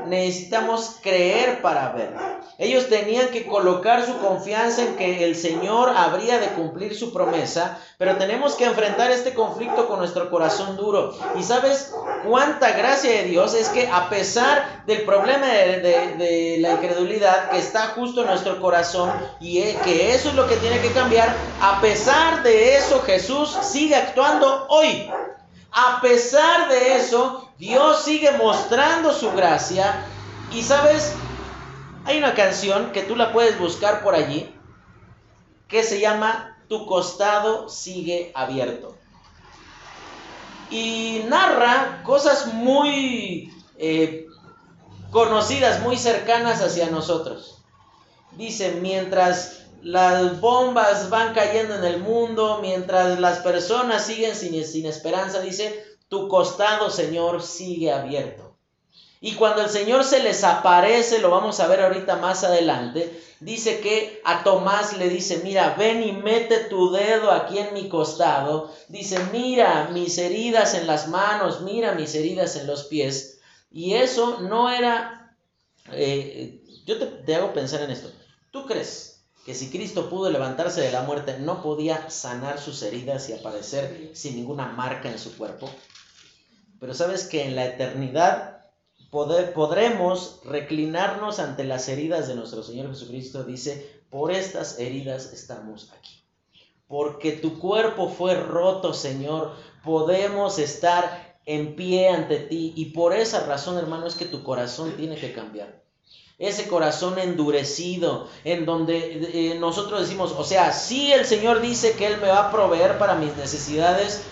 Necesitamos 0.07 0.97
creer 1.03 1.63
para 1.63 1.91
ver. 1.93 2.15
Ellos 2.57 2.89
tenían 2.89 3.29
que 3.29 3.47
colocar 3.47 4.07
su 4.07 4.17
confianza 4.19 4.83
en 4.83 4.95
que 4.95 5.25
el 5.25 5.35
Señor 5.35 5.91
habría 5.97 6.39
de 6.39 6.49
cumplir 6.49 6.97
su 6.97 7.13
promesa, 7.13 7.81
pero 7.99 8.17
tenemos 8.17 8.55
que 8.55 8.65
enfrentar 8.65 9.11
este 9.11 9.35
conflicto 9.35 9.89
con 9.89 9.99
nuestro 9.99 10.31
corazón 10.31 10.77
duro. 10.77 11.13
Y 11.37 11.43
sabes 11.43 11.93
cuánta 12.25 12.71
gracia 12.73 13.11
de 13.11 13.25
Dios 13.25 13.55
es 13.55 13.69
que 13.71 13.89
a 13.89 14.09
pesar 14.09 14.85
del 14.87 15.03
problema 15.03 15.47
de, 15.47 16.59
la 16.61 16.73
incredulidad 16.73 17.51
que 17.51 17.59
está 17.59 17.89
justo 17.89 18.21
en 18.21 18.29
nuestro 18.29 18.61
corazón 18.61 19.11
y 19.41 19.61
que 19.85 20.15
eso 20.15 20.29
es 20.29 20.35
lo 20.35 20.47
que 20.47 20.57
tiene 20.57 20.81
que 20.81 20.93
cambiar, 20.93 21.35
a 21.61 21.81
pesar 21.81 22.45
de 22.45 22.77
eso 22.77 23.03
Jesús 23.03 23.57
sigue 23.63 23.97
actuando 23.97 24.67
hoy. 24.69 25.11
A 25.75 26.01
pesar 26.01 26.69
de 26.69 26.97
eso, 26.97 27.53
Dios 27.59 28.05
sigue 28.05 28.33
mostrando 28.33 29.13
su 29.13 29.33
gracia 29.33 30.17
y 30.49 30.63
sabes, 30.63 31.21
Hay 32.05 32.19
una 32.19 32.35
canción 32.35 32.93
que 32.93 33.03
tú 33.03 33.17
la 33.17 33.33
puedes 33.33 33.59
buscar 33.59 34.03
por 34.03 34.15
allí 34.15 34.55
que 35.69 35.83
se 35.83 36.01
llama 36.01 36.65
Tu 36.69 36.87
costado 36.87 37.69
sigue 37.69 38.33
abierto. 38.35 39.03
Y 40.69 41.25
narra 41.29 42.03
cosas 42.05 42.53
muy 42.55 43.53
eh, 43.77 44.27
conocidas, 45.11 45.83
muy 45.83 45.97
cercanas 45.97 46.63
hacia 46.63 46.91
nosotros. 46.91 47.65
Dice, 48.31 48.79
mientras 48.81 49.64
las 49.85 50.41
bombas 50.41 51.11
van 51.11 51.35
cayendo 51.35 51.75
en 51.75 51.85
el 51.85 51.99
mundo, 52.01 52.59
mientras 52.63 53.21
las 53.21 53.41
personas 53.41 54.07
siguen 54.07 54.35
sin, 54.35 54.65
sin 54.65 54.87
esperanza, 54.87 55.41
dice, 55.41 55.85
tu 56.09 56.27
costado, 56.27 56.91
Señor, 56.91 57.43
sigue 57.43 57.93
abierto. 57.93 58.57
Y 59.21 59.35
cuando 59.35 59.63
el 59.63 59.69
Señor 59.69 60.05
se 60.05 60.23
les 60.23 60.43
aparece, 60.43 61.19
lo 61.19 61.31
vamos 61.31 61.61
a 61.61 61.67
ver 61.67 61.83
ahorita 61.83 62.17
más 62.17 62.45
adelante, 62.45 63.23
dice 63.41 63.81
que 63.81 64.23
a 64.25 64.43
Tomás 64.43 64.97
le 64.97 65.11
dice, 65.11 65.43
mira, 65.45 65.75
ven 65.79 66.03
y 66.03 66.13
mete 66.13 66.61
tu 66.65 66.91
dedo 66.91 67.31
aquí 67.31 67.59
en 67.59 67.75
mi 67.75 67.91
costado. 67.91 68.71
Dice, 68.89 69.19
mira 69.33 69.91
mis 69.93 70.17
heridas 70.17 70.73
en 70.75 70.87
las 70.87 71.09
manos, 71.09 71.61
mira 71.61 71.93
mis 71.93 72.15
heridas 72.15 72.57
en 72.57 72.67
los 72.67 72.85
pies. 72.85 73.41
Y 73.71 73.95
eso 73.95 74.41
no 74.41 74.71
era, 74.71 75.37
eh, 75.93 76.63
yo 76.87 76.99
te, 76.99 77.05
te 77.07 77.35
hago 77.35 77.53
pensar 77.53 77.83
en 77.83 77.91
esto. 77.91 78.11
¿Tú 78.51 78.65
crees 78.67 79.14
que 79.45 79.55
si 79.55 79.71
Cristo 79.71 80.09
pudo 80.09 80.31
levantarse 80.31 80.81
de 80.81 80.93
la 80.93 81.03
muerte, 81.03 81.39
no 81.39 81.63
podía 81.63 82.11
sanar 82.11 82.59
sus 82.59 82.83
heridas 82.83 83.29
y 83.29 83.35
aparecer 83.35 84.11
sin 84.15 84.37
ninguna 84.37 84.69
marca 84.69 85.11
en 85.11 85.19
su 85.19 85.37
cuerpo? 85.37 85.71
Pero 86.81 86.95
sabes 86.95 87.25
que 87.25 87.45
en 87.45 87.55
la 87.55 87.67
eternidad 87.67 88.55
podremos 89.11 90.41
reclinarnos 90.45 91.39
ante 91.39 91.65
las 91.65 91.89
heridas 91.89 92.27
de 92.27 92.35
nuestro 92.35 92.63
Señor 92.63 92.89
Jesucristo. 92.89 93.45
Dice, 93.45 94.03
por 94.11 94.33
estas 94.33 94.79
heridas 94.79 95.33
estamos 95.33 95.93
aquí. 95.93 96.25
Porque 96.89 97.33
tu 97.33 97.59
cuerpo 97.59 98.09
fue 98.09 98.35
roto, 98.35 98.93
Señor, 98.93 99.53
podemos 99.85 100.59
estar 100.59 101.39
en 101.47 101.77
pie 101.77 102.09
ante 102.09 102.39
ti. 102.39 102.73
Y 102.77 102.87
por 102.87 103.15
esa 103.15 103.47
razón, 103.47 103.79
hermano, 103.79 104.07
es 104.07 104.17
que 104.17 104.25
tu 104.25 104.43
corazón 104.43 104.97
tiene 104.97 105.17
que 105.17 105.33
cambiar. 105.33 105.84
Ese 106.39 106.67
corazón 106.69 107.19
endurecido, 107.19 108.29
en 108.45 108.67
donde 108.67 109.53
eh, 109.53 109.59
nosotros 109.59 110.01
decimos, 110.01 110.35
o 110.37 110.45
sea, 110.45 110.73
sí 110.73 111.13
el 111.13 111.27
Señor 111.27 111.61
dice 111.61 111.93
que 111.93 112.07
Él 112.07 112.21
me 112.21 112.29
va 112.29 112.49
a 112.49 112.51
proveer 112.51 112.99
para 112.99 113.15
mis 113.15 113.37
necesidades, 113.37 114.25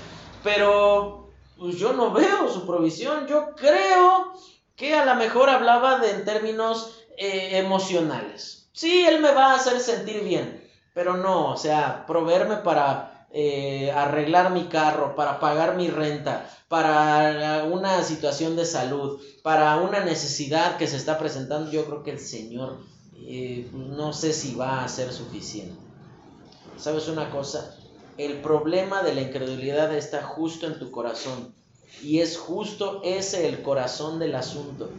pero 0.43 1.31
pues 1.57 1.77
yo 1.77 1.93
no 1.93 2.11
veo 2.11 2.49
su 2.53 2.67
provisión. 2.67 3.29
Yo 3.29 3.55
creo 3.55 4.33
que 4.75 4.95
a 4.95 5.05
lo 5.05 5.15
mejor 5.15 5.49
hablaba 5.49 6.01
de 6.01 6.11
en 6.11 6.25
términos 6.25 6.99
eh, 7.17 7.59
emocionales. 7.59 8.69
Sí, 8.73 9.05
él 9.05 9.21
me 9.21 9.33
va 9.33 9.53
a 9.53 9.57
hacer 9.57 9.79
sentir 9.81 10.25
bien, 10.25 10.69
pero 10.95 11.17
no, 11.17 11.51
o 11.51 11.57
sea, 11.57 12.05
proveerme 12.07 12.57
para 12.57 13.12
eh, 13.33 13.91
arreglar 13.93 14.53
mi 14.53 14.65
carro, 14.65 15.15
para 15.17 15.41
pagar 15.41 15.77
mi 15.77 15.89
renta, 15.89 16.51
para 16.69 17.65
una 17.65 18.03
situación 18.03 18.57
de 18.57 18.65
salud, 18.65 19.21
para 19.43 19.77
una 19.79 20.05
necesidad 20.05 20.77
que 20.77 20.87
se 20.87 20.97
está 20.97 21.19
presentando, 21.19 21.71
yo 21.71 21.85
creo 21.87 22.03
que 22.03 22.13
el 22.13 22.19
Señor 22.19 22.81
eh, 23.25 23.71
no 23.73 24.13
sé 24.13 24.33
si 24.33 24.55
va 24.55 24.85
a 24.85 24.89
ser 24.89 25.13
suficiente. 25.13 25.75
¿Sabes 26.77 27.09
una 27.09 27.31
cosa? 27.31 27.77
El 28.19 28.41
problema 28.41 29.03
de 29.03 29.15
la 29.15 29.23
incredulidad 29.23 29.95
está 29.95 30.23
justo 30.23 30.67
en 30.67 30.79
tu 30.79 30.91
corazón. 30.91 31.55
Y 32.03 32.21
es 32.21 32.37
justo 32.37 33.01
ese 33.05 33.49
el 33.49 33.63
corazón 33.63 34.19
del 34.19 34.35
asunto. 34.35 34.91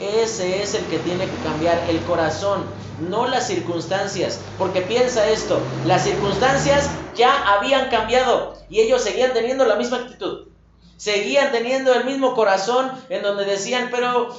Ese 0.00 0.62
es 0.62 0.74
el 0.74 0.84
que 0.86 0.98
tiene 0.98 1.26
que 1.26 1.36
cambiar, 1.42 1.84
el 1.88 2.00
corazón, 2.00 2.64
no 3.00 3.26
las 3.26 3.46
circunstancias. 3.46 4.40
Porque 4.58 4.82
piensa 4.82 5.28
esto, 5.28 5.60
las 5.86 6.04
circunstancias 6.04 6.90
ya 7.14 7.54
habían 7.54 7.88
cambiado 7.88 8.54
y 8.68 8.80
ellos 8.80 9.02
seguían 9.02 9.32
teniendo 9.32 9.64
la 9.64 9.76
misma 9.76 9.98
actitud. 9.98 10.48
Seguían 10.96 11.52
teniendo 11.52 11.92
el 11.94 12.04
mismo 12.04 12.34
corazón 12.34 12.90
en 13.08 13.22
donde 13.22 13.44
decían, 13.44 13.88
pero, 13.90 14.34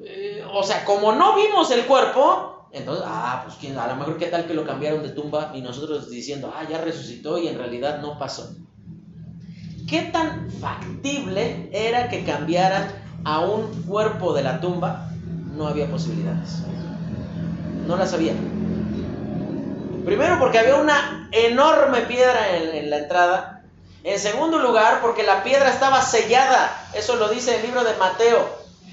eh, 0.00 0.44
o 0.52 0.62
sea, 0.62 0.84
como 0.84 1.12
no 1.12 1.34
vimos 1.36 1.70
el 1.70 1.84
cuerpo, 1.84 2.68
entonces, 2.72 3.04
ah, 3.06 3.42
pues 3.44 3.56
¿quién, 3.58 3.78
a 3.78 3.86
lo 3.86 3.96
mejor 3.96 4.18
qué 4.18 4.26
tal 4.26 4.46
que 4.46 4.54
lo 4.54 4.66
cambiaron 4.66 5.02
de 5.02 5.08
tumba 5.10 5.52
y 5.54 5.62
nosotros 5.62 6.10
diciendo, 6.10 6.52
ah, 6.54 6.64
ya 6.68 6.78
resucitó 6.78 7.38
y 7.38 7.48
en 7.48 7.58
realidad 7.58 8.00
no 8.00 8.18
pasó. 8.18 8.54
¿Qué 9.88 10.02
tan 10.02 10.50
factible 10.50 11.70
era 11.72 12.08
que 12.08 12.24
cambiaran 12.24 13.05
a 13.26 13.40
un 13.40 13.82
cuerpo 13.82 14.32
de 14.32 14.42
la 14.44 14.60
tumba? 14.60 15.10
No 15.56 15.66
había 15.66 15.88
posibilidades. 15.88 16.62
No 17.86 17.96
las 17.96 18.12
había. 18.14 18.34
Primero 20.04 20.38
porque 20.38 20.60
había 20.60 20.76
una 20.76 21.28
enorme 21.32 22.02
piedra 22.02 22.56
en, 22.56 22.76
en 22.76 22.88
la 22.88 22.98
entrada. 22.98 23.62
En 24.04 24.20
segundo 24.20 24.60
lugar 24.60 25.00
porque 25.02 25.24
la 25.24 25.42
piedra 25.42 25.70
estaba 25.70 26.00
sellada. 26.02 26.70
Eso 26.94 27.16
lo 27.16 27.28
dice 27.28 27.56
el 27.56 27.62
libro 27.62 27.82
de 27.82 27.96
Mateo. 27.96 28.48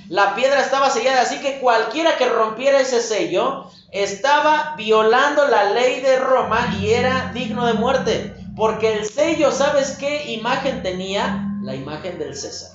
La 0.10 0.34
piedra 0.34 0.62
estaba 0.62 0.90
sellada, 0.90 1.22
así 1.22 1.40
que 1.40 1.60
cualquiera 1.60 2.18
que 2.18 2.28
rompiera 2.28 2.80
ese 2.80 3.02
sello 3.02 3.70
estaba 3.92 4.74
violando 4.76 5.48
la 5.48 5.66
ley 5.66 6.02
de 6.02 6.18
Roma 6.18 6.76
y 6.80 6.90
era 6.90 7.32
digno 7.36 7.68
de 7.68 7.74
muerte. 7.74 8.36
Porque 8.56 8.94
el 8.94 9.06
sello, 9.06 9.52
¿sabes 9.52 9.92
qué 10.00 10.32
imagen 10.32 10.82
tenía? 10.82 11.48
La 11.62 11.76
imagen 11.76 12.18
del 12.18 12.36
César. 12.36 12.73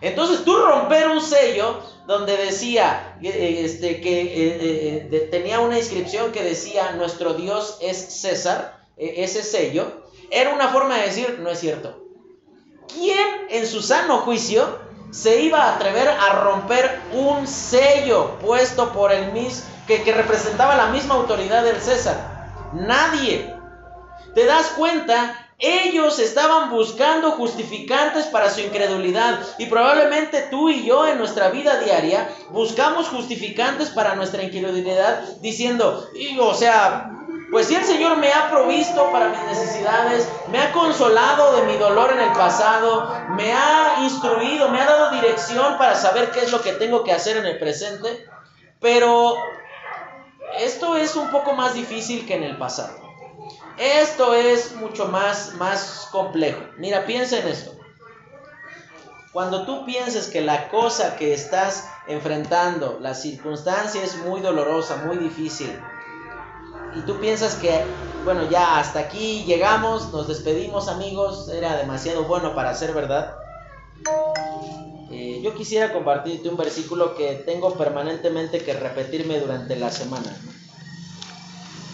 Entonces 0.00 0.44
tú 0.44 0.56
romper 0.56 1.08
un 1.08 1.20
sello 1.20 1.80
donde 2.06 2.36
decía 2.36 3.18
eh, 3.22 3.62
este, 3.64 4.00
que 4.00 4.22
eh, 4.22 5.08
eh, 5.10 5.28
tenía 5.30 5.60
una 5.60 5.78
inscripción 5.78 6.32
que 6.32 6.42
decía 6.42 6.92
nuestro 6.92 7.34
Dios 7.34 7.78
es 7.80 7.96
César, 8.20 8.78
ese 8.96 9.44
sello, 9.44 9.86
era 10.30 10.52
una 10.52 10.68
forma 10.68 10.96
de 10.96 11.06
decir 11.06 11.38
no 11.40 11.50
es 11.50 11.60
cierto. 11.60 12.04
¿Quién 12.92 13.26
en 13.50 13.66
su 13.66 13.80
sano 13.80 14.18
juicio 14.18 14.78
se 15.10 15.40
iba 15.42 15.62
a 15.62 15.76
atrever 15.76 16.08
a 16.08 16.40
romper 16.40 17.00
un 17.12 17.46
sello 17.46 18.38
puesto 18.40 18.92
por 18.92 19.12
el 19.12 19.32
mis 19.32 19.64
que, 19.86 20.02
que 20.02 20.12
representaba 20.12 20.76
la 20.76 20.88
misma 20.88 21.14
autoridad 21.14 21.64
del 21.64 21.80
César. 21.80 22.70
Nadie. 22.74 23.54
¿Te 24.34 24.44
das 24.44 24.68
cuenta? 24.76 25.47
Ellos 25.60 26.20
estaban 26.20 26.70
buscando 26.70 27.32
justificantes 27.32 28.26
para 28.26 28.48
su 28.48 28.60
incredulidad 28.60 29.40
y 29.58 29.66
probablemente 29.66 30.42
tú 30.42 30.68
y 30.68 30.84
yo 30.84 31.04
en 31.08 31.18
nuestra 31.18 31.48
vida 31.48 31.80
diaria 31.80 32.28
buscamos 32.50 33.08
justificantes 33.08 33.90
para 33.90 34.14
nuestra 34.14 34.44
incredulidad 34.44 35.20
diciendo, 35.40 36.08
o 36.40 36.54
sea, 36.54 37.10
pues 37.50 37.66
si 37.66 37.74
el 37.74 37.84
Señor 37.84 38.18
me 38.18 38.32
ha 38.32 38.48
provisto 38.50 39.10
para 39.10 39.30
mis 39.30 39.42
necesidades, 39.42 40.28
me 40.52 40.60
ha 40.60 40.70
consolado 40.70 41.56
de 41.56 41.62
mi 41.62 41.76
dolor 41.76 42.12
en 42.12 42.20
el 42.20 42.32
pasado, 42.34 43.12
me 43.30 43.52
ha 43.52 43.96
instruido, 44.02 44.68
me 44.68 44.80
ha 44.80 44.86
dado 44.86 45.10
dirección 45.10 45.76
para 45.76 45.96
saber 45.96 46.30
qué 46.30 46.40
es 46.40 46.52
lo 46.52 46.62
que 46.62 46.74
tengo 46.74 47.02
que 47.02 47.10
hacer 47.10 47.36
en 47.36 47.46
el 47.46 47.58
presente, 47.58 48.28
pero 48.80 49.34
esto 50.58 50.96
es 50.96 51.16
un 51.16 51.32
poco 51.32 51.54
más 51.54 51.74
difícil 51.74 52.26
que 52.26 52.36
en 52.36 52.44
el 52.44 52.56
pasado. 52.58 52.97
Esto 53.78 54.34
es 54.34 54.74
mucho 54.74 55.06
más, 55.06 55.54
más 55.54 56.08
complejo. 56.10 56.60
Mira, 56.78 57.06
piensa 57.06 57.38
en 57.38 57.48
esto. 57.48 57.72
Cuando 59.32 59.64
tú 59.66 59.84
pienses 59.84 60.26
que 60.26 60.40
la 60.40 60.68
cosa 60.68 61.16
que 61.16 61.32
estás 61.32 61.88
enfrentando, 62.08 62.98
la 63.00 63.14
circunstancia 63.14 64.02
es 64.02 64.16
muy 64.16 64.40
dolorosa, 64.40 64.96
muy 65.04 65.16
difícil, 65.16 65.70
y 66.96 67.02
tú 67.02 67.20
piensas 67.20 67.54
que, 67.54 67.84
bueno, 68.24 68.48
ya 68.50 68.78
hasta 68.78 69.00
aquí 69.00 69.44
llegamos, 69.44 70.12
nos 70.12 70.26
despedimos 70.26 70.88
amigos, 70.88 71.48
era 71.50 71.76
demasiado 71.76 72.24
bueno 72.24 72.54
para 72.54 72.74
ser 72.74 72.92
verdad. 72.94 73.36
Eh, 75.10 75.40
yo 75.42 75.54
quisiera 75.54 75.92
compartirte 75.92 76.48
un 76.48 76.56
versículo 76.56 77.14
que 77.14 77.34
tengo 77.34 77.74
permanentemente 77.74 78.64
que 78.64 78.72
repetirme 78.72 79.38
durante 79.38 79.76
la 79.76 79.90
semana. 79.90 80.34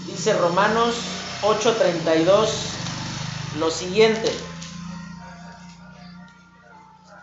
Dice 0.07 0.33
Romanos 0.35 0.95
8:32 1.47 3.59
lo 3.59 3.71
siguiente. 3.71 4.33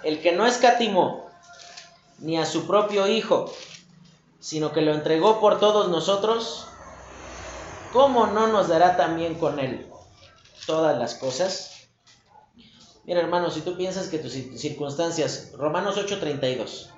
El 0.04 0.22
que 0.22 0.32
no 0.32 0.46
escatimó 0.46 1.30
ni 2.20 2.38
a 2.38 2.46
su 2.46 2.68
propio 2.68 3.08
Hijo, 3.08 3.52
sino 4.40 4.74
que 4.74 4.82
lo 4.82 4.94
entregó 4.94 5.40
por 5.40 5.60
todos 5.60 5.90
nosotros, 5.90 6.68
¿cómo 7.92 8.28
no 8.28 8.48
nos 8.48 8.68
dará 8.68 8.96
también 8.96 9.36
con 9.36 9.60
Él 9.60 9.92
todas 10.68 10.98
las 10.98 11.16
cosas? 11.16 11.72
Mira, 13.06 13.22
hermano, 13.22 13.50
si 13.50 13.62
tú 13.62 13.76
piensas 13.76 14.08
que 14.08 14.20
tus 14.20 14.34
circunstancias, 14.34 15.52
Romanos 15.58 15.98
8:32, 15.98 16.90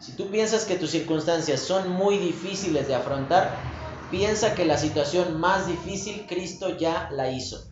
si 0.00 0.16
tú 0.16 0.30
piensas 0.30 0.64
que 0.64 0.76
tus 0.76 0.90
circunstancias 0.90 1.60
son 1.60 1.90
muy 1.90 2.18
difíciles 2.18 2.88
de 2.88 2.94
afrontar, 2.94 3.77
piensa 4.10 4.54
que 4.54 4.64
la 4.64 4.78
situación 4.78 5.38
más 5.40 5.66
difícil 5.66 6.26
Cristo 6.26 6.76
ya 6.76 7.08
la 7.12 7.30
hizo. 7.30 7.64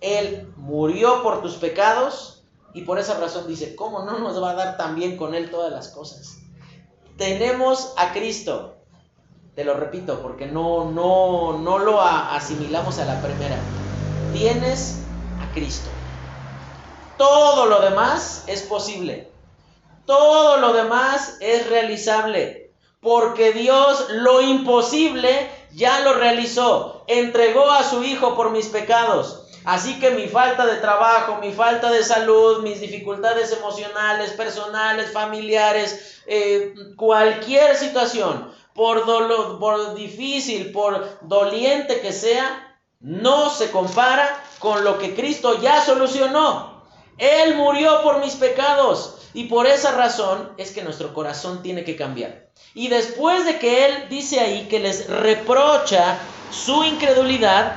Él 0.00 0.52
murió 0.56 1.22
por 1.22 1.42
tus 1.42 1.54
pecados 1.54 2.44
y 2.74 2.82
por 2.82 2.98
esa 2.98 3.18
razón 3.18 3.48
dice, 3.48 3.74
¿cómo 3.74 4.04
no 4.04 4.18
nos 4.18 4.42
va 4.42 4.50
a 4.50 4.54
dar 4.54 4.76
también 4.76 5.16
con 5.16 5.34
Él 5.34 5.50
todas 5.50 5.72
las 5.72 5.88
cosas? 5.88 6.38
Tenemos 7.16 7.94
a 7.96 8.12
Cristo, 8.12 8.76
Te 9.56 9.64
lo 9.64 9.74
repito 9.74 10.22
porque 10.22 10.46
no, 10.46 10.88
no, 10.92 11.58
no 11.58 11.78
lo 11.78 12.00
asimilamos 12.00 13.00
a 13.00 13.04
la 13.06 13.20
primera. 13.20 13.56
Tienes 14.32 15.00
a 15.42 15.52
Cristo. 15.52 15.90
Todo 17.16 17.66
lo 17.66 17.80
demás 17.80 18.44
es 18.46 18.62
posible. 18.62 19.32
Todo 20.06 20.58
lo 20.58 20.72
demás 20.72 21.38
es 21.40 21.68
realizable. 21.68 22.72
Porque 23.00 23.52
Dios 23.52 24.06
lo 24.10 24.40
imposible 24.40 25.50
ya 25.72 26.00
lo 26.00 26.14
realizó. 26.14 27.04
Entregó 27.06 27.70
a 27.70 27.84
su 27.84 28.02
Hijo 28.02 28.34
por 28.34 28.50
mis 28.50 28.66
pecados. 28.66 29.44
Así 29.64 29.98
que 30.00 30.12
mi 30.12 30.28
falta 30.28 30.64
de 30.64 30.76
trabajo, 30.76 31.38
mi 31.42 31.52
falta 31.52 31.90
de 31.90 32.02
salud, 32.02 32.62
mis 32.62 32.80
dificultades 32.80 33.52
emocionales, 33.52 34.32
personales, 34.32 35.12
familiares, 35.12 36.22
eh, 36.26 36.74
cualquier 36.96 37.76
situación, 37.76 38.50
por, 38.72 39.04
dolor, 39.04 39.58
por 39.58 39.94
difícil, 39.94 40.72
por 40.72 41.18
doliente 41.22 42.00
que 42.00 42.12
sea, 42.12 42.78
no 43.00 43.50
se 43.50 43.70
compara 43.70 44.42
con 44.58 44.84
lo 44.84 44.98
que 44.98 45.14
Cristo 45.14 45.60
ya 45.60 45.84
solucionó. 45.84 46.77
Él 47.18 47.56
murió 47.56 48.02
por 48.02 48.20
mis 48.20 48.34
pecados 48.34 49.18
y 49.34 49.44
por 49.44 49.66
esa 49.66 49.92
razón 49.92 50.52
es 50.56 50.70
que 50.70 50.82
nuestro 50.82 51.12
corazón 51.12 51.62
tiene 51.62 51.84
que 51.84 51.96
cambiar. 51.96 52.48
Y 52.74 52.88
después 52.88 53.44
de 53.44 53.58
que 53.58 53.86
Él 53.86 54.08
dice 54.08 54.40
ahí 54.40 54.68
que 54.68 54.78
les 54.78 55.08
reprocha 55.08 56.18
su 56.50 56.84
incredulidad, 56.84 57.74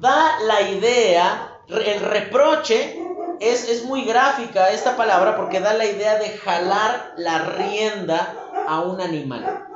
da 0.00 0.38
la 0.40 0.62
idea, 0.62 1.58
el 1.68 2.00
reproche 2.00 2.98
es, 3.40 3.68
es, 3.68 3.84
muy 3.84 4.04
gráfica 4.04 4.70
esta 4.70 4.96
palabra 4.96 5.36
porque 5.36 5.60
da 5.60 5.74
la 5.74 5.86
idea 5.86 6.16
de 6.16 6.30
jalar 6.38 7.14
la 7.16 7.38
rienda 7.38 8.34
a 8.68 8.80
un 8.80 9.00
animal. 9.00 9.66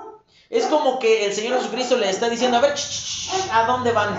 Es 0.51 0.67
como 0.67 0.99
que 0.99 1.27
el 1.27 1.35
Señor 1.35 1.59
Jesucristo 1.59 1.97
le 1.97 2.09
está 2.09 2.29
diciendo, 2.29 2.57
a 2.57 2.61
ver, 2.61 2.75
¿a 3.53 3.67
dónde 3.67 3.93
van? 3.93 4.15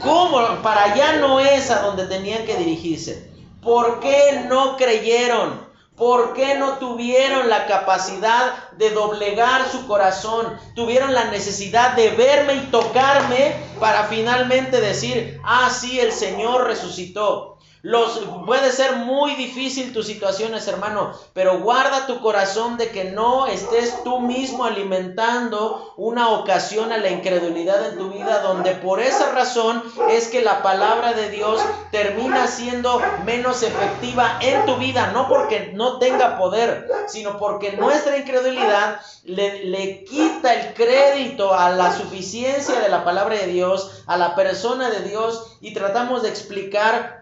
¿Cómo? 0.00 0.40
Para 0.62 0.84
allá 0.84 1.14
no 1.14 1.40
es 1.40 1.70
a 1.70 1.82
donde 1.82 2.06
tenían 2.06 2.44
que 2.44 2.56
dirigirse. 2.56 3.31
¿Por 3.62 4.00
qué 4.00 4.44
no 4.48 4.76
creyeron? 4.76 5.70
¿Por 5.96 6.32
qué 6.32 6.56
no 6.56 6.78
tuvieron 6.78 7.48
la 7.48 7.66
capacidad 7.66 8.70
de 8.72 8.90
doblegar 8.90 9.70
su 9.70 9.86
corazón? 9.86 10.58
Tuvieron 10.74 11.14
la 11.14 11.26
necesidad 11.26 11.94
de 11.94 12.10
verme 12.10 12.54
y 12.54 12.70
tocarme 12.72 13.54
para 13.78 14.04
finalmente 14.04 14.80
decir, 14.80 15.40
ah, 15.44 15.70
sí, 15.70 16.00
el 16.00 16.10
Señor 16.10 16.66
resucitó. 16.66 17.51
Los, 17.82 18.20
puede 18.46 18.70
ser 18.70 18.94
muy 18.94 19.34
difícil 19.34 19.92
tus 19.92 20.06
situaciones, 20.06 20.68
hermano, 20.68 21.12
pero 21.32 21.58
guarda 21.58 22.06
tu 22.06 22.20
corazón 22.20 22.76
de 22.76 22.90
que 22.90 23.10
no 23.10 23.48
estés 23.48 24.04
tú 24.04 24.20
mismo 24.20 24.64
alimentando 24.64 25.92
una 25.96 26.30
ocasión 26.30 26.92
a 26.92 26.98
la 26.98 27.10
incredulidad 27.10 27.88
en 27.88 27.98
tu 27.98 28.10
vida, 28.10 28.40
donde 28.42 28.76
por 28.76 29.00
esa 29.00 29.32
razón 29.32 29.82
es 30.10 30.28
que 30.28 30.42
la 30.42 30.62
palabra 30.62 31.12
de 31.14 31.30
Dios 31.30 31.60
termina 31.90 32.46
siendo 32.46 33.02
menos 33.24 33.64
efectiva 33.64 34.38
en 34.40 34.64
tu 34.64 34.76
vida, 34.76 35.10
no 35.12 35.26
porque 35.26 35.72
no 35.74 35.98
tenga 35.98 36.38
poder, 36.38 36.88
sino 37.08 37.36
porque 37.36 37.72
nuestra 37.72 38.16
incredulidad 38.16 39.00
le, 39.24 39.64
le 39.64 40.04
quita 40.04 40.54
el 40.54 40.74
crédito 40.74 41.52
a 41.52 41.70
la 41.70 41.92
suficiencia 41.92 42.78
de 42.78 42.88
la 42.88 43.04
palabra 43.04 43.34
de 43.34 43.48
Dios, 43.48 44.04
a 44.06 44.16
la 44.16 44.36
persona 44.36 44.88
de 44.88 45.00
Dios, 45.00 45.56
y 45.60 45.74
tratamos 45.74 46.22
de 46.22 46.28
explicar 46.28 47.21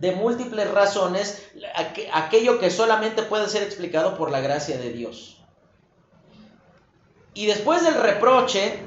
de 0.00 0.12
múltiples 0.12 0.70
razones 0.70 1.42
aquello 2.12 2.58
que 2.58 2.70
solamente 2.70 3.22
puede 3.22 3.48
ser 3.48 3.62
explicado 3.62 4.16
por 4.16 4.30
la 4.30 4.40
gracia 4.40 4.78
de 4.78 4.92
Dios. 4.92 5.38
Y 7.34 7.46
después 7.46 7.84
del 7.84 7.94
reproche, 7.94 8.80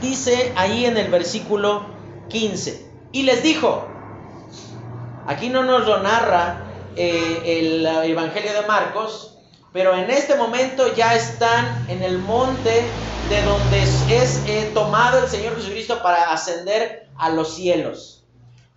dice 0.00 0.52
ahí 0.56 0.84
en 0.84 0.96
el 0.96 1.10
versículo 1.10 1.86
15, 2.28 2.90
y 3.12 3.22
les 3.22 3.42
dijo, 3.42 3.86
aquí 5.26 5.48
no 5.48 5.64
nos 5.64 5.86
lo 5.86 6.02
narra 6.02 6.64
eh, 6.96 7.42
el 7.44 7.86
Evangelio 7.86 8.52
de 8.52 8.66
Marcos, 8.66 9.38
pero 9.72 9.94
en 9.94 10.10
este 10.10 10.36
momento 10.36 10.94
ya 10.94 11.14
están 11.14 11.86
en 11.88 12.02
el 12.02 12.18
monte 12.18 12.84
de 13.28 13.42
donde 13.42 13.82
es, 13.82 14.42
eh, 14.46 14.70
tomado 14.74 15.18
el 15.18 15.28
Señor 15.28 15.56
Jesucristo 15.56 16.02
para 16.02 16.32
ascender 16.32 17.08
a 17.16 17.30
los 17.30 17.54
cielos. 17.54 18.21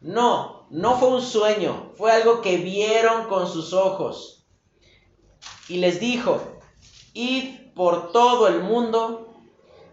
No, 0.05 0.67
no 0.69 0.99
fue 0.99 1.07
un 1.07 1.21
sueño, 1.23 1.91
fue 1.97 2.11
algo 2.11 2.43
que 2.43 2.57
vieron 2.57 3.25
con 3.27 3.47
sus 3.51 3.73
ojos. 3.73 4.45
Y 5.67 5.77
les 5.77 5.99
dijo, 5.99 6.59
id 7.15 7.71
por 7.73 8.11
todo 8.11 8.47
el 8.47 8.61
mundo 8.61 9.33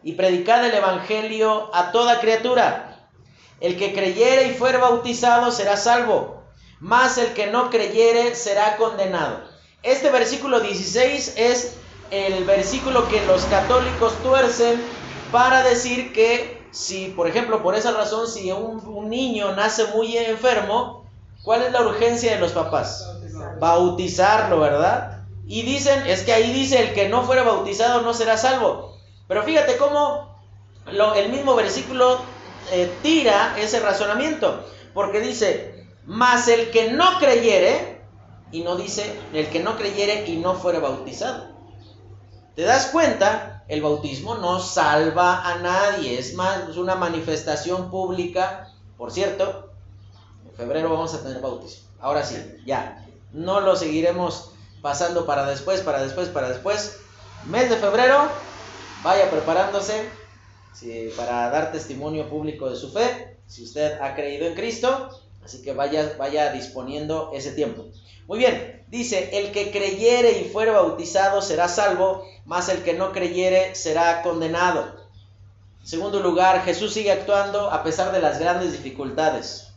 y 0.03 0.13
predicad 0.13 0.67
el 0.67 0.75
Evangelio 0.75 1.75
a 1.75 1.93
toda 1.93 2.21
criatura. 2.21 3.09
El 3.59 3.79
que 3.79 3.95
creyere 3.95 4.49
y 4.49 4.55
fuere 4.55 4.77
bautizado 4.77 5.51
será 5.51 5.79
salvo, 5.79 6.43
mas 6.79 7.17
el 7.17 7.33
que 7.33 7.47
no 7.47 7.71
creyere 7.71 8.35
será 8.35 8.77
condenado. 8.77 9.41
Este 9.83 10.11
versículo 10.11 10.61
16 10.61 11.37
es 11.39 11.79
el 12.11 12.45
versículo 12.45 13.09
que 13.09 13.25
los 13.25 13.45
católicos 13.47 14.13
tuercen 14.23 14.79
para 15.31 15.63
decir 15.63 16.13
que 16.13 16.62
si, 16.73 17.09
por 17.09 17.29
ejemplo, 17.29 17.63
por 17.63 17.75
esa 17.75 17.93
razón, 17.93 18.27
si 18.27 18.51
un, 18.51 19.09
niño 19.09 19.55
nace 19.55 19.85
muy 19.95 20.17
enfermo, 20.17 21.05
¿cuál 21.45 21.63
es 21.63 21.73
la 21.73 21.83
urgencia 21.83 22.33
de 22.33 22.41
los 22.41 22.53
papás? 22.53 23.07
Bautizarlo, 23.61 24.59
¿verdad? 24.59 25.19
Y 25.47 25.63
dicen, 25.63 26.07
es 26.07 26.23
que 26.23 26.33
ahí 26.33 26.51
dice, 26.51 26.81
el 26.83 26.95
que 26.95 27.11
no 27.11 27.25
fuera 27.25 27.43
bautizado 27.43 28.01
no 28.01 28.15
será 28.15 28.39
salvo. 28.39 28.97
Pero 29.29 29.43
fíjate 29.43 29.77
cómo 29.77 30.35
el 30.87 31.29
mismo 31.31 31.55
versículo 31.55 32.21
eh, 32.73 32.91
tira 33.03 33.55
ese 33.59 33.81
razonamiento, 33.81 34.65
porque 34.95 35.21
dice, 35.21 35.87
mas 36.07 36.49
el 36.49 36.71
que 36.71 36.91
no 36.91 37.19
creyere, 37.19 38.01
y 38.51 38.63
no 38.63 38.77
dice, 38.77 39.15
el 39.35 39.49
que 39.49 39.61
no 39.61 39.77
creyere 39.77 40.25
y 40.27 40.37
no 40.37 40.55
fuera 40.55 40.79
bautizado. 40.79 41.49
¿Te 42.55 42.63
das 42.63 42.87
cuenta? 42.87 43.52
El 43.69 43.83
bautismo 43.83 44.37
no 44.37 44.61
salva 44.61 45.47
a 45.47 45.59
nadie, 45.59 46.19
es 46.19 46.35
más, 46.35 46.77
una 46.77 46.95
manifestación 46.95 47.91
pública. 47.91 48.69
Por 48.97 49.11
cierto, 49.11 49.71
en 50.49 50.55
febrero 50.55 50.91
vamos 50.91 51.15
a 51.15 51.23
tener 51.23 51.41
bautismo. 51.41 51.89
Ahora 52.01 52.25
sí, 52.25 52.37
ya. 52.67 53.07
No 53.33 53.61
lo 53.61 53.77
seguiremos 53.77 54.51
pasando 54.83 55.25
para 55.25 55.47
después, 55.47 55.81
para 55.81 56.03
después, 56.03 56.29
para 56.29 56.49
después. 56.51 56.99
Mes 57.47 57.71
de 57.71 57.77
febrero, 57.77 58.29
vaya 59.03 59.31
preparándose 59.31 60.09
para 61.17 61.51
dar 61.51 61.73
testimonio 61.73 62.29
público 62.29 62.69
de 62.69 62.77
su 62.77 62.91
fe, 62.91 63.39
si 63.47 63.63
usted 63.65 64.01
ha 64.01 64.15
creído 64.15 64.47
en 64.47 64.55
Cristo. 64.55 65.09
Así 65.45 65.63
que 65.63 65.73
vaya, 65.73 66.15
vaya 66.19 66.53
disponiendo 66.53 67.31
ese 67.35 67.53
tiempo. 67.53 67.87
Muy 68.27 68.39
bien, 68.39 68.82
dice, 68.93 69.31
el 69.33 69.53
que 69.53 69.73
creyere 69.73 70.39
y 70.39 70.45
fuere 70.51 70.71
bautizado 70.71 71.41
será 71.41 71.67
salvo, 71.67 72.29
mas 72.45 72.69
el 72.69 72.83
que 72.83 72.93
no 72.93 73.11
creyere 73.11 73.75
será 73.75 74.21
condenado. 74.21 74.85
En 75.81 75.87
segundo 75.87 76.21
lugar, 76.21 76.63
Jesús 76.63 76.93
sigue 76.93 77.11
actuando 77.11 77.71
a 77.71 77.83
pesar 77.83 78.13
de 78.13 78.21
las 78.21 78.39
grandes 78.39 78.73
dificultades. 78.73 79.69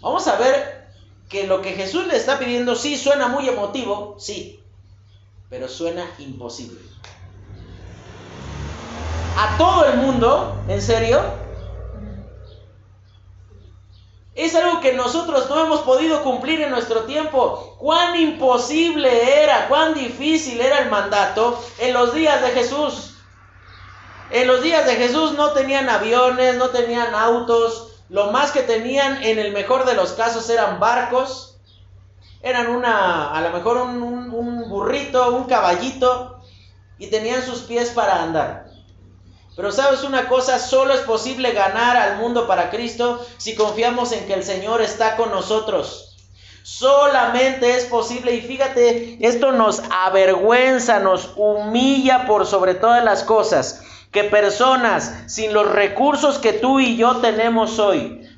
Vamos 0.00 0.28
a 0.28 0.36
ver 0.36 0.86
que 1.28 1.48
lo 1.48 1.60
que 1.60 1.72
Jesús 1.72 2.06
le 2.06 2.16
está 2.16 2.38
pidiendo 2.38 2.76
sí 2.76 2.96
suena 2.96 3.26
muy 3.26 3.48
emotivo, 3.48 4.14
sí, 4.20 4.60
pero 5.50 5.68
suena 5.68 6.08
imposible. 6.18 6.78
A 9.36 9.58
todo 9.58 9.84
el 9.84 9.96
mundo, 9.98 10.62
¿en 10.68 10.80
serio? 10.80 11.20
Es 14.36 14.54
algo 14.54 14.80
que 14.82 14.92
nosotros 14.92 15.48
no 15.48 15.64
hemos 15.64 15.80
podido 15.80 16.22
cumplir 16.22 16.60
en 16.60 16.70
nuestro 16.70 17.04
tiempo. 17.04 17.74
Cuán 17.78 18.16
imposible 18.16 19.42
era, 19.42 19.66
cuán 19.66 19.94
difícil 19.94 20.60
era 20.60 20.80
el 20.80 20.90
mandato 20.90 21.58
en 21.78 21.94
los 21.94 22.12
días 22.14 22.42
de 22.42 22.50
Jesús. 22.50 23.14
En 24.30 24.46
los 24.46 24.60
días 24.60 24.84
de 24.84 24.96
Jesús 24.96 25.32
no 25.32 25.52
tenían 25.52 25.88
aviones, 25.88 26.56
no 26.56 26.68
tenían 26.68 27.14
autos. 27.14 28.02
Lo 28.10 28.30
más 28.30 28.52
que 28.52 28.60
tenían 28.60 29.22
en 29.22 29.38
el 29.38 29.52
mejor 29.52 29.86
de 29.86 29.94
los 29.94 30.12
casos 30.12 30.50
eran 30.50 30.78
barcos. 30.80 31.56
Eran 32.42 32.66
una, 32.66 33.32
a 33.32 33.40
lo 33.40 33.50
mejor 33.50 33.78
un, 33.78 34.02
un 34.02 34.68
burrito, 34.68 35.34
un 35.34 35.44
caballito. 35.44 36.40
Y 36.98 37.06
tenían 37.06 37.42
sus 37.42 37.60
pies 37.60 37.88
para 37.88 38.22
andar. 38.22 38.65
Pero 39.56 39.72
sabes 39.72 40.04
una 40.04 40.28
cosa, 40.28 40.58
solo 40.58 40.92
es 40.92 41.00
posible 41.00 41.52
ganar 41.52 41.96
al 41.96 42.18
mundo 42.18 42.46
para 42.46 42.68
Cristo 42.68 43.24
si 43.38 43.54
confiamos 43.54 44.12
en 44.12 44.26
que 44.26 44.34
el 44.34 44.44
Señor 44.44 44.82
está 44.82 45.16
con 45.16 45.30
nosotros. 45.30 46.14
Solamente 46.62 47.74
es 47.76 47.86
posible 47.86 48.34
y 48.34 48.42
fíjate, 48.42 49.16
esto 49.20 49.52
nos 49.52 49.82
avergüenza, 49.90 51.00
nos 51.00 51.30
humilla 51.36 52.26
por 52.26 52.44
sobre 52.44 52.74
todas 52.74 53.02
las 53.02 53.22
cosas, 53.22 53.80
que 54.10 54.24
personas 54.24 55.12
sin 55.26 55.54
los 55.54 55.70
recursos 55.70 56.38
que 56.38 56.52
tú 56.52 56.80
y 56.80 56.96
yo 56.96 57.16
tenemos 57.18 57.78
hoy, 57.78 58.28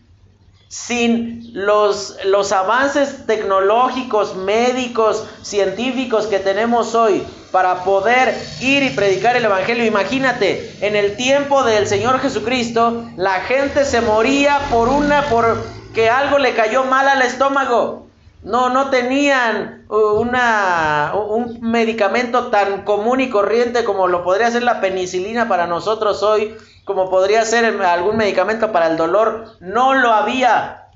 sin 0.68 1.50
los, 1.54 2.16
los 2.24 2.52
avances 2.52 3.26
tecnológicos, 3.26 4.36
médicos, 4.36 5.24
científicos 5.42 6.26
que 6.26 6.38
tenemos 6.38 6.94
hoy, 6.94 7.26
para 7.51 7.84
poder 7.84 8.34
ir 8.61 8.82
y 8.82 8.90
predicar 8.90 9.36
el 9.36 9.44
Evangelio. 9.44 9.84
Imagínate, 9.84 10.76
en 10.80 10.96
el 10.96 11.16
tiempo 11.16 11.64
del 11.64 11.86
Señor 11.86 12.20
Jesucristo, 12.20 13.05
la 13.16 13.40
gente 13.40 13.84
se 13.84 14.01
moría 14.01 14.61
por 14.70 14.88
una, 14.88 15.22
por 15.28 15.62
que 15.94 16.11
algo 16.11 16.38
le 16.38 16.55
cayó 16.55 16.84
mal 16.84 17.09
al 17.09 17.22
estómago. 17.22 18.07
No, 18.42 18.68
no 18.68 18.90
tenían 18.90 19.84
uh, 19.88 20.20
una, 20.20 21.12
un 21.14 21.59
medicamento 21.61 22.49
tan 22.49 22.82
común 22.82 23.20
y 23.20 23.30
corriente 23.30 23.82
como 23.82 24.07
lo 24.07 24.22
podría 24.22 24.51
ser 24.51 24.62
la 24.62 24.80
penicilina 24.80 25.49
para 25.49 25.66
nosotros 25.66 26.22
hoy, 26.22 26.57
como 26.84 27.11
podría 27.11 27.44
ser 27.44 27.64
algún 27.82 28.16
medicamento 28.16 28.70
para 28.70 28.86
el 28.86 28.96
dolor. 28.96 29.57
No 29.61 29.94
lo 29.94 30.12
había. 30.12 30.88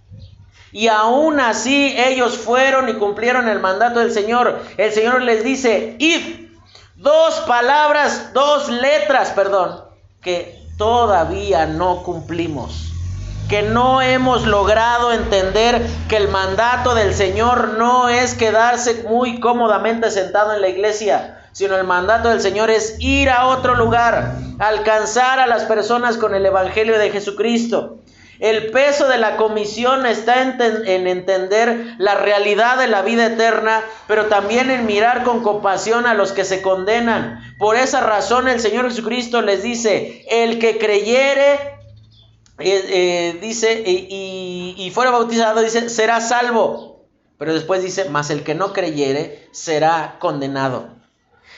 Y 0.72 0.88
aún 0.88 1.38
así 1.38 1.94
ellos 1.98 2.38
fueron 2.38 2.88
y 2.88 2.94
cumplieron 2.94 3.48
el 3.48 3.60
mandato 3.60 4.00
del 4.00 4.12
Señor. 4.12 4.62
El 4.76 4.92
Señor 4.92 5.22
les 5.22 5.44
dice, 5.44 5.96
id. 5.98 6.48
Dos 6.96 7.40
palabras, 7.48 8.32
dos 8.32 8.68
letras, 8.68 9.30
perdón, 9.30 9.82
que 10.20 10.62
todavía 10.78 11.66
no 11.66 12.02
cumplimos 12.04 12.92
que 13.52 13.60
no 13.60 14.00
hemos 14.00 14.46
logrado 14.46 15.12
entender 15.12 15.86
que 16.08 16.16
el 16.16 16.28
mandato 16.28 16.94
del 16.94 17.12
Señor 17.12 17.76
no 17.76 18.08
es 18.08 18.32
quedarse 18.32 19.04
muy 19.06 19.40
cómodamente 19.40 20.10
sentado 20.10 20.54
en 20.54 20.62
la 20.62 20.68
iglesia, 20.68 21.38
sino 21.52 21.76
el 21.76 21.84
mandato 21.84 22.30
del 22.30 22.40
Señor 22.40 22.70
es 22.70 22.96
ir 22.98 23.28
a 23.28 23.48
otro 23.48 23.74
lugar, 23.74 24.36
alcanzar 24.58 25.38
a 25.38 25.46
las 25.46 25.64
personas 25.64 26.16
con 26.16 26.34
el 26.34 26.46
Evangelio 26.46 26.98
de 26.98 27.10
Jesucristo. 27.10 27.98
El 28.38 28.70
peso 28.70 29.08
de 29.08 29.18
la 29.18 29.36
comisión 29.36 30.04
está 30.06 30.42
en, 30.42 30.56
en, 30.86 31.06
entender 31.06 31.94
la 31.98 32.14
realidad 32.16 32.78
de 32.78 32.88
la 32.88 33.02
vida 33.02 33.26
eterna, 33.26 33.82
pero 34.08 34.26
también 34.26 34.70
en 34.70 34.86
mirar 34.86 35.22
con 35.22 35.42
compasión 35.42 36.06
a 36.06 36.14
los 36.14 36.32
que 36.32 36.44
se 36.44 36.62
condenan. 36.62 37.40
Por 37.58 37.76
esa 37.76 38.00
razón 38.00 38.48
el 38.48 38.60
Señor 38.60 38.88
Jesucristo 38.88 39.42
les 39.42 39.62
dice, 39.62 40.24
el 40.28 40.58
que 40.58 40.78
creyere 40.78 41.72
eh, 42.58 42.84
eh, 42.88 43.38
dice, 43.40 43.82
y, 43.86 44.74
y, 44.76 44.90
fuera 44.90 45.10
bautizado, 45.10 45.60
dice, 45.60 45.88
será 45.88 46.20
salvo. 46.20 47.06
Pero 47.38 47.54
después 47.54 47.82
dice, 47.82 48.08
mas 48.08 48.30
el 48.30 48.44
que 48.44 48.54
no 48.54 48.72
creyere 48.72 49.48
será 49.52 50.16
condenado. 50.20 50.88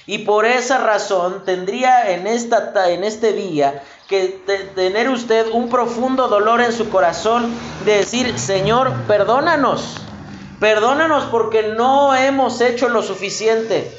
Y 0.07 0.19
por 0.19 0.47
esa 0.47 0.79
razón 0.79 1.45
tendría 1.45 2.11
en, 2.11 2.27
esta, 2.27 2.91
en 2.91 3.05
este 3.05 3.33
día 3.33 3.83
que 4.09 4.43
tener 4.75 5.09
usted 5.09 5.47
un 5.53 5.71
profundo 5.71 6.29
dolor 6.29 6.61
en 6.61 6.73
su 6.73 6.91
corazón 6.91 7.55
de 7.85 7.99
decir, 7.99 8.39
Señor, 8.39 8.93
perdónanos. 9.07 9.97
Perdónanos 10.61 11.25
porque 11.25 11.75
no 11.77 12.15
hemos 12.15 12.61
hecho 12.61 12.89
lo 12.89 13.03
suficiente, 13.03 13.91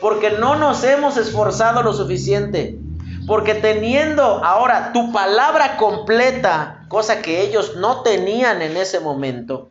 porque 0.00 0.30
no 0.30 0.56
nos 0.56 0.84
hemos 0.84 1.16
esforzado 1.16 1.82
lo 1.82 1.92
suficiente. 1.92 2.78
Porque 3.26 3.54
teniendo 3.54 4.44
ahora 4.44 4.92
tu 4.92 5.12
palabra 5.12 5.78
completa, 5.78 6.84
cosa 6.88 7.22
que 7.22 7.40
ellos 7.40 7.76
no 7.76 8.02
tenían 8.02 8.60
en 8.60 8.76
ese 8.76 9.00
momento, 9.00 9.70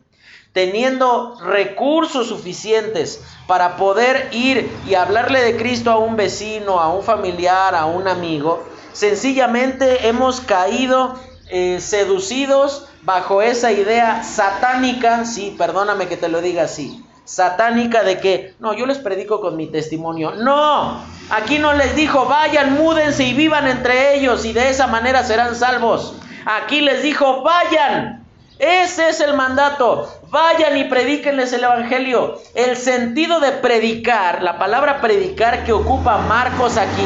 teniendo 0.54 1.38
recursos 1.40 2.28
suficientes 2.28 3.24
para 3.46 3.78
poder 3.78 4.30
ir 4.32 4.72
y 4.88 4.96
hablarle 4.96 5.42
de 5.42 5.56
Cristo 5.56 5.92
a 5.92 6.00
un 6.00 6.16
vecino, 6.16 6.80
a 6.80 6.92
un 6.92 7.04
familiar, 7.04 7.76
a 7.76 7.86
un 7.86 8.08
amigo, 8.08 8.64
sencillamente 8.94 10.08
hemos 10.08 10.42
caído 10.42 11.16
eh, 11.50 11.80
seducidos 11.82 12.88
bajo 13.02 13.42
esa 13.42 13.72
idea 13.72 14.24
satánica, 14.24 15.26
sí, 15.26 15.56
perdóname 15.58 16.08
que 16.08 16.18
te 16.18 16.30
lo 16.30 16.42
diga 16.42 16.64
así, 16.64 17.04
satánica 17.26 18.04
de 18.04 18.20
que, 18.20 18.56
no, 18.60 18.74
yo 18.74 18.86
les 18.86 18.98
predico 18.98 19.42
con 19.42 19.58
mi 19.58 19.68
testimonio. 19.68 20.36
No, 20.36 21.04
aquí 21.30 21.60
no 21.60 21.74
les 21.74 21.96
dijo, 21.96 22.26
vayan, 22.26 22.74
múdense 22.74 23.24
y 23.26 23.34
vivan 23.34 23.68
entre 23.68 24.16
ellos 24.16 24.46
y 24.46 24.54
de 24.54 24.70
esa 24.70 24.88
manera 24.88 25.24
serán 25.24 25.56
salvos. 25.56 26.16
Aquí 26.46 26.82
les 26.82 27.04
dijo, 27.04 27.42
vayan. 27.44 28.26
Ese 28.60 29.10
es 29.10 29.20
el 29.20 29.34
mandato. 29.34 30.10
Vayan 30.34 30.76
y 30.78 30.86
predíquenles 30.86 31.54
el 31.54 31.64
Evangelio. 31.64 32.42
El 32.56 32.76
sentido 32.76 33.40
de 33.40 33.52
predicar, 33.52 34.42
la 34.42 34.58
palabra 34.58 35.00
predicar 35.00 35.64
que 35.64 35.72
ocupa 35.72 36.18
Marcos 36.18 36.76
aquí, 36.76 37.06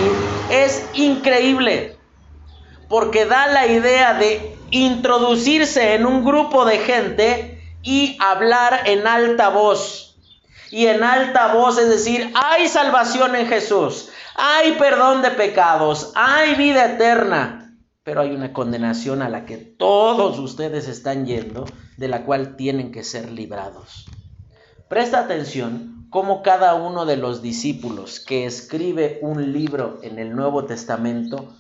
es 0.49 0.85
increíble. 0.93 1.97
Porque 2.87 3.25
da 3.25 3.47
la 3.47 3.67
idea 3.67 4.13
de 4.13 4.55
introducirse 4.71 5.95
en 5.95 6.05
un 6.05 6.23
grupo 6.23 6.63
de 6.63 6.77
gente 6.77 7.61
y 7.83 8.17
hablar 8.21 8.83
en 8.85 9.05
alta 9.05 9.49
voz 9.49 10.15
y 10.71 10.87
en 10.87 11.03
alta 11.03 11.53
voz, 11.53 11.77
es 11.77 11.89
decir, 11.89 12.31
hay 12.33 12.69
salvación 12.69 13.35
en 13.35 13.47
Jesús, 13.47 14.09
hay 14.35 14.71
perdón 14.73 15.21
de 15.21 15.31
pecados, 15.31 16.13
hay 16.15 16.55
vida 16.55 16.85
eterna, 16.85 17.56
pero 18.07 18.21
hay 18.21 18.31
una 18.31 18.53
condenación 18.53 19.21
a 19.21 19.27
la 19.27 19.45
que 19.45 19.57
todos 19.57 20.39
ustedes 20.39 20.87
están 20.87 21.25
yendo, 21.25 21.65
de 21.97 22.07
la 22.07 22.23
cual 22.23 22.55
tienen 22.55 22.93
que 22.93 23.03
ser 23.03 23.33
librados. 23.33 24.05
Presta 24.87 25.19
atención 25.19 26.07
cómo 26.09 26.41
cada 26.41 26.75
uno 26.75 27.05
de 27.05 27.17
los 27.17 27.41
discípulos 27.41 28.21
que 28.21 28.45
escribe 28.45 29.19
un 29.21 29.51
libro 29.51 29.99
en 30.03 30.19
el 30.19 30.33
Nuevo 30.37 30.63
Testamento, 30.63 31.53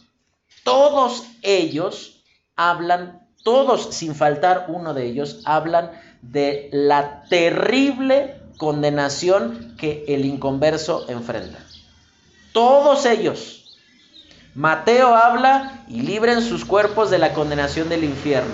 todos 0.63 1.25
ellos 1.41 2.23
hablan, 2.55 3.27
todos 3.43 3.93
sin 3.93 4.15
faltar 4.15 4.67
uno 4.69 4.93
de 4.93 5.05
ellos, 5.05 5.41
hablan 5.43 5.91
de 6.21 6.69
la 6.71 7.23
terrible 7.23 8.41
condenación 8.57 9.75
que 9.77 10.05
el 10.07 10.23
inconverso 10.23 11.09
enfrenta. 11.09 11.59
Todos 12.53 13.05
ellos. 13.05 13.56
Mateo 14.57 15.15
habla 15.15 15.83
y 15.87 16.01
libren 16.01 16.41
sus 16.41 16.65
cuerpos 16.65 17.11
de 17.11 17.19
la 17.19 17.33
condenación 17.33 17.89
del 17.89 18.03
infierno. 18.03 18.49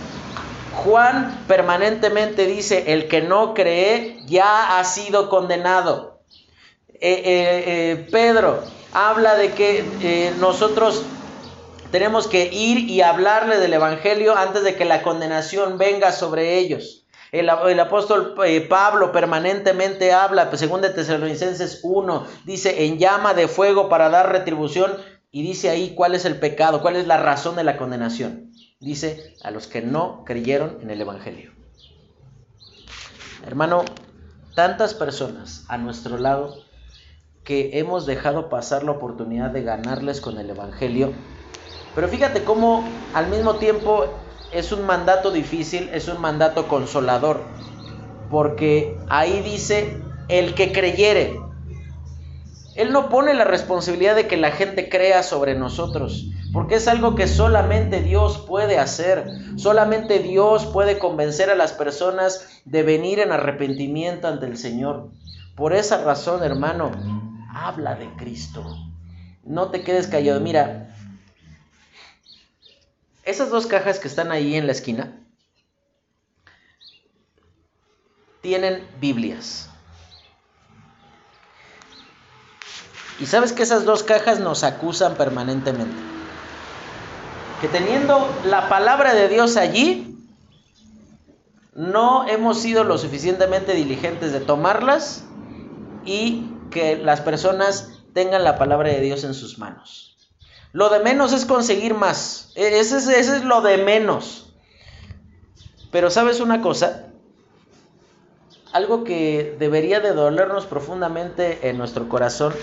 Juan 0.84 1.45
permanentemente 1.47 2.45
dice, 2.45 2.91
el 2.91 3.08
que 3.08 3.22
no 3.22 3.54
cree 3.54 4.20
ya 4.26 4.78
ha 4.78 4.84
sido 4.84 5.30
condenado. 5.30 6.20
Eh, 6.95 6.99
eh, 6.99 7.64
eh, 7.66 8.08
Pedro 8.12 8.64
habla 8.91 9.36
de 9.36 9.54
que 9.54 10.34
nosotros 10.41 11.04
tenemos 11.89 12.28
que 12.28 12.51
ir 12.51 12.80
y 12.80 13.01
hablarle 13.01 13.58
del 13.60 13.72
Evangelio 13.72 14.36
antes 14.36 14.64
de 14.66 14.76
que 14.76 14.84
la 14.84 15.04
condenación 15.04 15.78
venga 15.78 16.12
sobre 16.12 16.58
ellos. 16.58 17.04
El, 17.34 17.49
apóstol 17.80 18.36
eh, 18.45 18.62
Pablo 18.62 19.12
permanentemente 19.12 20.14
habla, 20.14 20.56
según 20.56 20.82
de 20.82 20.91
Tesalonicenses 20.91 21.80
1, 21.82 22.28
dice 22.45 22.86
en 22.86 22.99
llama 22.99 23.34
de 23.34 23.47
fuego 23.47 23.89
para 23.89 24.10
dar 24.10 24.32
retribución 24.32 24.95
y 25.36 25.41
dice 25.41 25.71
ahí 25.71 25.95
cuál 25.95 26.13
es 26.13 26.25
el 26.25 26.38
pecado, 26.38 26.84
cuál 26.84 26.95
es 26.95 27.07
la 27.07 27.17
razón 27.17 27.55
de 27.55 27.63
la 27.63 27.75
condenación. 27.75 28.51
Dice 28.79 29.34
a 29.41 29.49
los 29.49 29.65
que 29.65 29.81
no 29.81 30.23
creyeron 30.25 30.77
en 30.81 30.91
el 30.91 31.01
Evangelio. 31.01 31.51
Hermano, 33.43 33.84
tantas 34.53 34.93
personas 34.93 35.65
a 35.69 35.79
nuestro 35.79 36.19
lado 36.19 36.63
que 37.43 37.79
hemos 37.79 38.05
dejado 38.05 38.47
pasar 38.47 38.84
la 38.84 38.91
oportunidad 38.91 39.49
de 39.49 39.63
ganarles 39.63 40.21
con 40.21 40.38
el 40.38 40.51
Evangelio. 40.51 41.13
Pero 41.95 42.07
fíjate 42.07 42.43
cómo 42.43 42.88
al 43.15 43.27
mismo 43.27 43.55
tiempo 43.55 44.05
es 44.51 44.71
un 44.71 44.86
mandato 44.86 45.31
difícil, 45.31 45.89
es 45.93 46.07
un 46.09 46.21
mandato 46.21 46.67
consolador, 46.67 47.41
porque 48.29 48.99
ahí 49.09 49.41
dice 49.41 49.97
el 50.27 50.53
que 50.53 50.71
creyere. 50.71 51.42
Él 52.76 52.91
no 52.91 53.09
pone 53.09 53.34
la 53.34 53.43
responsabilidad 53.43 54.15
de 54.15 54.28
que 54.28 54.38
la 54.38 54.51
gente 54.51 54.89
crea 54.89 55.21
sobre 55.21 55.53
nosotros, 55.53 56.28
porque 56.51 56.76
es 56.76 56.88
algo 56.88 57.15
que 57.15 57.28
solamente 57.28 58.01
Dios 58.01 58.39
puede 58.47 58.80
hacer. 58.80 59.26
Solamente 59.57 60.19
Dios 60.19 60.65
puede 60.65 60.97
convencer 60.97 61.49
a 61.49 61.55
las 61.55 61.71
personas 61.71 62.61
de 62.65 62.84
venir 62.84 63.19
en 63.19 63.32
arrepentimiento 63.32 64.28
ante 64.28 64.47
el 64.47 64.57
Señor. 64.57 65.09
Por 65.55 65.74
esa 65.74 66.03
razón, 66.03 66.43
hermano, 66.43 66.91
habla 67.53 67.95
de 67.95 68.09
Cristo. 68.17 68.63
No 69.43 69.69
te 69.69 69.84
quedes 69.84 70.07
callado. 70.07 70.39
Mira, 70.39 70.95
esas 73.24 73.49
dos 73.49 73.67
cajas 73.67 73.99
que 73.99 74.07
están 74.07 74.32
ahí 74.32 74.55
en 74.55 74.65
la 74.65 74.71
esquina 74.71 75.19
tienen 78.41 78.86
Biblias. 78.99 79.69
Y 83.20 83.26
sabes 83.26 83.53
que 83.53 83.64
esas 83.64 83.86
dos 83.86 84.03
cajas 84.03 84.39
nos 84.39 84.64
acusan 84.64 85.16
permanentemente. 85.16 85.95
Que 87.61 87.68
teniendo 87.68 88.28
la 88.45 88.68
palabra 88.70 89.14
de 89.14 89.30
Dios 89.30 89.55
allí, 89.55 90.18
no 91.76 92.28
hemos 92.28 92.59
sido 92.59 92.84
lo 92.84 92.97
suficientemente 92.97 93.74
diligentes 93.74 94.32
de 94.32 94.39
tomarlas 94.39 95.24
y 96.05 96.49
que 96.72 96.97
las 96.97 97.22
personas 97.22 98.03
tengan 98.14 98.43
la 98.43 98.57
palabra 98.57 98.89
de 98.89 98.99
Dios 98.99 99.24
en 99.24 99.34
sus 99.34 99.57
manos. 99.57 100.18
Lo 100.72 100.89
de 100.89 100.99
menos 100.99 101.34
es 101.34 101.45
conseguir 101.45 101.93
más. 101.93 102.51
E, 102.55 102.80
ese 102.80 102.97
es, 102.97 103.07
es 103.07 103.43
lo 103.43 103.61
de 103.61 103.78
menos. 103.78 104.53
Pero 105.91 106.09
sabes 106.09 106.39
una 106.39 106.61
cosa, 106.61 107.07
algo 108.72 109.03
que 109.03 109.55
debería 109.59 109.99
de 109.99 110.14
dolernos 110.14 110.66
profundamente 110.66 111.70
en 111.70 111.78
nuestro 111.78 112.09
corazón 112.09 112.53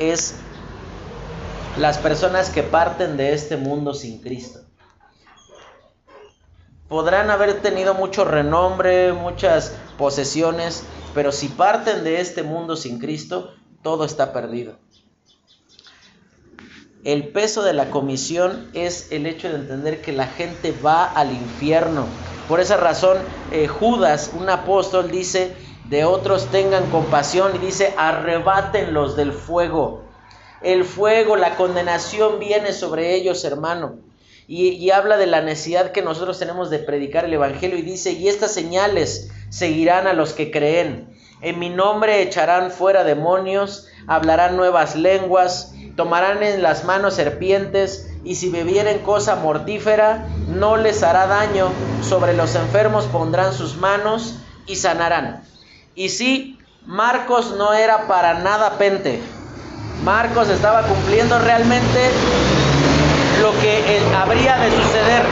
es 0.00 0.34
las 1.76 1.98
personas 1.98 2.50
que 2.50 2.64
parten 2.64 3.16
de 3.16 3.32
este 3.32 3.56
mundo 3.56 3.94
sin 3.94 4.20
Cristo. 4.20 4.60
Podrán 6.88 7.30
haber 7.30 7.62
tenido 7.62 7.94
mucho 7.94 8.24
renombre, 8.24 9.12
muchas 9.12 9.76
posesiones, 9.96 10.82
pero 11.14 11.30
si 11.30 11.46
parten 11.46 12.02
de 12.02 12.20
este 12.20 12.42
mundo 12.42 12.74
sin 12.74 12.98
Cristo, 12.98 13.54
todo 13.82 14.04
está 14.04 14.32
perdido. 14.32 14.78
El 17.04 17.28
peso 17.28 17.62
de 17.62 17.72
la 17.72 17.90
comisión 17.90 18.68
es 18.74 19.12
el 19.12 19.26
hecho 19.26 19.48
de 19.48 19.54
entender 19.54 20.02
que 20.02 20.12
la 20.12 20.26
gente 20.26 20.74
va 20.84 21.04
al 21.04 21.32
infierno. 21.32 22.06
Por 22.48 22.60
esa 22.60 22.76
razón, 22.76 23.16
eh, 23.52 23.68
Judas, 23.68 24.32
un 24.34 24.50
apóstol, 24.50 25.10
dice, 25.10 25.54
de 25.90 26.04
otros 26.04 26.46
tengan 26.46 26.88
compasión 26.90 27.56
y 27.56 27.58
dice, 27.58 27.92
arrebátenlos 27.96 29.16
del 29.16 29.32
fuego. 29.32 30.04
El 30.62 30.84
fuego, 30.84 31.34
la 31.34 31.56
condenación 31.56 32.38
viene 32.38 32.72
sobre 32.72 33.14
ellos, 33.14 33.44
hermano. 33.44 33.96
Y, 34.46 34.68
y, 34.68 34.90
habla 34.92 35.16
de 35.16 35.26
la 35.26 35.40
necesidad 35.40 35.90
que 35.90 36.02
nosotros 36.02 36.38
tenemos 36.38 36.70
de 36.70 36.78
predicar 36.78 37.24
el 37.24 37.34
Evangelio 37.34 37.76
y 37.76 37.82
dice, 37.82 38.12
y 38.12 38.28
estas 38.28 38.52
señales 38.52 39.30
seguirán 39.48 40.06
a 40.06 40.12
los 40.12 40.32
que 40.32 40.52
creen. 40.52 41.08
En 41.40 41.58
mi 41.58 41.70
nombre 41.70 42.22
echarán 42.22 42.70
fuera 42.70 43.02
demonios, 43.02 43.88
hablarán 44.06 44.56
nuevas 44.56 44.94
lenguas, 44.94 45.74
tomarán 45.96 46.42
en 46.44 46.62
las 46.62 46.84
manos 46.84 47.14
serpientes, 47.14 48.10
y 48.22 48.36
si 48.36 48.48
bebieren 48.48 49.00
cosa 49.00 49.36
mortífera, 49.36 50.28
no 50.48 50.76
les 50.76 51.02
hará 51.02 51.26
daño. 51.26 51.70
Sobre 52.02 52.32
los 52.34 52.54
enfermos 52.54 53.06
pondrán 53.06 53.52
sus 53.52 53.76
manos 53.76 54.36
y 54.66 54.76
sanarán. 54.76 55.50
Y 56.00 56.08
si 56.08 56.56
Marcos 56.86 57.56
no 57.58 57.74
era 57.74 58.08
para 58.08 58.38
nada 58.38 58.78
pente. 58.78 59.20
Marcos 60.02 60.48
estaba 60.48 60.84
cumpliendo 60.84 61.38
realmente 61.40 62.10
lo 63.42 63.52
que 63.60 64.00
habría 64.16 64.56
de 64.56 64.70
suceder. 64.70 65.22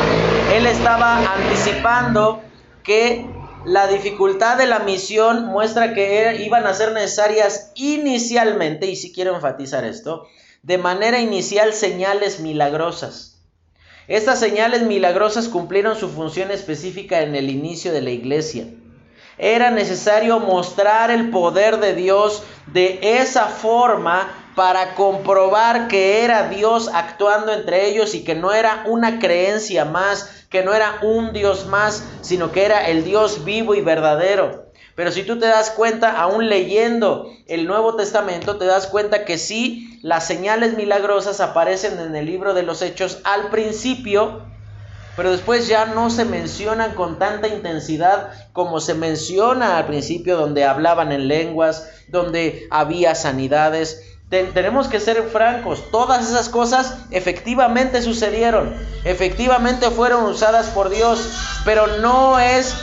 Él 0.53 0.67
estaba 0.67 1.21
anticipando 1.33 2.43
que 2.83 3.25
la 3.65 3.87
dificultad 3.87 4.59
de 4.59 4.67
la 4.67 4.81
misión 4.81 5.47
muestra 5.47 5.95
que 5.95 6.37
iban 6.45 6.67
a 6.67 6.75
ser 6.75 6.93
necesarias 6.93 7.73
inicialmente, 7.75 8.89
y 8.89 8.97
si 8.97 9.11
quiero 9.11 9.35
enfatizar 9.35 9.87
esto, 9.87 10.27
de 10.63 10.77
manera 10.77 11.19
inicial 11.19 11.73
señales 11.73 12.41
milagrosas. 12.41 13.41
Estas 14.07 14.39
señales 14.39 14.83
milagrosas 14.83 15.49
cumplieron 15.49 15.97
su 15.97 16.11
función 16.11 16.51
específica 16.51 17.23
en 17.23 17.37
el 17.37 17.49
inicio 17.49 17.91
de 17.91 18.03
la 18.03 18.11
iglesia. 18.11 18.67
Era 19.39 19.71
necesario 19.71 20.41
mostrar 20.41 21.11
el 21.11 21.31
poder 21.31 21.79
de 21.79 21.95
Dios 21.95 22.43
de 22.67 22.99
esa 23.03 23.47
forma 23.47 24.29
para 24.55 24.97
comprobar 24.97 25.87
que 25.87 26.25
era 26.25 26.49
Dios 26.49 26.91
actuando 26.93 27.53
entre 27.53 27.87
ellos 27.87 28.17
y 28.17 28.25
que 28.25 28.35
no 28.35 28.53
era 28.53 28.83
una 28.87 29.21
creencia 29.21 29.85
más, 29.85 30.47
que 30.51 30.65
no 30.65 30.75
era 30.75 30.99
un 31.03 31.33
Dios 31.33 31.67
más, 31.67 32.03
sino 32.23 32.51
que 32.51 32.65
era 32.65 32.89
el 32.89 33.05
Dios 33.05 33.45
vivo 33.45 33.77
y 33.77 33.81
verdadero. 33.81 34.67
Pero 34.97 35.13
si 35.13 35.23
tú 35.23 35.39
te 35.39 35.47
das 35.47 35.71
cuenta, 35.71 36.11
aún 36.21 36.49
leyendo 36.49 37.31
el 37.47 37.69
Nuevo 37.69 37.95
Testamento, 37.95 38.57
te 38.57 38.65
das 38.65 38.89
cuenta 38.89 39.25
que 39.25 39.39
sí, 39.39 40.01
las 40.03 40.27
señales 40.27 40.77
milagrosas 40.77 41.41
aparecen 41.41 42.01
en 42.01 42.17
el 42.17 42.27
libro 42.27 42.53
de 42.53 42.65
los 42.65 42.83
Hechos 42.83 43.21
al 43.23 43.51
principio, 43.51 44.43
pero 45.19 45.33
después 45.33 45.67
ya 45.67 45.85
no 45.85 46.11
se 46.11 46.25
mencionan 46.25 46.95
con 46.95 47.19
tanta 47.19 47.49
intensidad 47.49 48.29
como 48.53 48.79
se 48.79 48.95
menciona 48.95 49.77
al 49.77 49.87
principio, 49.87 50.37
donde 50.37 50.65
hablaban 50.65 51.11
en 51.11 51.27
lenguas, 51.27 51.91
donde 52.07 52.69
había 52.71 53.17
sanidades, 53.17 54.01
tenemos 54.31 54.87
que 54.87 55.01
ser 55.01 55.25
francos, 55.25 55.83
todas 55.91 56.31
esas 56.31 56.49
cosas 56.49 56.99
efectivamente 57.11 58.01
sucedieron, 58.01 58.73
efectivamente 59.03 59.91
fueron 59.91 60.23
usadas 60.23 60.69
por 60.69 60.89
Dios, 60.89 61.29
pero 61.65 61.99
no 61.99 62.39
es 62.39 62.77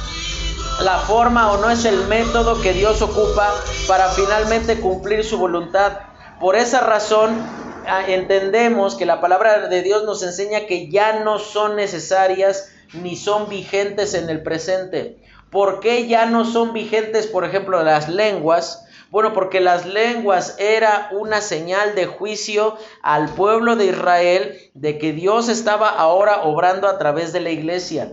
la 0.82 0.98
forma 0.98 1.54
o 1.54 1.58
no 1.62 1.70
es 1.70 1.86
el 1.86 2.06
método 2.08 2.62
que 2.62 2.74
Dios 2.74 3.02
ocupa 3.02 3.50
para 3.88 4.10
finalmente 4.10 4.82
cumplir 4.82 5.24
su 5.24 5.38
voluntad. 5.38 6.00
Por 6.42 6.58
esa 6.58 6.82
razón 6.82 7.34
entendemos 8.08 8.96
que 8.96 9.06
la 9.06 9.22
palabra 9.22 9.68
de 9.68 9.82
Dios 9.82 10.04
nos 10.04 10.24
enseña 10.24 10.66
que 10.66 10.90
ya 10.90 11.20
no 11.20 11.40
son 11.40 11.76
necesarias 11.76 12.72
ni 12.94 13.16
son 13.16 13.50
vigentes 13.50 14.14
en 14.14 14.30
el 14.30 14.44
presente. 14.44 15.18
¿Por 15.50 15.80
qué 15.80 16.08
ya 16.08 16.26
no 16.26 16.46
son 16.46 16.74
vigentes, 16.74 17.28
por 17.28 17.46
ejemplo, 17.46 17.82
las 17.84 18.10
lenguas? 18.10 18.86
Bueno, 19.10 19.34
porque 19.34 19.60
las 19.62 19.86
lenguas 19.86 20.56
era 20.60 21.10
una 21.12 21.40
señal 21.40 21.96
de 21.96 22.06
juicio 22.06 22.76
al 23.02 23.30
pueblo 23.30 23.76
de 23.76 23.86
Israel 23.86 24.58
de 24.74 24.98
que 24.98 25.14
Dios 25.14 25.48
estaba 25.48 25.90
ahora 25.90 26.44
obrando 26.44 26.88
a 26.88 26.98
través 26.98 27.32
de 27.32 27.40
la 27.40 27.52
iglesia. 27.52 28.12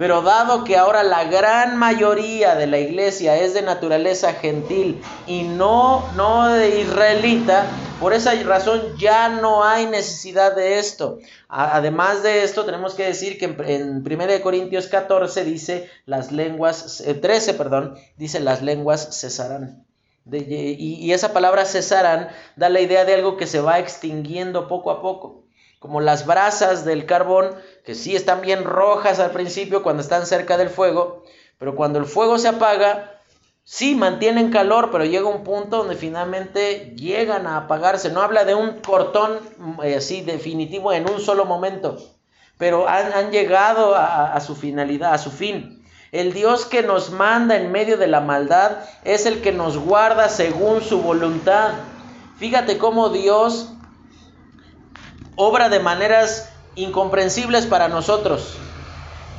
Pero 0.00 0.22
dado 0.22 0.64
que 0.64 0.78
ahora 0.78 1.02
la 1.02 1.24
gran 1.24 1.76
mayoría 1.76 2.54
de 2.54 2.66
la 2.66 2.78
iglesia 2.78 3.36
es 3.36 3.52
de 3.52 3.60
naturaleza 3.60 4.32
gentil 4.32 4.98
y 5.26 5.42
no, 5.42 6.08
no 6.16 6.48
de 6.48 6.80
israelita, 6.80 7.66
por 8.00 8.14
esa 8.14 8.32
razón 8.44 8.80
ya 8.98 9.28
no 9.28 9.62
hay 9.62 9.84
necesidad 9.84 10.56
de 10.56 10.78
esto. 10.78 11.18
Además 11.50 12.22
de 12.22 12.44
esto, 12.44 12.64
tenemos 12.64 12.94
que 12.94 13.04
decir 13.04 13.38
que 13.38 13.44
en 13.44 13.98
1 13.98 14.42
Corintios 14.42 14.86
14 14.86 15.44
dice 15.44 15.90
las 16.06 16.32
lenguas, 16.32 17.04
13, 17.20 17.50
eh, 17.50 17.54
perdón, 17.54 17.94
dice 18.16 18.40
las 18.40 18.62
lenguas 18.62 19.20
cesarán 19.20 19.84
y, 20.32 21.12
esa 21.12 21.32
palabra 21.32 21.64
cesarán 21.64 22.28
da 22.56 22.68
la 22.68 22.80
idea 22.80 23.04
de 23.04 23.14
algo 23.14 23.36
que 23.36 23.46
se 23.46 23.60
va 23.60 23.78
extinguiendo 23.78 24.68
poco 24.68 24.90
a 24.90 25.02
poco. 25.02 25.44
Como 25.80 26.00
las 26.00 26.26
brasas 26.26 26.84
del 26.84 27.06
carbón, 27.06 27.56
que 27.84 27.96
sí 27.96 28.14
están 28.14 28.42
bien 28.42 28.64
rojas 28.64 29.18
al 29.18 29.32
principio 29.32 29.82
cuando 29.82 30.02
están 30.02 30.26
cerca 30.26 30.56
del 30.56 30.68
fuego, 30.68 31.24
pero 31.58 31.74
cuando 31.74 31.98
el 31.98 32.04
fuego 32.04 32.38
se 32.38 32.48
apaga, 32.48 33.18
sí 33.64 33.96
mantienen 33.96 34.52
calor, 34.52 34.90
pero 34.92 35.04
llega 35.04 35.26
un 35.26 35.42
punto 35.42 35.78
donde 35.78 35.96
finalmente 35.96 36.94
llegan 36.96 37.46
a 37.46 37.56
apagarse. 37.56 38.10
No 38.12 38.20
habla 38.20 38.44
de 38.44 38.54
un 38.54 38.80
cortón 38.80 39.40
eh, 39.82 39.96
así 39.96 40.20
definitivo 40.20 40.92
en 40.92 41.10
un 41.10 41.18
solo 41.18 41.46
momento, 41.46 41.96
pero 42.58 42.86
han, 42.86 43.32
llegado 43.32 43.96
a 43.96 44.38
su 44.40 44.54
finalidad, 44.54 45.14
a 45.14 45.18
su 45.18 45.30
fin. 45.30 45.82
El 46.12 46.32
Dios 46.32 46.66
que 46.66 46.82
nos 46.82 47.10
manda 47.10 47.56
en 47.56 47.72
medio 47.72 47.96
de 47.96 48.08
la 48.08 48.20
maldad 48.20 48.78
es 49.04 49.26
el 49.26 49.40
que 49.40 49.52
nos 49.52 49.78
guarda 49.78 50.28
según 50.28 50.82
su 50.82 51.00
voluntad. 51.00 51.70
Fíjate 52.36 52.78
cómo 52.78 53.10
Dios 53.10 53.72
obra 55.40 55.70
de 55.70 55.80
maneras 55.80 56.50
incomprensibles 56.74 57.66
para 57.66 57.88
nosotros. 57.88 58.58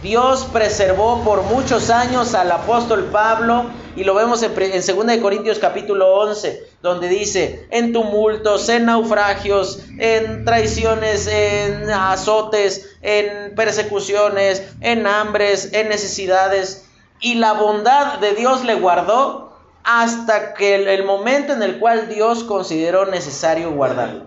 Dios 0.01 0.47
preservó 0.51 1.23
por 1.23 1.43
muchos 1.43 1.91
años 1.91 2.33
al 2.33 2.51
apóstol 2.51 3.09
Pablo 3.11 3.69
y 3.95 4.03
lo 4.03 4.15
vemos 4.15 4.41
en, 4.41 4.51
en 4.59 4.81
2 4.81 5.17
Corintios 5.21 5.59
capítulo 5.59 6.15
11, 6.21 6.67
donde 6.81 7.07
dice, 7.07 7.67
en 7.69 7.93
tumultos, 7.93 8.67
en 8.69 8.85
naufragios, 8.85 9.83
en 9.99 10.43
traiciones, 10.43 11.27
en 11.27 11.87
azotes, 11.91 12.95
en 13.03 13.53
persecuciones, 13.53 14.63
en 14.81 15.05
hambres, 15.05 15.71
en 15.71 15.89
necesidades. 15.89 16.87
Y 17.19 17.35
la 17.35 17.53
bondad 17.53 18.17
de 18.17 18.33
Dios 18.33 18.63
le 18.63 18.73
guardó 18.73 19.50
hasta 19.83 20.53
que 20.53 20.75
el, 20.75 21.03
momento 21.05 21.53
en 21.53 21.63
el 21.63 21.79
cual 21.79 22.07
Dios 22.07 22.43
consideró 22.43 23.05
necesario 23.05 23.71
guardarlo. 23.71 24.25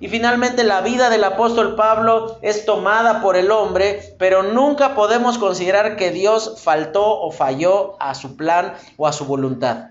Y 0.00 0.08
finalmente 0.08 0.62
la 0.62 0.80
vida 0.80 1.10
del 1.10 1.24
apóstol 1.24 1.74
Pablo 1.74 2.38
es 2.42 2.64
tomada 2.64 3.20
por 3.20 3.36
el 3.36 3.50
hombre, 3.50 4.14
pero 4.18 4.42
nunca 4.42 4.94
podemos 4.94 5.38
considerar 5.38 5.96
que 5.96 6.10
Dios 6.10 6.60
faltó 6.62 7.04
o 7.04 7.32
falló 7.32 7.96
a 8.00 8.14
su 8.14 8.36
plan 8.36 8.74
o 8.96 9.06
a 9.06 9.12
su 9.12 9.24
voluntad. 9.24 9.88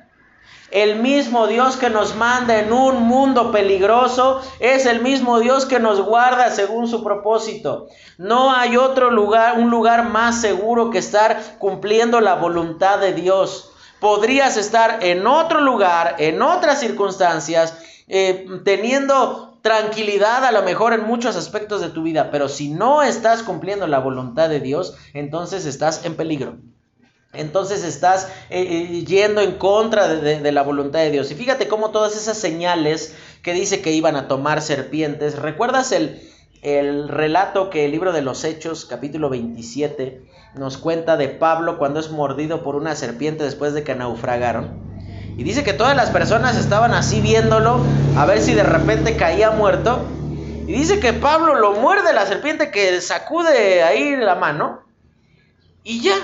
El 0.72 1.00
mismo 1.00 1.48
Dios 1.48 1.78
que 1.78 1.90
nos 1.90 2.16
manda 2.16 2.60
en 2.60 2.74
un 2.74 3.04
mundo 3.04 3.54
peligroso 3.54 4.42
es 4.60 4.86
el 4.86 5.02
mismo 5.02 5.40
Dios 5.40 5.66
que 5.66 5.80
nos 5.80 6.02
guarda 6.02 6.52
según 6.52 6.90
su 6.90 7.06
propósito. 7.06 7.88
No 8.18 8.54
hay 8.54 8.76
otro 8.76 9.10
lugar, 9.10 9.60
un 9.60 9.70
lugar 9.70 10.10
más 10.10 10.42
seguro 10.42 10.90
que 10.90 10.98
estar 10.98 11.40
cumpliendo 11.58 12.20
la 12.20 12.36
voluntad 12.36 13.00
de 13.00 13.14
Dios 13.14 13.72
podrías 14.00 14.58
estar 14.58 15.04
en 15.04 15.26
otro 15.28 15.62
lugar, 15.62 16.16
en 16.20 16.42
otras 16.42 16.80
circunstancias, 16.80 17.78
eh, 18.08 18.46
teniendo 18.64 19.60
tranquilidad 19.62 20.46
a 20.46 20.52
lo 20.52 20.64
mejor 20.64 20.94
en 20.94 21.04
muchos 21.04 21.36
aspectos 21.36 21.82
de 21.82 21.90
tu 21.90 22.04
vida, 22.04 22.32
pero 22.32 22.48
si 22.48 22.70
no 22.70 23.04
estás 23.04 23.44
cumpliendo 23.44 23.88
la 23.88 24.00
voluntad 24.00 24.50
de 24.50 24.60
Dios, 24.60 24.96
entonces 25.14 25.66
estás 25.66 26.06
en 26.06 26.16
peligro. 26.16 26.58
Entonces 27.34 27.84
estás 27.84 28.30
eh, 28.50 28.62
eh, 28.62 29.04
yendo 29.06 29.42
en 29.42 29.58
contra 29.58 30.08
de, 30.08 30.52
la 30.52 30.64
voluntad 30.64 31.00
de 31.00 31.12
Dios. 31.12 31.30
Y 31.32 31.36
fíjate 31.36 31.68
cómo 31.68 31.92
todas 31.92 32.16
esas 32.16 32.38
señales 32.38 33.14
que 33.44 33.54
dice 33.54 33.82
que 33.82 33.92
iban 33.92 34.16
a 34.16 34.28
tomar 34.28 34.62
serpientes, 34.62 35.38
¿recuerdas 35.38 35.92
el, 35.92 36.22
el 36.62 37.10
relato 37.10 37.70
que 37.70 37.86
el 37.86 37.92
libro 37.92 38.14
de 38.14 38.22
los 38.22 38.44
Hechos, 38.44 38.86
capítulo 38.86 39.30
27, 39.30 40.22
nos 40.56 40.78
cuenta 40.78 41.18
de 41.18 41.28
Pablo 41.28 41.78
cuando 41.78 42.00
es 42.00 42.10
mordido 42.10 42.64
por 42.64 42.76
una 42.76 42.96
serpiente 42.96 43.44
después 43.44 43.74
de 43.74 43.84
que 43.84 43.96
naufragaron. 43.96 44.88
Y 45.38 45.44
dice 45.44 45.64
que 45.64 45.74
todas 45.74 45.96
las 45.96 46.10
personas 46.10 46.58
estaban 46.58 46.94
así 46.94 47.22
viéndolo, 47.22 47.80
a 48.18 48.26
ver 48.26 48.42
si 48.42 48.56
de 48.56 48.64
repente 48.64 49.16
caía 49.16 49.52
muerto. 49.52 50.00
Y 50.66 50.74
dice 50.74 51.00
que 51.00 51.14
Pablo 51.14 51.56
lo 51.56 51.74
muerde 51.74 52.12
la 52.12 52.26
serpiente 52.26 52.72
que 52.72 53.00
sacude 53.02 53.84
ahí 53.84 54.16
la 54.16 54.36
mano. 54.36 54.82
Y 55.84 56.02
ya. 56.02 56.16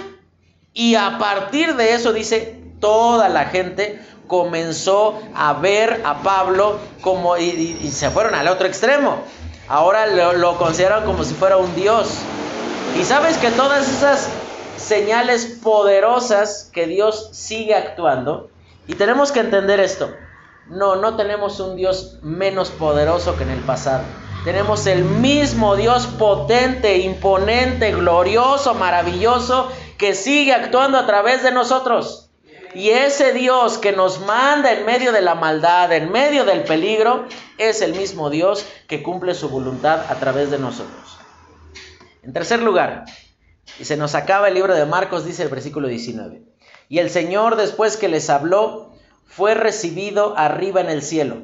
Y 0.73 0.95
a 0.95 1.19
partir 1.19 1.75
de 1.75 1.93
eso 1.93 2.11
dice, 2.11 2.59
toda 2.79 3.29
la 3.29 3.45
gente 3.45 4.01
comenzó 4.27 5.21
a 5.35 5.53
ver 5.53 6.01
a 6.03 6.23
Pablo 6.23 6.79
como 7.01 7.37
y, 7.37 7.77
se 7.91 8.09
fueron 8.09 8.33
al 8.33 8.47
otro 8.47 8.65
extremo. 8.65 9.23
Ahora 9.67 10.07
lo, 10.07 10.33
lo 10.33 10.57
consideran 10.57 11.05
como 11.05 11.23
si 11.23 11.35
fuera 11.35 11.57
un 11.57 11.73
dios. 11.75 12.17
Y 12.99 13.03
sabes 13.05 13.37
que 13.37 13.49
todas 13.49 13.89
esas 13.89 14.29
señales 14.77 15.59
poderosas 15.63 16.69
que 16.71 16.85
Dios 16.85 17.29
sigue 17.31 17.73
actuando, 17.73 18.49
y 18.87 18.93
tenemos 18.95 19.31
que 19.31 19.39
entender 19.39 19.79
esto. 19.79 20.13
No, 20.67 20.95
no 20.95 21.15
tenemos 21.15 21.59
un 21.59 21.75
Dios 21.75 22.19
menos 22.21 22.69
poderoso 22.69 23.35
que 23.35 23.43
en 23.43 23.49
el 23.49 23.61
pasado. 23.61 24.03
Tenemos 24.43 24.85
el 24.87 25.03
mismo 25.05 25.75
Dios 25.75 26.05
potente, 26.05 26.97
imponente, 26.99 27.93
glorioso, 27.93 28.73
maravilloso, 28.73 29.71
que 29.97 30.13
sigue 30.13 30.53
actuando 30.53 30.97
a 30.97 31.05
través 31.05 31.43
de 31.43 31.51
nosotros. 31.51 32.29
Y 32.75 32.89
ese 32.89 33.33
Dios 33.33 33.77
que 33.77 33.91
nos 33.91 34.19
manda 34.21 34.71
en 34.71 34.85
medio 34.85 35.11
de 35.11 35.21
la 35.21 35.35
maldad, 35.35 35.91
en 35.93 36.11
medio 36.11 36.43
del 36.45 36.63
peligro, 36.63 37.25
es 37.57 37.81
el 37.81 37.93
mismo 37.93 38.29
Dios 38.29 38.65
que 38.87 39.01
cumple 39.01 39.33
su 39.33 39.49
voluntad 39.49 40.01
a 40.09 40.15
través 40.15 40.51
de 40.51 40.59
nosotros. 40.59 41.22
En 42.23 42.31
tercer 42.31 42.61
lugar, 42.61 43.05
y 43.79 43.85
se 43.85 43.97
nos 43.97 44.15
acaba 44.15 44.47
el 44.47 44.53
libro 44.53 44.73
de 44.73 44.85
Marcos, 44.85 45.25
dice 45.25 45.43
el 45.43 45.49
versículo 45.49 45.87
19. 45.87 46.41
Y 46.89 46.99
el 46.99 47.09
Señor, 47.09 47.57
después 47.57 47.97
que 47.97 48.07
les 48.07 48.29
habló, 48.29 48.93
fue 49.25 49.55
recibido 49.55 50.37
arriba 50.37 50.81
en 50.81 50.89
el 50.89 51.01
cielo 51.01 51.43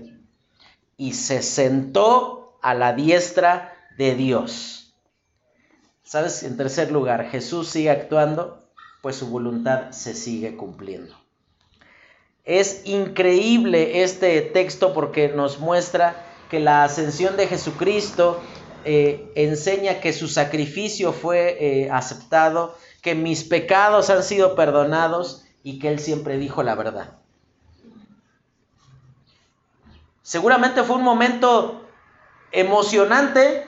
y 0.95 1.13
se 1.13 1.41
sentó 1.41 2.57
a 2.61 2.73
la 2.73 2.93
diestra 2.93 3.73
de 3.97 4.15
Dios. 4.15 4.93
¿Sabes? 6.03 6.43
En 6.43 6.57
tercer 6.57 6.91
lugar, 6.91 7.29
Jesús 7.29 7.69
sigue 7.69 7.89
actuando, 7.89 8.63
pues 9.01 9.15
su 9.15 9.27
voluntad 9.27 9.91
se 9.91 10.13
sigue 10.13 10.55
cumpliendo. 10.55 11.15
Es 12.45 12.81
increíble 12.85 14.03
este 14.03 14.41
texto 14.41 14.93
porque 14.93 15.29
nos 15.29 15.59
muestra 15.59 16.25
que 16.49 16.59
la 16.59 16.83
ascensión 16.83 17.37
de 17.37 17.47
Jesucristo 17.47 18.41
eh, 18.85 19.31
enseña 19.35 19.99
que 19.99 20.13
su 20.13 20.27
sacrificio 20.27 21.13
fue 21.13 21.57
eh, 21.59 21.89
aceptado, 21.91 22.77
que 23.01 23.15
mis 23.15 23.43
pecados 23.43 24.09
han 24.09 24.23
sido 24.23 24.55
perdonados 24.55 25.45
y 25.63 25.79
que 25.79 25.89
Él 25.89 25.99
siempre 25.99 26.37
dijo 26.37 26.63
la 26.63 26.75
verdad. 26.75 27.17
Seguramente 30.21 30.83
fue 30.83 30.97
un 30.97 31.03
momento 31.03 31.87
emocionante, 32.51 33.67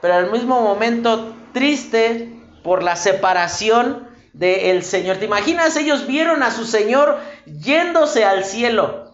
pero 0.00 0.14
al 0.14 0.30
mismo 0.30 0.60
momento 0.60 1.34
triste 1.52 2.32
por 2.62 2.82
la 2.82 2.96
separación 2.96 4.08
del 4.32 4.82
Señor. 4.82 5.18
¿Te 5.18 5.26
imaginas? 5.26 5.76
Ellos 5.76 6.06
vieron 6.06 6.42
a 6.42 6.50
su 6.50 6.64
Señor 6.64 7.18
yéndose 7.46 8.24
al 8.24 8.44
cielo. 8.44 9.10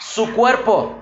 Su 0.00 0.32
cuerpo, 0.34 0.99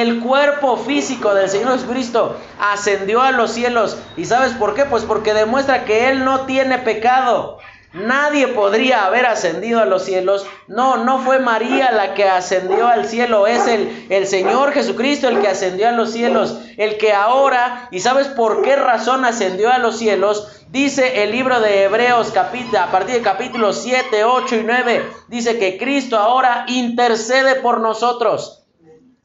el 0.00 0.20
cuerpo 0.20 0.76
físico 0.76 1.34
del 1.34 1.50
Señor 1.50 1.72
Jesucristo 1.72 2.36
ascendió 2.58 3.20
a 3.20 3.32
los 3.32 3.52
cielos. 3.52 3.98
¿Y 4.16 4.24
sabes 4.24 4.52
por 4.52 4.74
qué? 4.74 4.84
Pues 4.84 5.04
porque 5.04 5.34
demuestra 5.34 5.84
que 5.84 6.08
Él 6.08 6.24
no 6.24 6.46
tiene 6.46 6.78
pecado. 6.78 7.58
Nadie 7.92 8.48
podría 8.48 9.04
haber 9.04 9.26
ascendido 9.26 9.80
a 9.80 9.84
los 9.84 10.04
cielos. 10.04 10.46
No, 10.66 11.04
no 11.04 11.18
fue 11.18 11.40
María 11.40 11.92
la 11.92 12.14
que 12.14 12.24
ascendió 12.24 12.86
al 12.86 13.06
cielo. 13.06 13.46
Es 13.46 13.66
el, 13.66 14.06
el 14.08 14.26
Señor 14.26 14.72
Jesucristo 14.72 15.28
el 15.28 15.40
que 15.40 15.48
ascendió 15.48 15.88
a 15.88 15.92
los 15.92 16.10
cielos. 16.10 16.58
El 16.78 16.96
que 16.96 17.12
ahora, 17.12 17.88
¿y 17.90 18.00
sabes 18.00 18.28
por 18.28 18.62
qué 18.62 18.76
razón 18.76 19.26
ascendió 19.26 19.70
a 19.70 19.76
los 19.76 19.98
cielos? 19.98 20.62
Dice 20.70 21.22
el 21.22 21.32
libro 21.32 21.60
de 21.60 21.82
Hebreos 21.82 22.34
a 22.34 22.90
partir 22.90 23.16
de 23.16 23.20
capítulos 23.20 23.82
7, 23.82 24.24
8 24.24 24.56
y 24.56 24.62
9. 24.64 25.10
Dice 25.28 25.58
que 25.58 25.76
Cristo 25.76 26.18
ahora 26.18 26.64
intercede 26.68 27.56
por 27.56 27.80
nosotros. 27.80 28.61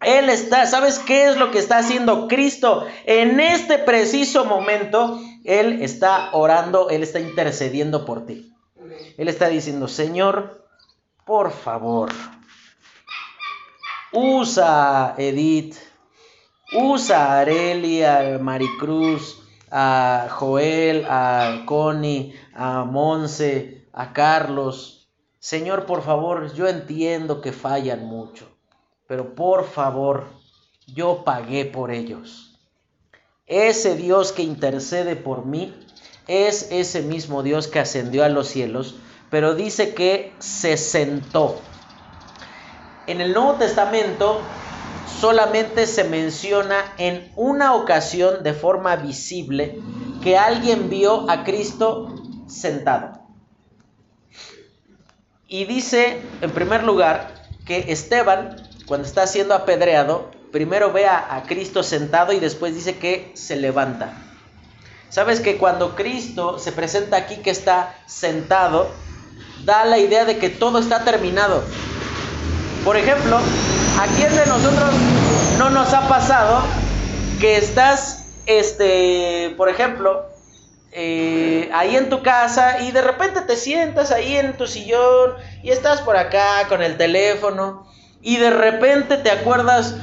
Él 0.01 0.29
está, 0.29 0.67
¿sabes 0.67 0.99
qué 0.99 1.25
es 1.25 1.37
lo 1.37 1.49
que 1.49 1.57
está 1.57 1.79
haciendo 1.79 2.27
Cristo? 2.27 2.85
En 3.05 3.39
este 3.39 3.79
preciso 3.79 4.45
momento, 4.45 5.19
Él 5.43 5.81
está 5.81 6.29
orando, 6.33 6.89
Él 6.89 7.01
está 7.01 7.19
intercediendo 7.19 8.05
por 8.05 8.25
ti. 8.25 8.53
Él 9.17 9.27
está 9.27 9.47
diciendo, 9.49 9.87
Señor, 9.87 10.67
por 11.25 11.51
favor, 11.51 12.11
usa 14.11 15.07
a 15.07 15.15
Edith, 15.17 15.75
usa 16.73 17.25
a 17.25 17.39
Arelia, 17.39 18.35
a 18.35 18.37
Maricruz, 18.37 19.41
a 19.71 20.27
Joel, 20.29 21.05
a 21.09 21.63
Connie, 21.65 22.35
a 22.53 22.83
Monse, 22.83 23.87
a 23.93 24.13
Carlos. 24.13 25.09
Señor, 25.39 25.87
por 25.87 26.03
favor, 26.03 26.53
yo 26.53 26.67
entiendo 26.67 27.41
que 27.41 27.51
fallan 27.51 28.05
mucho 28.05 28.46
pero 29.07 29.35
por 29.35 29.65
favor, 29.65 30.25
yo 30.85 31.23
pagué 31.23 31.65
por 31.65 31.91
ellos. 31.91 32.57
Ese 33.45 33.95
Dios 33.95 34.33
que 34.33 34.43
intercede 34.43 35.15
por 35.15 35.45
mí 35.45 35.73
es 36.27 36.67
ese 36.71 37.01
mismo 37.01 37.43
Dios 37.43 37.67
que 37.67 37.79
ascendió 37.79 38.25
a 38.25 38.29
los 38.29 38.49
cielos, 38.49 38.95
pero 39.29 39.55
dice 39.55 39.93
que 39.93 40.33
se 40.39 40.75
sentó. 40.75 41.59
En 43.07 43.21
el 43.21 43.33
Nuevo 43.33 43.53
Testamento 43.53 44.41
solamente 45.21 45.87
se 45.87 46.03
menciona 46.03 46.93
en 46.97 47.31
una 47.37 47.75
ocasión 47.75 48.43
de 48.43 48.53
forma 48.53 48.97
visible 48.97 49.79
que 50.21 50.37
alguien 50.37 50.89
vio 50.89 51.29
a 51.29 51.45
Cristo 51.45 52.13
sentado. 52.47 53.21
Y 55.47 55.63
dice, 55.63 56.21
en 56.41 56.51
primer 56.51 56.83
lugar, 56.83 57.33
que 57.65 57.91
Esteban 57.91 58.66
cuando 58.87 59.05
está 59.05 59.27
siendo 59.27 59.53
apedreado, 59.53 60.31
primero 60.53 60.93
ve 60.93 61.05
a, 61.05 61.43
Cristo 61.45 61.83
sentado 61.83 62.31
y 62.31 62.39
después 62.39 62.73
dice 62.73 62.97
que 62.97 63.31
se 63.33 63.57
levanta. 63.57 64.13
Sabes 65.09 65.41
que 65.41 65.57
cuando 65.57 65.95
Cristo 65.95 66.57
se 66.57 66.71
presenta 66.71 67.17
aquí 67.17 67.37
que 67.37 67.49
está 67.49 67.95
sentado, 68.05 68.89
da 69.65 69.83
la 69.83 69.97
idea 69.97 70.23
de 70.23 70.37
que 70.37 70.49
todo 70.49 70.79
está 70.79 71.03
terminado. 71.03 71.63
Por 72.85 72.95
ejemplo, 72.95 73.35
¿a 73.35 74.07
quién 74.15 74.33
de 74.33 74.45
nosotros 74.45 74.91
no 75.57 75.69
nos 75.69 75.93
ha 75.93 76.07
pasado 76.07 76.61
que 77.41 77.57
estás, 77.57 78.25
este, 78.45 79.53
por 79.57 79.67
ejemplo, 79.67 80.25
eh, 80.93 81.69
ahí 81.73 81.97
en 81.97 82.09
tu 82.09 82.23
casa 82.23 82.79
y 82.81 82.91
de 82.91 83.01
repente 83.01 83.41
te 83.41 83.57
sientas 83.57 84.11
ahí 84.11 84.37
en 84.37 84.55
tu 84.55 84.65
sillón 84.65 85.33
y 85.61 85.71
estás 85.71 85.99
por 85.99 86.15
acá 86.15 86.65
con 86.69 86.81
el 86.81 86.95
teléfono 86.95 87.85
y 88.27 88.35
de 88.35 88.49
repente 88.49 89.15
te 89.15 89.31
acuerdas, 89.31 89.95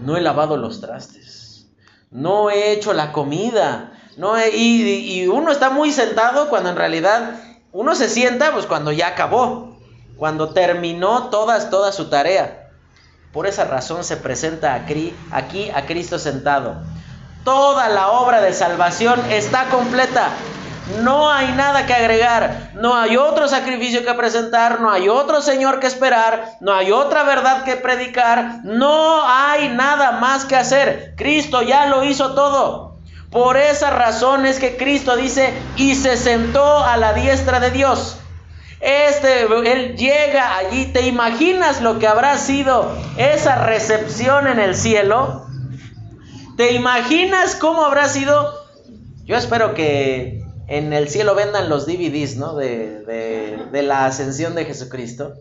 no 0.00 0.16
he 0.16 0.22
lavado 0.22 0.56
los 0.56 0.80
trastes, 0.80 1.66
no 2.10 2.48
he 2.48 2.72
hecho 2.72 2.94
la 2.94 3.12
comida, 3.12 3.92
no 4.16 4.34
y, 4.38 5.28
uno 5.30 5.52
está 5.52 5.68
muy 5.68 5.92
sentado 5.92 6.48
cuando 6.48 6.70
en 6.70 6.76
realidad 6.76 7.38
uno 7.72 7.94
se 7.94 8.08
sienta 8.08 8.50
pues 8.52 8.64
cuando 8.64 8.92
ya 8.92 9.08
acabó, 9.08 9.76
cuando 10.16 10.54
terminó 10.54 11.28
todas, 11.28 11.68
toda 11.68 11.92
su 11.92 12.08
tarea. 12.08 12.70
Por 13.30 13.46
esa 13.46 13.66
razón 13.66 14.04
se 14.04 14.16
presenta 14.16 14.74
aquí 14.74 15.70
a 15.74 15.84
Cristo 15.84 16.18
sentado. 16.18 16.76
Toda 17.44 17.90
la 17.90 18.08
obra 18.08 18.40
de 18.40 18.54
salvación 18.54 19.20
está 19.30 19.68
completa. 19.68 20.30
No 21.02 21.30
hay 21.32 21.52
nada 21.52 21.84
que 21.84 21.92
agregar, 21.92 22.70
no 22.74 22.96
hay 22.96 23.16
otro 23.16 23.48
sacrificio 23.48 24.04
que 24.04 24.14
presentar, 24.14 24.80
no 24.80 24.90
hay 24.90 25.08
otro 25.08 25.42
Señor 25.42 25.80
que 25.80 25.88
esperar, 25.88 26.56
no 26.60 26.72
hay 26.72 26.92
otra 26.92 27.24
verdad 27.24 27.64
que 27.64 27.74
predicar, 27.74 28.60
no 28.62 29.22
hay 29.26 29.68
nada 29.70 30.12
más 30.12 30.44
que 30.44 30.54
hacer. 30.54 31.14
Cristo 31.16 31.62
ya 31.62 31.86
lo 31.86 32.04
hizo 32.04 32.34
todo. 32.34 32.98
Por 33.30 33.56
esa 33.56 33.90
razón 33.90 34.46
es 34.46 34.60
que 34.60 34.76
Cristo 34.76 35.16
dice, 35.16 35.52
y 35.76 35.96
se 35.96 36.16
sentó 36.16 36.84
a 36.84 36.96
la 36.96 37.12
diestra 37.14 37.58
de 37.58 37.72
Dios. 37.72 38.18
Este, 38.80 39.42
él 39.42 39.96
llega 39.96 40.56
allí, 40.56 40.86
¿te 40.86 41.06
imaginas 41.06 41.80
lo 41.80 41.98
que 41.98 42.06
habrá 42.06 42.38
sido 42.38 42.96
esa 43.16 43.64
recepción 43.64 44.46
en 44.46 44.60
el 44.60 44.76
cielo? 44.76 45.46
¿Te 46.56 46.72
imaginas 46.72 47.56
cómo 47.56 47.84
habrá 47.84 48.08
sido? 48.08 48.54
Yo 49.24 49.36
espero 49.36 49.74
que 49.74 50.45
en 50.68 50.92
el 50.92 51.08
cielo 51.08 51.34
vendan 51.34 51.68
los 51.68 51.86
DVDs, 51.86 52.36
¿no? 52.36 52.54
De, 52.54 53.02
de, 53.70 53.82
la 53.82 54.06
ascensión 54.06 54.54
de 54.54 54.64
Jesucristo. 54.64 55.34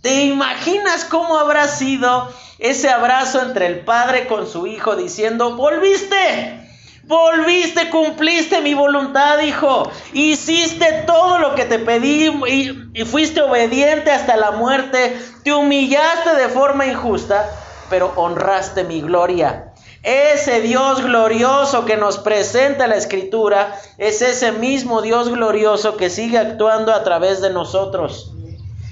¿Te 0.00 0.24
imaginas 0.24 1.04
cómo 1.04 1.38
habrá 1.38 1.68
sido 1.68 2.28
ese 2.58 2.88
abrazo 2.88 3.42
entre 3.42 3.66
el 3.66 3.80
padre 3.80 4.26
con 4.26 4.46
su 4.46 4.66
hijo 4.66 4.96
diciendo, 4.96 5.56
volviste, 5.56 6.62
Volviste, 7.04 7.90
cumpliste 7.90 8.60
mi 8.60 8.74
voluntad, 8.74 9.40
hijo. 9.40 9.90
Hiciste 10.12 11.02
todo 11.04 11.38
lo 11.38 11.56
que 11.56 11.64
te 11.64 11.80
pedí 11.80 12.28
y, 12.46 12.90
y, 12.94 13.04
fuiste 13.04 13.42
obediente 13.42 14.12
hasta 14.12 14.36
la 14.36 14.52
muerte. 14.52 15.18
Te 15.42 15.52
humillaste 15.52 16.36
de 16.36 16.48
forma 16.48 16.86
injusta, 16.86 17.50
pero 17.90 18.12
honraste 18.14 18.84
mi 18.84 19.00
gloria. 19.02 19.71
Ese 20.02 20.60
Dios 20.60 21.00
glorioso 21.00 21.84
que 21.84 21.96
nos 21.96 22.18
presenta 22.18 22.88
la 22.88 22.96
escritura 22.96 23.78
es 23.98 24.20
ese 24.20 24.50
mismo 24.50 25.00
Dios 25.00 25.28
glorioso 25.28 25.96
que 25.96 26.10
sigue 26.10 26.38
actuando 26.38 26.92
a 26.92 27.04
través 27.04 27.40
de 27.40 27.50
nosotros. 27.50 28.32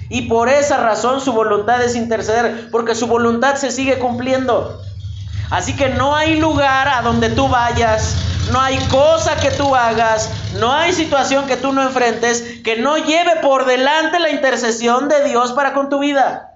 Y 0.07 0.23
por 0.23 0.47
esa 0.47 0.77
razón 0.77 1.19
su 1.19 1.33
voluntad 1.33 1.83
es 1.83 1.95
interceder, 1.95 2.69
porque 2.71 2.95
su 2.95 3.07
voluntad 3.07 3.55
se 3.55 3.71
sigue 3.71 3.99
cumpliendo. 3.99 4.81
Así 5.49 5.75
que 5.75 5.89
no 5.89 6.15
hay 6.15 6.39
lugar 6.39 6.87
a 6.87 7.01
donde 7.01 7.29
tú 7.29 7.49
vayas, 7.49 8.15
no 8.53 8.61
hay 8.61 8.77
cosa 8.87 9.35
que 9.35 9.51
tú 9.51 9.75
hagas, 9.75 10.29
no 10.59 10.71
hay 10.71 10.93
situación 10.93 11.45
que 11.45 11.57
tú 11.57 11.73
no 11.73 11.81
enfrentes 11.81 12.61
que 12.63 12.77
no 12.77 12.97
lleve 12.97 13.37
por 13.41 13.65
delante 13.65 14.19
la 14.19 14.29
intercesión 14.29 15.09
de 15.09 15.25
Dios 15.25 15.51
para 15.51 15.73
con 15.73 15.89
tu 15.89 15.99
vida. 15.99 16.50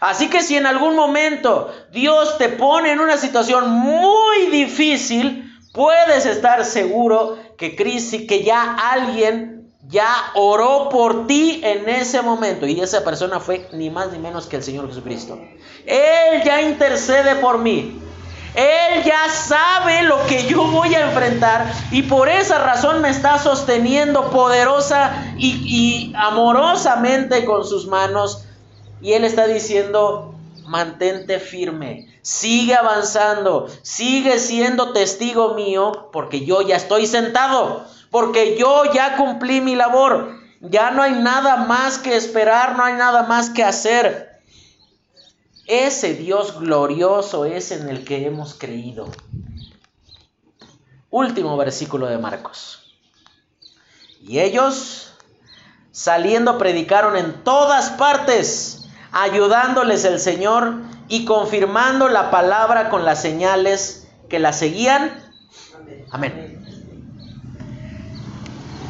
Así 0.00 0.28
que 0.28 0.42
si 0.42 0.56
en 0.56 0.66
algún 0.66 0.94
momento 0.94 1.72
Dios 1.92 2.38
te 2.38 2.48
pone 2.48 2.92
en 2.92 3.00
una 3.00 3.16
situación 3.16 3.70
muy 3.70 4.46
difícil, 4.50 5.52
puedes 5.72 6.26
estar 6.26 6.64
seguro 6.64 7.38
que, 7.56 7.74
que 7.74 8.42
ya 8.42 8.74
alguien 8.74 9.58
ya 9.88 10.12
oró 10.34 10.88
por 10.90 11.26
ti 11.26 11.60
en 11.64 11.88
ese 11.88 12.22
momento. 12.22 12.66
Y 12.66 12.80
esa 12.80 13.02
persona 13.02 13.40
fue 13.40 13.68
ni 13.72 13.90
más 13.90 14.12
ni 14.12 14.18
menos 14.18 14.46
que 14.46 14.56
el 14.56 14.62
Señor 14.62 14.88
Jesucristo. 14.88 15.38
Él 15.86 16.42
ya 16.44 16.62
intercede 16.62 17.36
por 17.36 17.58
mí. 17.58 18.02
Él 18.54 19.04
ya 19.04 19.28
sabe 19.30 20.02
lo 20.02 20.24
que 20.26 20.46
yo 20.46 20.64
voy 20.64 20.94
a 20.94 21.06
enfrentar 21.06 21.70
y 21.92 22.02
por 22.02 22.28
esa 22.28 22.58
razón 22.58 23.00
me 23.02 23.10
está 23.10 23.38
sosteniendo 23.38 24.30
poderosa 24.30 25.12
y 25.36 26.12
amorosamente 26.16 27.44
con 27.44 27.64
sus 27.64 27.86
manos 27.86 28.47
y 29.00 29.12
Él 29.12 29.24
está 29.24 29.46
diciendo, 29.46 30.34
mantente 30.66 31.40
firme, 31.40 32.08
sigue 32.22 32.74
avanzando, 32.74 33.68
sigue 33.82 34.38
siendo 34.38 34.92
testigo 34.92 35.54
mío, 35.54 36.10
porque 36.12 36.44
yo 36.44 36.62
ya 36.62 36.76
estoy 36.76 37.06
sentado, 37.06 37.86
porque 38.10 38.56
yo 38.58 38.92
ya 38.92 39.16
cumplí 39.16 39.60
mi 39.60 39.74
labor, 39.74 40.36
ya 40.60 40.90
no 40.90 41.02
hay 41.02 41.12
nada 41.12 41.56
más 41.56 41.98
que 41.98 42.16
esperar, 42.16 42.76
no 42.76 42.84
hay 42.84 42.94
nada 42.94 43.22
más 43.24 43.50
que 43.50 43.64
hacer. 43.64 44.40
Ese 45.66 46.14
Dios 46.14 46.58
glorioso 46.58 47.44
es 47.44 47.70
en 47.72 47.88
el 47.88 48.04
que 48.04 48.26
hemos 48.26 48.54
creído. 48.54 49.06
Último 51.10 51.56
versículo 51.56 52.06
de 52.06 52.18
Marcos. 52.18 52.96
Y 54.22 54.40
ellos, 54.40 55.12
saliendo, 55.90 56.58
predicaron 56.58 57.16
en 57.16 57.44
todas 57.44 57.90
partes 57.90 58.87
ayudándoles 59.12 60.04
el 60.04 60.20
Señor 60.20 60.74
y 61.08 61.24
confirmando 61.24 62.08
la 62.08 62.30
palabra 62.30 62.90
con 62.90 63.04
las 63.04 63.22
señales 63.22 64.08
que 64.28 64.38
la 64.38 64.52
seguían. 64.52 65.12
Amén. 66.10 66.64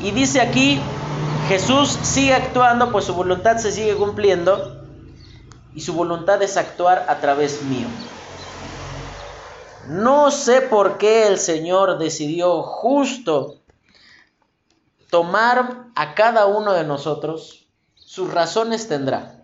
Y 0.01 0.11
dice 0.13 0.41
aquí, 0.41 0.81
Jesús 1.49 1.99
sigue 2.03 2.35
actuando, 2.35 2.93
pues 2.93 3.05
su 3.05 3.15
voluntad 3.15 3.57
se 3.57 3.73
sigue 3.73 3.95
cumpliendo 3.97 4.85
y 5.75 5.81
su 5.81 5.93
voluntad 5.95 6.43
es 6.43 6.57
actuar 6.57 7.07
a 7.09 7.19
través 7.19 7.63
mío. 7.63 7.89
No 9.89 10.31
sé 10.31 10.61
por 10.61 10.99
qué 10.99 11.27
el 11.27 11.39
Señor 11.39 11.99
decidió 11.99 12.63
justo 12.63 13.57
tomar 15.11 15.87
a 15.95 16.15
cada 16.15 16.47
uno 16.47 16.75
de 16.75 16.85
nosotros, 16.85 17.67
sus 17.95 18.33
razones 18.33 18.89
tendrá. 18.89 19.38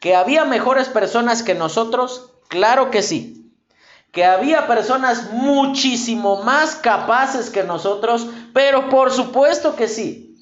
¿Que 0.00 0.14
había 0.14 0.44
mejores 0.44 0.88
personas 0.88 1.42
que 1.42 1.54
nosotros? 1.54 2.30
Claro 2.48 2.90
que 2.90 3.02
sí. 3.02 3.52
Que 4.12 4.24
había 4.24 4.66
personas 4.66 5.30
muchísimo 5.32 6.42
más 6.42 6.76
capaces 6.76 7.50
que 7.50 7.64
nosotros, 7.64 8.26
pero 8.52 8.88
por 8.88 9.10
supuesto 9.10 9.76
que 9.76 9.88
sí. 9.88 10.36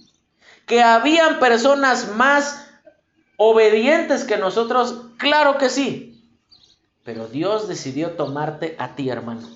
Que 0.67 0.83
habían 0.83 1.39
personas 1.41 2.15
más 2.15 2.67
obedientes 3.37 4.25
que 4.25 4.37
nosotros, 4.37 5.07
claro 5.19 5.59
que 5.59 5.69
sí. 5.69 6.11
Pero 7.05 7.27
Dios 7.27 7.69
decidió 7.69 8.13
tomarte 8.13 8.77
a 8.79 8.95
ti, 8.95 9.11
hermano. 9.11 9.49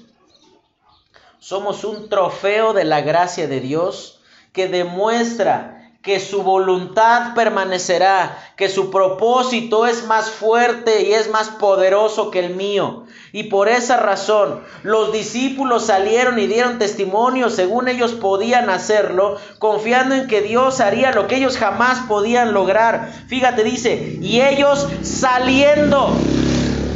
Somos 1.38 1.84
un 1.84 2.08
trofeo 2.08 2.72
de 2.72 2.84
la 2.84 3.00
gracia 3.00 3.46
de 3.46 3.60
Dios 3.60 4.20
que 4.52 4.68
demuestra 4.68 5.77
que 6.08 6.20
su 6.20 6.42
voluntad 6.42 7.34
permanecerá, 7.34 8.38
que 8.56 8.70
su 8.70 8.90
propósito 8.90 9.86
es 9.86 10.06
más 10.06 10.30
fuerte 10.30 11.02
y 11.02 11.12
es 11.12 11.28
más 11.28 11.50
poderoso 11.50 12.30
que 12.30 12.38
el 12.46 12.56
mío. 12.56 13.04
Y 13.30 13.50
por 13.50 13.68
esa 13.68 13.98
razón 13.98 14.64
los 14.84 15.12
discípulos 15.12 15.84
salieron 15.84 16.38
y 16.38 16.46
dieron 16.46 16.78
testimonio 16.78 17.50
según 17.50 17.88
ellos 17.88 18.12
podían 18.12 18.70
hacerlo, 18.70 19.36
confiando 19.58 20.14
en 20.14 20.28
que 20.28 20.40
Dios 20.40 20.80
haría 20.80 21.12
lo 21.12 21.26
que 21.26 21.36
ellos 21.36 21.58
jamás 21.58 21.98
podían 22.08 22.54
lograr. 22.54 23.12
Fíjate, 23.26 23.62
dice, 23.62 24.16
y 24.22 24.40
ellos 24.40 24.88
saliendo. 25.02 26.10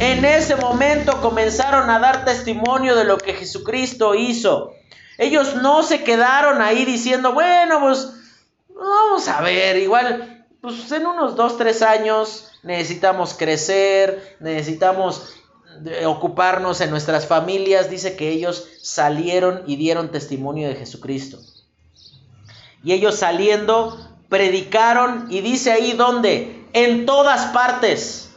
En 0.00 0.24
ese 0.24 0.56
momento 0.56 1.20
comenzaron 1.20 1.90
a 1.90 1.98
dar 1.98 2.24
testimonio 2.24 2.96
de 2.96 3.04
lo 3.04 3.18
que 3.18 3.34
Jesucristo 3.34 4.14
hizo. 4.14 4.72
Ellos 5.18 5.56
no 5.56 5.82
se 5.82 6.02
quedaron 6.02 6.62
ahí 6.62 6.86
diciendo, 6.86 7.34
bueno, 7.34 7.78
pues 7.80 8.08
Vamos 8.82 9.28
a 9.28 9.40
ver, 9.40 9.76
igual, 9.76 10.44
pues 10.60 10.90
en 10.90 11.06
unos 11.06 11.36
2, 11.36 11.56
3 11.56 11.82
años 11.82 12.50
necesitamos 12.64 13.34
crecer, 13.34 14.36
necesitamos 14.40 15.36
eh, 15.86 16.04
ocuparnos 16.04 16.80
en 16.80 16.90
nuestras 16.90 17.26
familias. 17.28 17.90
Dice 17.90 18.16
que 18.16 18.30
ellos 18.30 18.68
salieron 18.82 19.62
y 19.66 19.76
dieron 19.76 20.10
testimonio 20.10 20.68
de 20.68 20.74
Jesucristo. 20.74 21.38
Y 22.82 22.92
ellos 22.92 23.14
saliendo, 23.14 23.96
predicaron 24.28 25.28
y 25.30 25.42
dice 25.42 25.70
ahí 25.70 25.92
dónde, 25.92 26.66
en 26.72 27.06
todas 27.06 27.52
partes. 27.52 28.30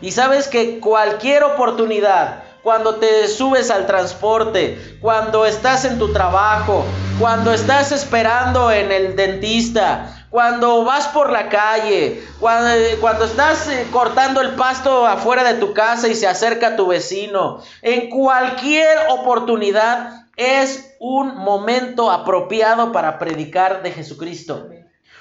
Y 0.00 0.12
sabes 0.12 0.46
que 0.46 0.78
cualquier 0.78 1.42
oportunidad 1.42 2.44
cuando 2.62 2.96
te 2.96 3.26
subes 3.26 3.72
al 3.72 3.86
transporte, 3.88 4.98
cuando 5.00 5.46
estás 5.46 5.84
en 5.84 5.98
tu 5.98 6.12
trabajo, 6.12 6.84
cuando 7.22 7.52
estás 7.52 7.92
esperando 7.92 8.72
en 8.72 8.90
el 8.90 9.14
dentista, 9.14 10.26
cuando 10.28 10.84
vas 10.84 11.06
por 11.06 11.30
la 11.30 11.48
calle, 11.48 12.20
cuando, 12.40 13.24
estás 13.24 13.68
eh, 13.68 13.86
cortando 13.92 14.40
el 14.40 14.56
pasto 14.56 15.06
afuera 15.06 15.44
de 15.44 15.60
tu 15.60 15.72
casa 15.72 16.08
y 16.08 16.16
se 16.16 16.26
acerca 16.26 16.74
tu 16.74 16.88
vecino, 16.88 17.62
en 17.80 18.10
cualquier 18.10 18.88
oportunidad 19.10 20.26
es 20.36 20.96
un 20.98 21.36
momento 21.36 22.10
apropiado 22.10 22.90
para 22.90 23.20
predicar 23.20 23.84
de 23.84 23.92
Jesucristo. 23.92 24.68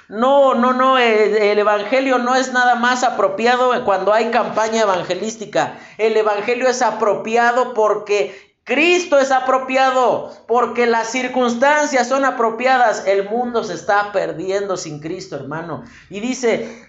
No, 0.10 0.56
no, 0.56 0.74
no, 0.74 0.98
el, 0.98 1.60
Evangelio 1.60 2.18
no 2.18 2.34
es 2.36 2.52
nada 2.52 2.74
más 2.74 3.04
apropiado 3.04 3.86
cuando 3.86 4.12
hay 4.12 4.32
campaña 4.32 4.82
evangelística. 4.82 5.78
El 6.00 6.18
Evangelio 6.18 6.68
es 6.68 6.82
apropiado 6.82 7.76
porque 7.76 8.51
Cristo 8.64 9.18
es 9.18 9.32
apropiado, 9.32 10.32
porque 10.48 10.86
las 10.86 11.08
circunstancias 11.12 12.08
son 12.08 12.26
apropiadas. 12.26 13.08
El 13.08 13.30
mundo 13.30 13.64
se 13.64 13.74
está 13.74 14.12
perdiendo 14.12 14.78
sin 14.78 15.00
Cristo, 15.00 15.36
hermano. 15.36 15.84
Y 16.10 16.20
dice, 16.20 16.88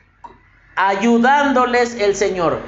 ayudándoles 0.77 1.95
el 1.95 2.15
Señor. 2.15 2.59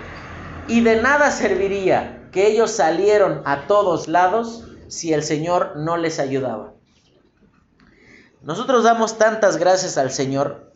Y 0.68 0.80
de 0.80 1.02
nada 1.02 1.30
serviría 1.30 2.28
que 2.32 2.46
ellos 2.46 2.70
salieron 2.70 3.42
a 3.44 3.66
todos 3.66 4.08
lados 4.08 4.64
si 4.88 5.12
el 5.12 5.22
Señor 5.22 5.76
no 5.76 5.96
les 5.96 6.18
ayudaba. 6.18 6.72
Nosotros 8.42 8.84
damos 8.84 9.18
tantas 9.18 9.56
gracias 9.56 9.98
al 9.98 10.10
Señor 10.10 10.72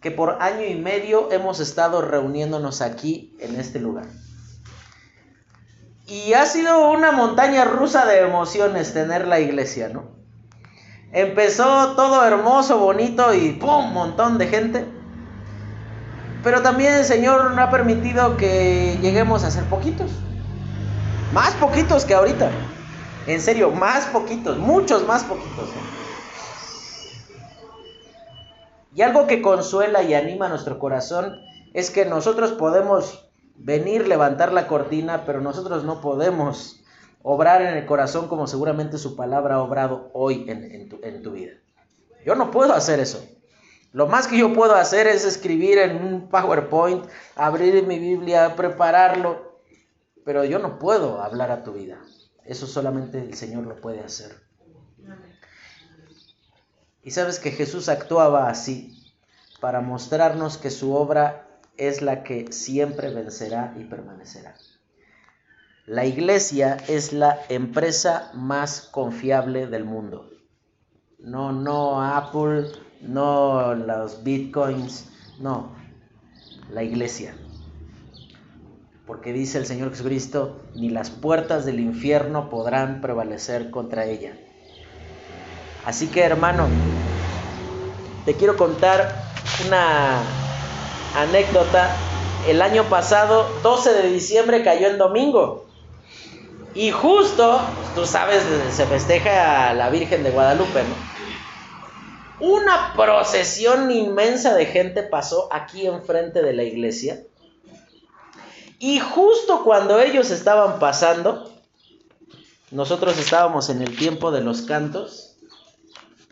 que 0.00 0.10
por 0.10 0.42
año 0.42 0.64
y 0.64 0.76
medio 0.76 1.30
hemos 1.30 1.60
estado 1.60 2.00
reuniéndonos 2.00 2.80
aquí 2.80 3.36
en 3.38 3.58
este 3.60 3.78
lugar. 3.78 4.06
Y 6.10 6.32
ha 6.32 6.44
sido 6.44 6.90
una 6.90 7.12
montaña 7.12 7.64
rusa 7.64 8.04
de 8.04 8.18
emociones 8.22 8.92
tener 8.92 9.28
la 9.28 9.38
iglesia, 9.38 9.90
¿no? 9.90 10.08
Empezó 11.12 11.94
todo 11.94 12.24
hermoso, 12.24 12.80
bonito 12.80 13.32
y 13.32 13.52
¡pum! 13.52 13.92
montón 13.92 14.36
de 14.36 14.48
gente. 14.48 14.86
Pero 16.42 16.62
también 16.62 16.94
el 16.94 17.04
Señor 17.04 17.52
no 17.52 17.62
ha 17.62 17.70
permitido 17.70 18.36
que 18.36 18.98
lleguemos 19.00 19.44
a 19.44 19.52
ser 19.52 19.62
poquitos. 19.66 20.10
Más 21.32 21.54
poquitos 21.54 22.04
que 22.04 22.14
ahorita. 22.14 22.50
En 23.28 23.40
serio, 23.40 23.70
más 23.70 24.06
poquitos, 24.06 24.58
muchos 24.58 25.06
más 25.06 25.22
poquitos. 25.22 25.68
¿eh? 25.68 25.90
Y 28.96 29.02
algo 29.02 29.28
que 29.28 29.42
consuela 29.42 30.02
y 30.02 30.14
anima 30.14 30.48
nuestro 30.48 30.80
corazón 30.80 31.38
es 31.72 31.92
que 31.92 32.04
nosotros 32.04 32.50
podemos 32.50 33.29
venir, 33.60 34.08
levantar 34.08 34.52
la 34.52 34.66
cortina, 34.66 35.24
pero 35.24 35.40
nosotros 35.40 35.84
no 35.84 36.00
podemos 36.00 36.82
obrar 37.22 37.62
en 37.62 37.76
el 37.76 37.86
corazón 37.86 38.28
como 38.28 38.46
seguramente 38.46 38.98
su 38.98 39.14
palabra 39.16 39.56
ha 39.56 39.62
obrado 39.62 40.10
hoy 40.14 40.46
en, 40.48 40.88
tu, 40.88 40.98
en 41.02 41.22
tu 41.22 41.32
vida. 41.32 41.52
Yo 42.24 42.34
no 42.34 42.50
puedo 42.50 42.72
hacer 42.72 43.00
eso. 43.00 43.24
Lo 43.92 44.06
más 44.06 44.28
que 44.28 44.38
yo 44.38 44.52
puedo 44.52 44.74
hacer 44.74 45.06
es 45.06 45.24
escribir 45.24 45.78
en 45.78 45.96
un 45.96 46.28
PowerPoint, 46.28 47.04
abrir 47.34 47.86
mi 47.86 47.98
Biblia, 47.98 48.54
prepararlo, 48.54 49.60
pero 50.24 50.44
yo 50.44 50.58
no 50.58 50.78
puedo 50.78 51.20
hablar 51.20 51.50
a 51.50 51.64
tu 51.64 51.72
vida. 51.72 52.00
Eso 52.44 52.66
solamente 52.66 53.18
el 53.18 53.34
Señor 53.34 53.64
lo 53.64 53.76
puede 53.76 54.00
hacer. 54.00 54.36
Y 57.02 57.10
sabes 57.10 57.40
que 57.40 57.50
Jesús 57.50 57.88
actuaba 57.88 58.48
así 58.48 59.12
para 59.60 59.80
mostrarnos 59.80 60.56
que 60.56 60.70
su 60.70 60.94
obra 60.94 61.49
es 61.80 62.02
la 62.02 62.22
que 62.22 62.52
siempre 62.52 63.12
vencerá 63.12 63.74
y 63.78 63.84
permanecerá. 63.84 64.54
La 65.86 66.04
iglesia 66.04 66.76
es 66.88 67.14
la 67.14 67.40
empresa 67.48 68.30
más 68.34 68.82
confiable 68.92 69.66
del 69.66 69.84
mundo. 69.84 70.30
No, 71.18 71.52
no 71.52 72.02
Apple, 72.02 72.66
no 73.00 73.74
los 73.74 74.22
bitcoins, 74.22 75.08
no, 75.40 75.72
la 76.70 76.82
iglesia. 76.82 77.34
Porque 79.06 79.32
dice 79.32 79.56
el 79.56 79.66
Señor 79.66 79.90
Jesucristo, 79.90 80.60
ni 80.74 80.90
las 80.90 81.10
puertas 81.10 81.64
del 81.64 81.80
infierno 81.80 82.50
podrán 82.50 83.00
prevalecer 83.00 83.70
contra 83.70 84.04
ella. 84.04 84.38
Así 85.86 86.08
que 86.08 86.20
hermano, 86.20 86.68
te 88.26 88.34
quiero 88.34 88.56
contar 88.56 89.14
una 89.66 90.39
anécdota. 91.14 91.96
El 92.48 92.62
año 92.62 92.84
pasado, 92.84 93.46
12 93.62 93.92
de 93.92 94.10
diciembre, 94.10 94.64
cayó 94.64 94.88
en 94.88 94.98
domingo. 94.98 95.66
Y 96.74 96.90
justo, 96.90 97.60
tú 97.94 98.06
sabes, 98.06 98.42
se 98.70 98.86
festeja 98.86 99.70
a 99.70 99.74
la 99.74 99.90
Virgen 99.90 100.22
de 100.22 100.30
Guadalupe, 100.30 100.82
¿no? 100.84 101.10
Una 102.40 102.94
procesión 102.96 103.90
inmensa 103.90 104.54
de 104.54 104.64
gente 104.64 105.02
pasó 105.02 105.48
aquí 105.52 105.86
enfrente 105.86 106.42
de 106.42 106.54
la 106.54 106.62
iglesia. 106.62 107.22
Y 108.78 108.98
justo 108.98 109.62
cuando 109.62 110.00
ellos 110.00 110.30
estaban 110.30 110.78
pasando, 110.78 111.52
nosotros 112.70 113.18
estábamos 113.18 113.68
en 113.68 113.82
el 113.82 113.94
tiempo 113.94 114.30
de 114.30 114.40
los 114.40 114.62
cantos. 114.62 115.29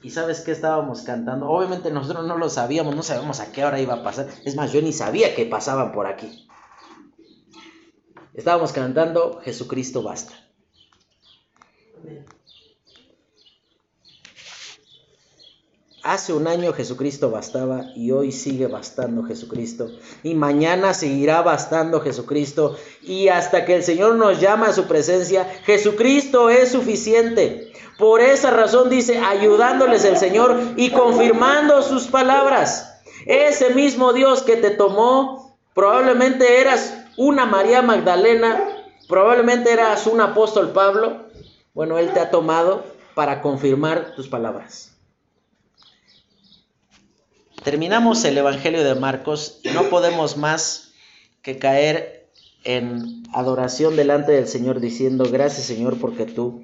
¿Y 0.03 0.11
sabes 0.11 0.41
qué 0.41 0.53
estábamos 0.53 1.03
cantando? 1.03 1.49
Obviamente 1.49 1.91
nosotros 1.91 2.27
no 2.27 2.39
lo 2.39 2.49
sabíamos, 2.49 2.95
no 2.95 3.03
sabíamos 3.03 3.41
a 3.41 3.51
qué 3.51 3.65
hora 3.65 3.81
iba 3.81 3.95
a 3.95 4.03
pasar. 4.03 4.29
Es 4.45 4.55
más, 4.55 4.73
yo 4.73 4.81
ni 4.81 4.93
sabía 4.93 5.35
que 5.35 5.47
pasaban 5.47 5.93
por 5.93 6.07
aquí. 6.07 6.49
Estábamos 8.35 8.73
cantando 8.73 9.41
Jesucristo 9.43 10.03
basta. 10.03 10.35
Hace 16.09 16.33
un 16.33 16.49
año 16.49 16.73
Jesucristo 16.73 17.31
bastaba 17.31 17.93
y 17.95 18.13
hoy 18.13 18.33
sigue 18.33 18.67
bastando 18.67 19.25
Jesucristo. 19.25 19.91
Y 20.23 20.35
mañana 20.35 20.95
seguirá 20.95 21.43
bastando 21.43 22.01
Jesucristo. 22.01 22.79
Y 23.03 23.29
hasta 23.29 23.67
que 23.67 23.75
el 23.75 23.83
Señor 23.83 24.15
nos 24.15 24.41
llama 24.41 24.69
a 24.69 24.73
su 24.73 24.87
presencia, 24.87 25.45
Jesucristo 25.67 26.49
es 26.49 26.73
suficiente. 26.73 27.75
Por 27.99 28.23
esa 28.23 28.51
razón 28.51 28.89
dice, 28.89 29.19
ayudándoles 29.19 30.07
el 30.07 30.17
Señor 30.17 30.59
y 30.77 30.93
confirmando 30.93 31.83
sus 31.83 32.07
palabras. 32.07 33.03
Ese 33.27 33.75
mismo 33.75 34.15
Dios 34.15 34.43
que 34.43 34.57
te 34.57 34.71
tomó, 34.71 35.59
probablemente 35.75 36.63
eras 36.63 36.95
una 37.19 37.45
María 37.45 37.83
Magdalena, 37.83 38.67
probablemente 39.11 39.71
eras 39.71 40.07
un 40.07 40.23
apóstol 40.23 40.71
Pablo. 40.71 41.27
Bueno, 41.75 41.99
Él 41.99 42.15
te 42.15 42.21
ha 42.21 42.31
tomado 42.31 42.83
para 43.15 43.43
confirmar 43.43 44.15
tus 44.17 44.27
palabras. 44.27 44.98
Terminamos 47.63 48.25
el 48.25 48.39
Evangelio 48.39 48.85
de 48.85 48.95
Marcos 48.95 49.61
y 49.63 49.71
no 49.71 49.91
podemos 49.91 50.37
más 50.37 50.93
que 51.43 51.59
caer 51.59 52.29
en 52.65 53.25
adoración 53.33 53.97
delante 53.97 54.33
del 54.33 54.47
Señor 54.47 54.81
diciendo, 54.81 55.25
gracias 55.31 55.67
Señor 55.67 55.99
porque 55.99 56.25
tú 56.25 56.63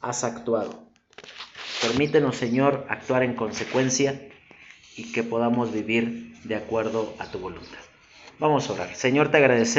has 0.00 0.24
actuado. 0.24 0.84
Permítenos 1.82 2.36
Señor 2.36 2.86
actuar 2.88 3.22
en 3.22 3.34
consecuencia 3.34 4.28
y 4.96 5.12
que 5.12 5.22
podamos 5.22 5.72
vivir 5.72 6.34
de 6.44 6.54
acuerdo 6.54 7.12
a 7.18 7.26
tu 7.26 7.38
voluntad. 7.38 7.78
Vamos 8.38 8.68
a 8.68 8.74
orar. 8.74 8.94
Señor, 8.94 9.30
te 9.30 9.38
agradecemos. 9.38 9.66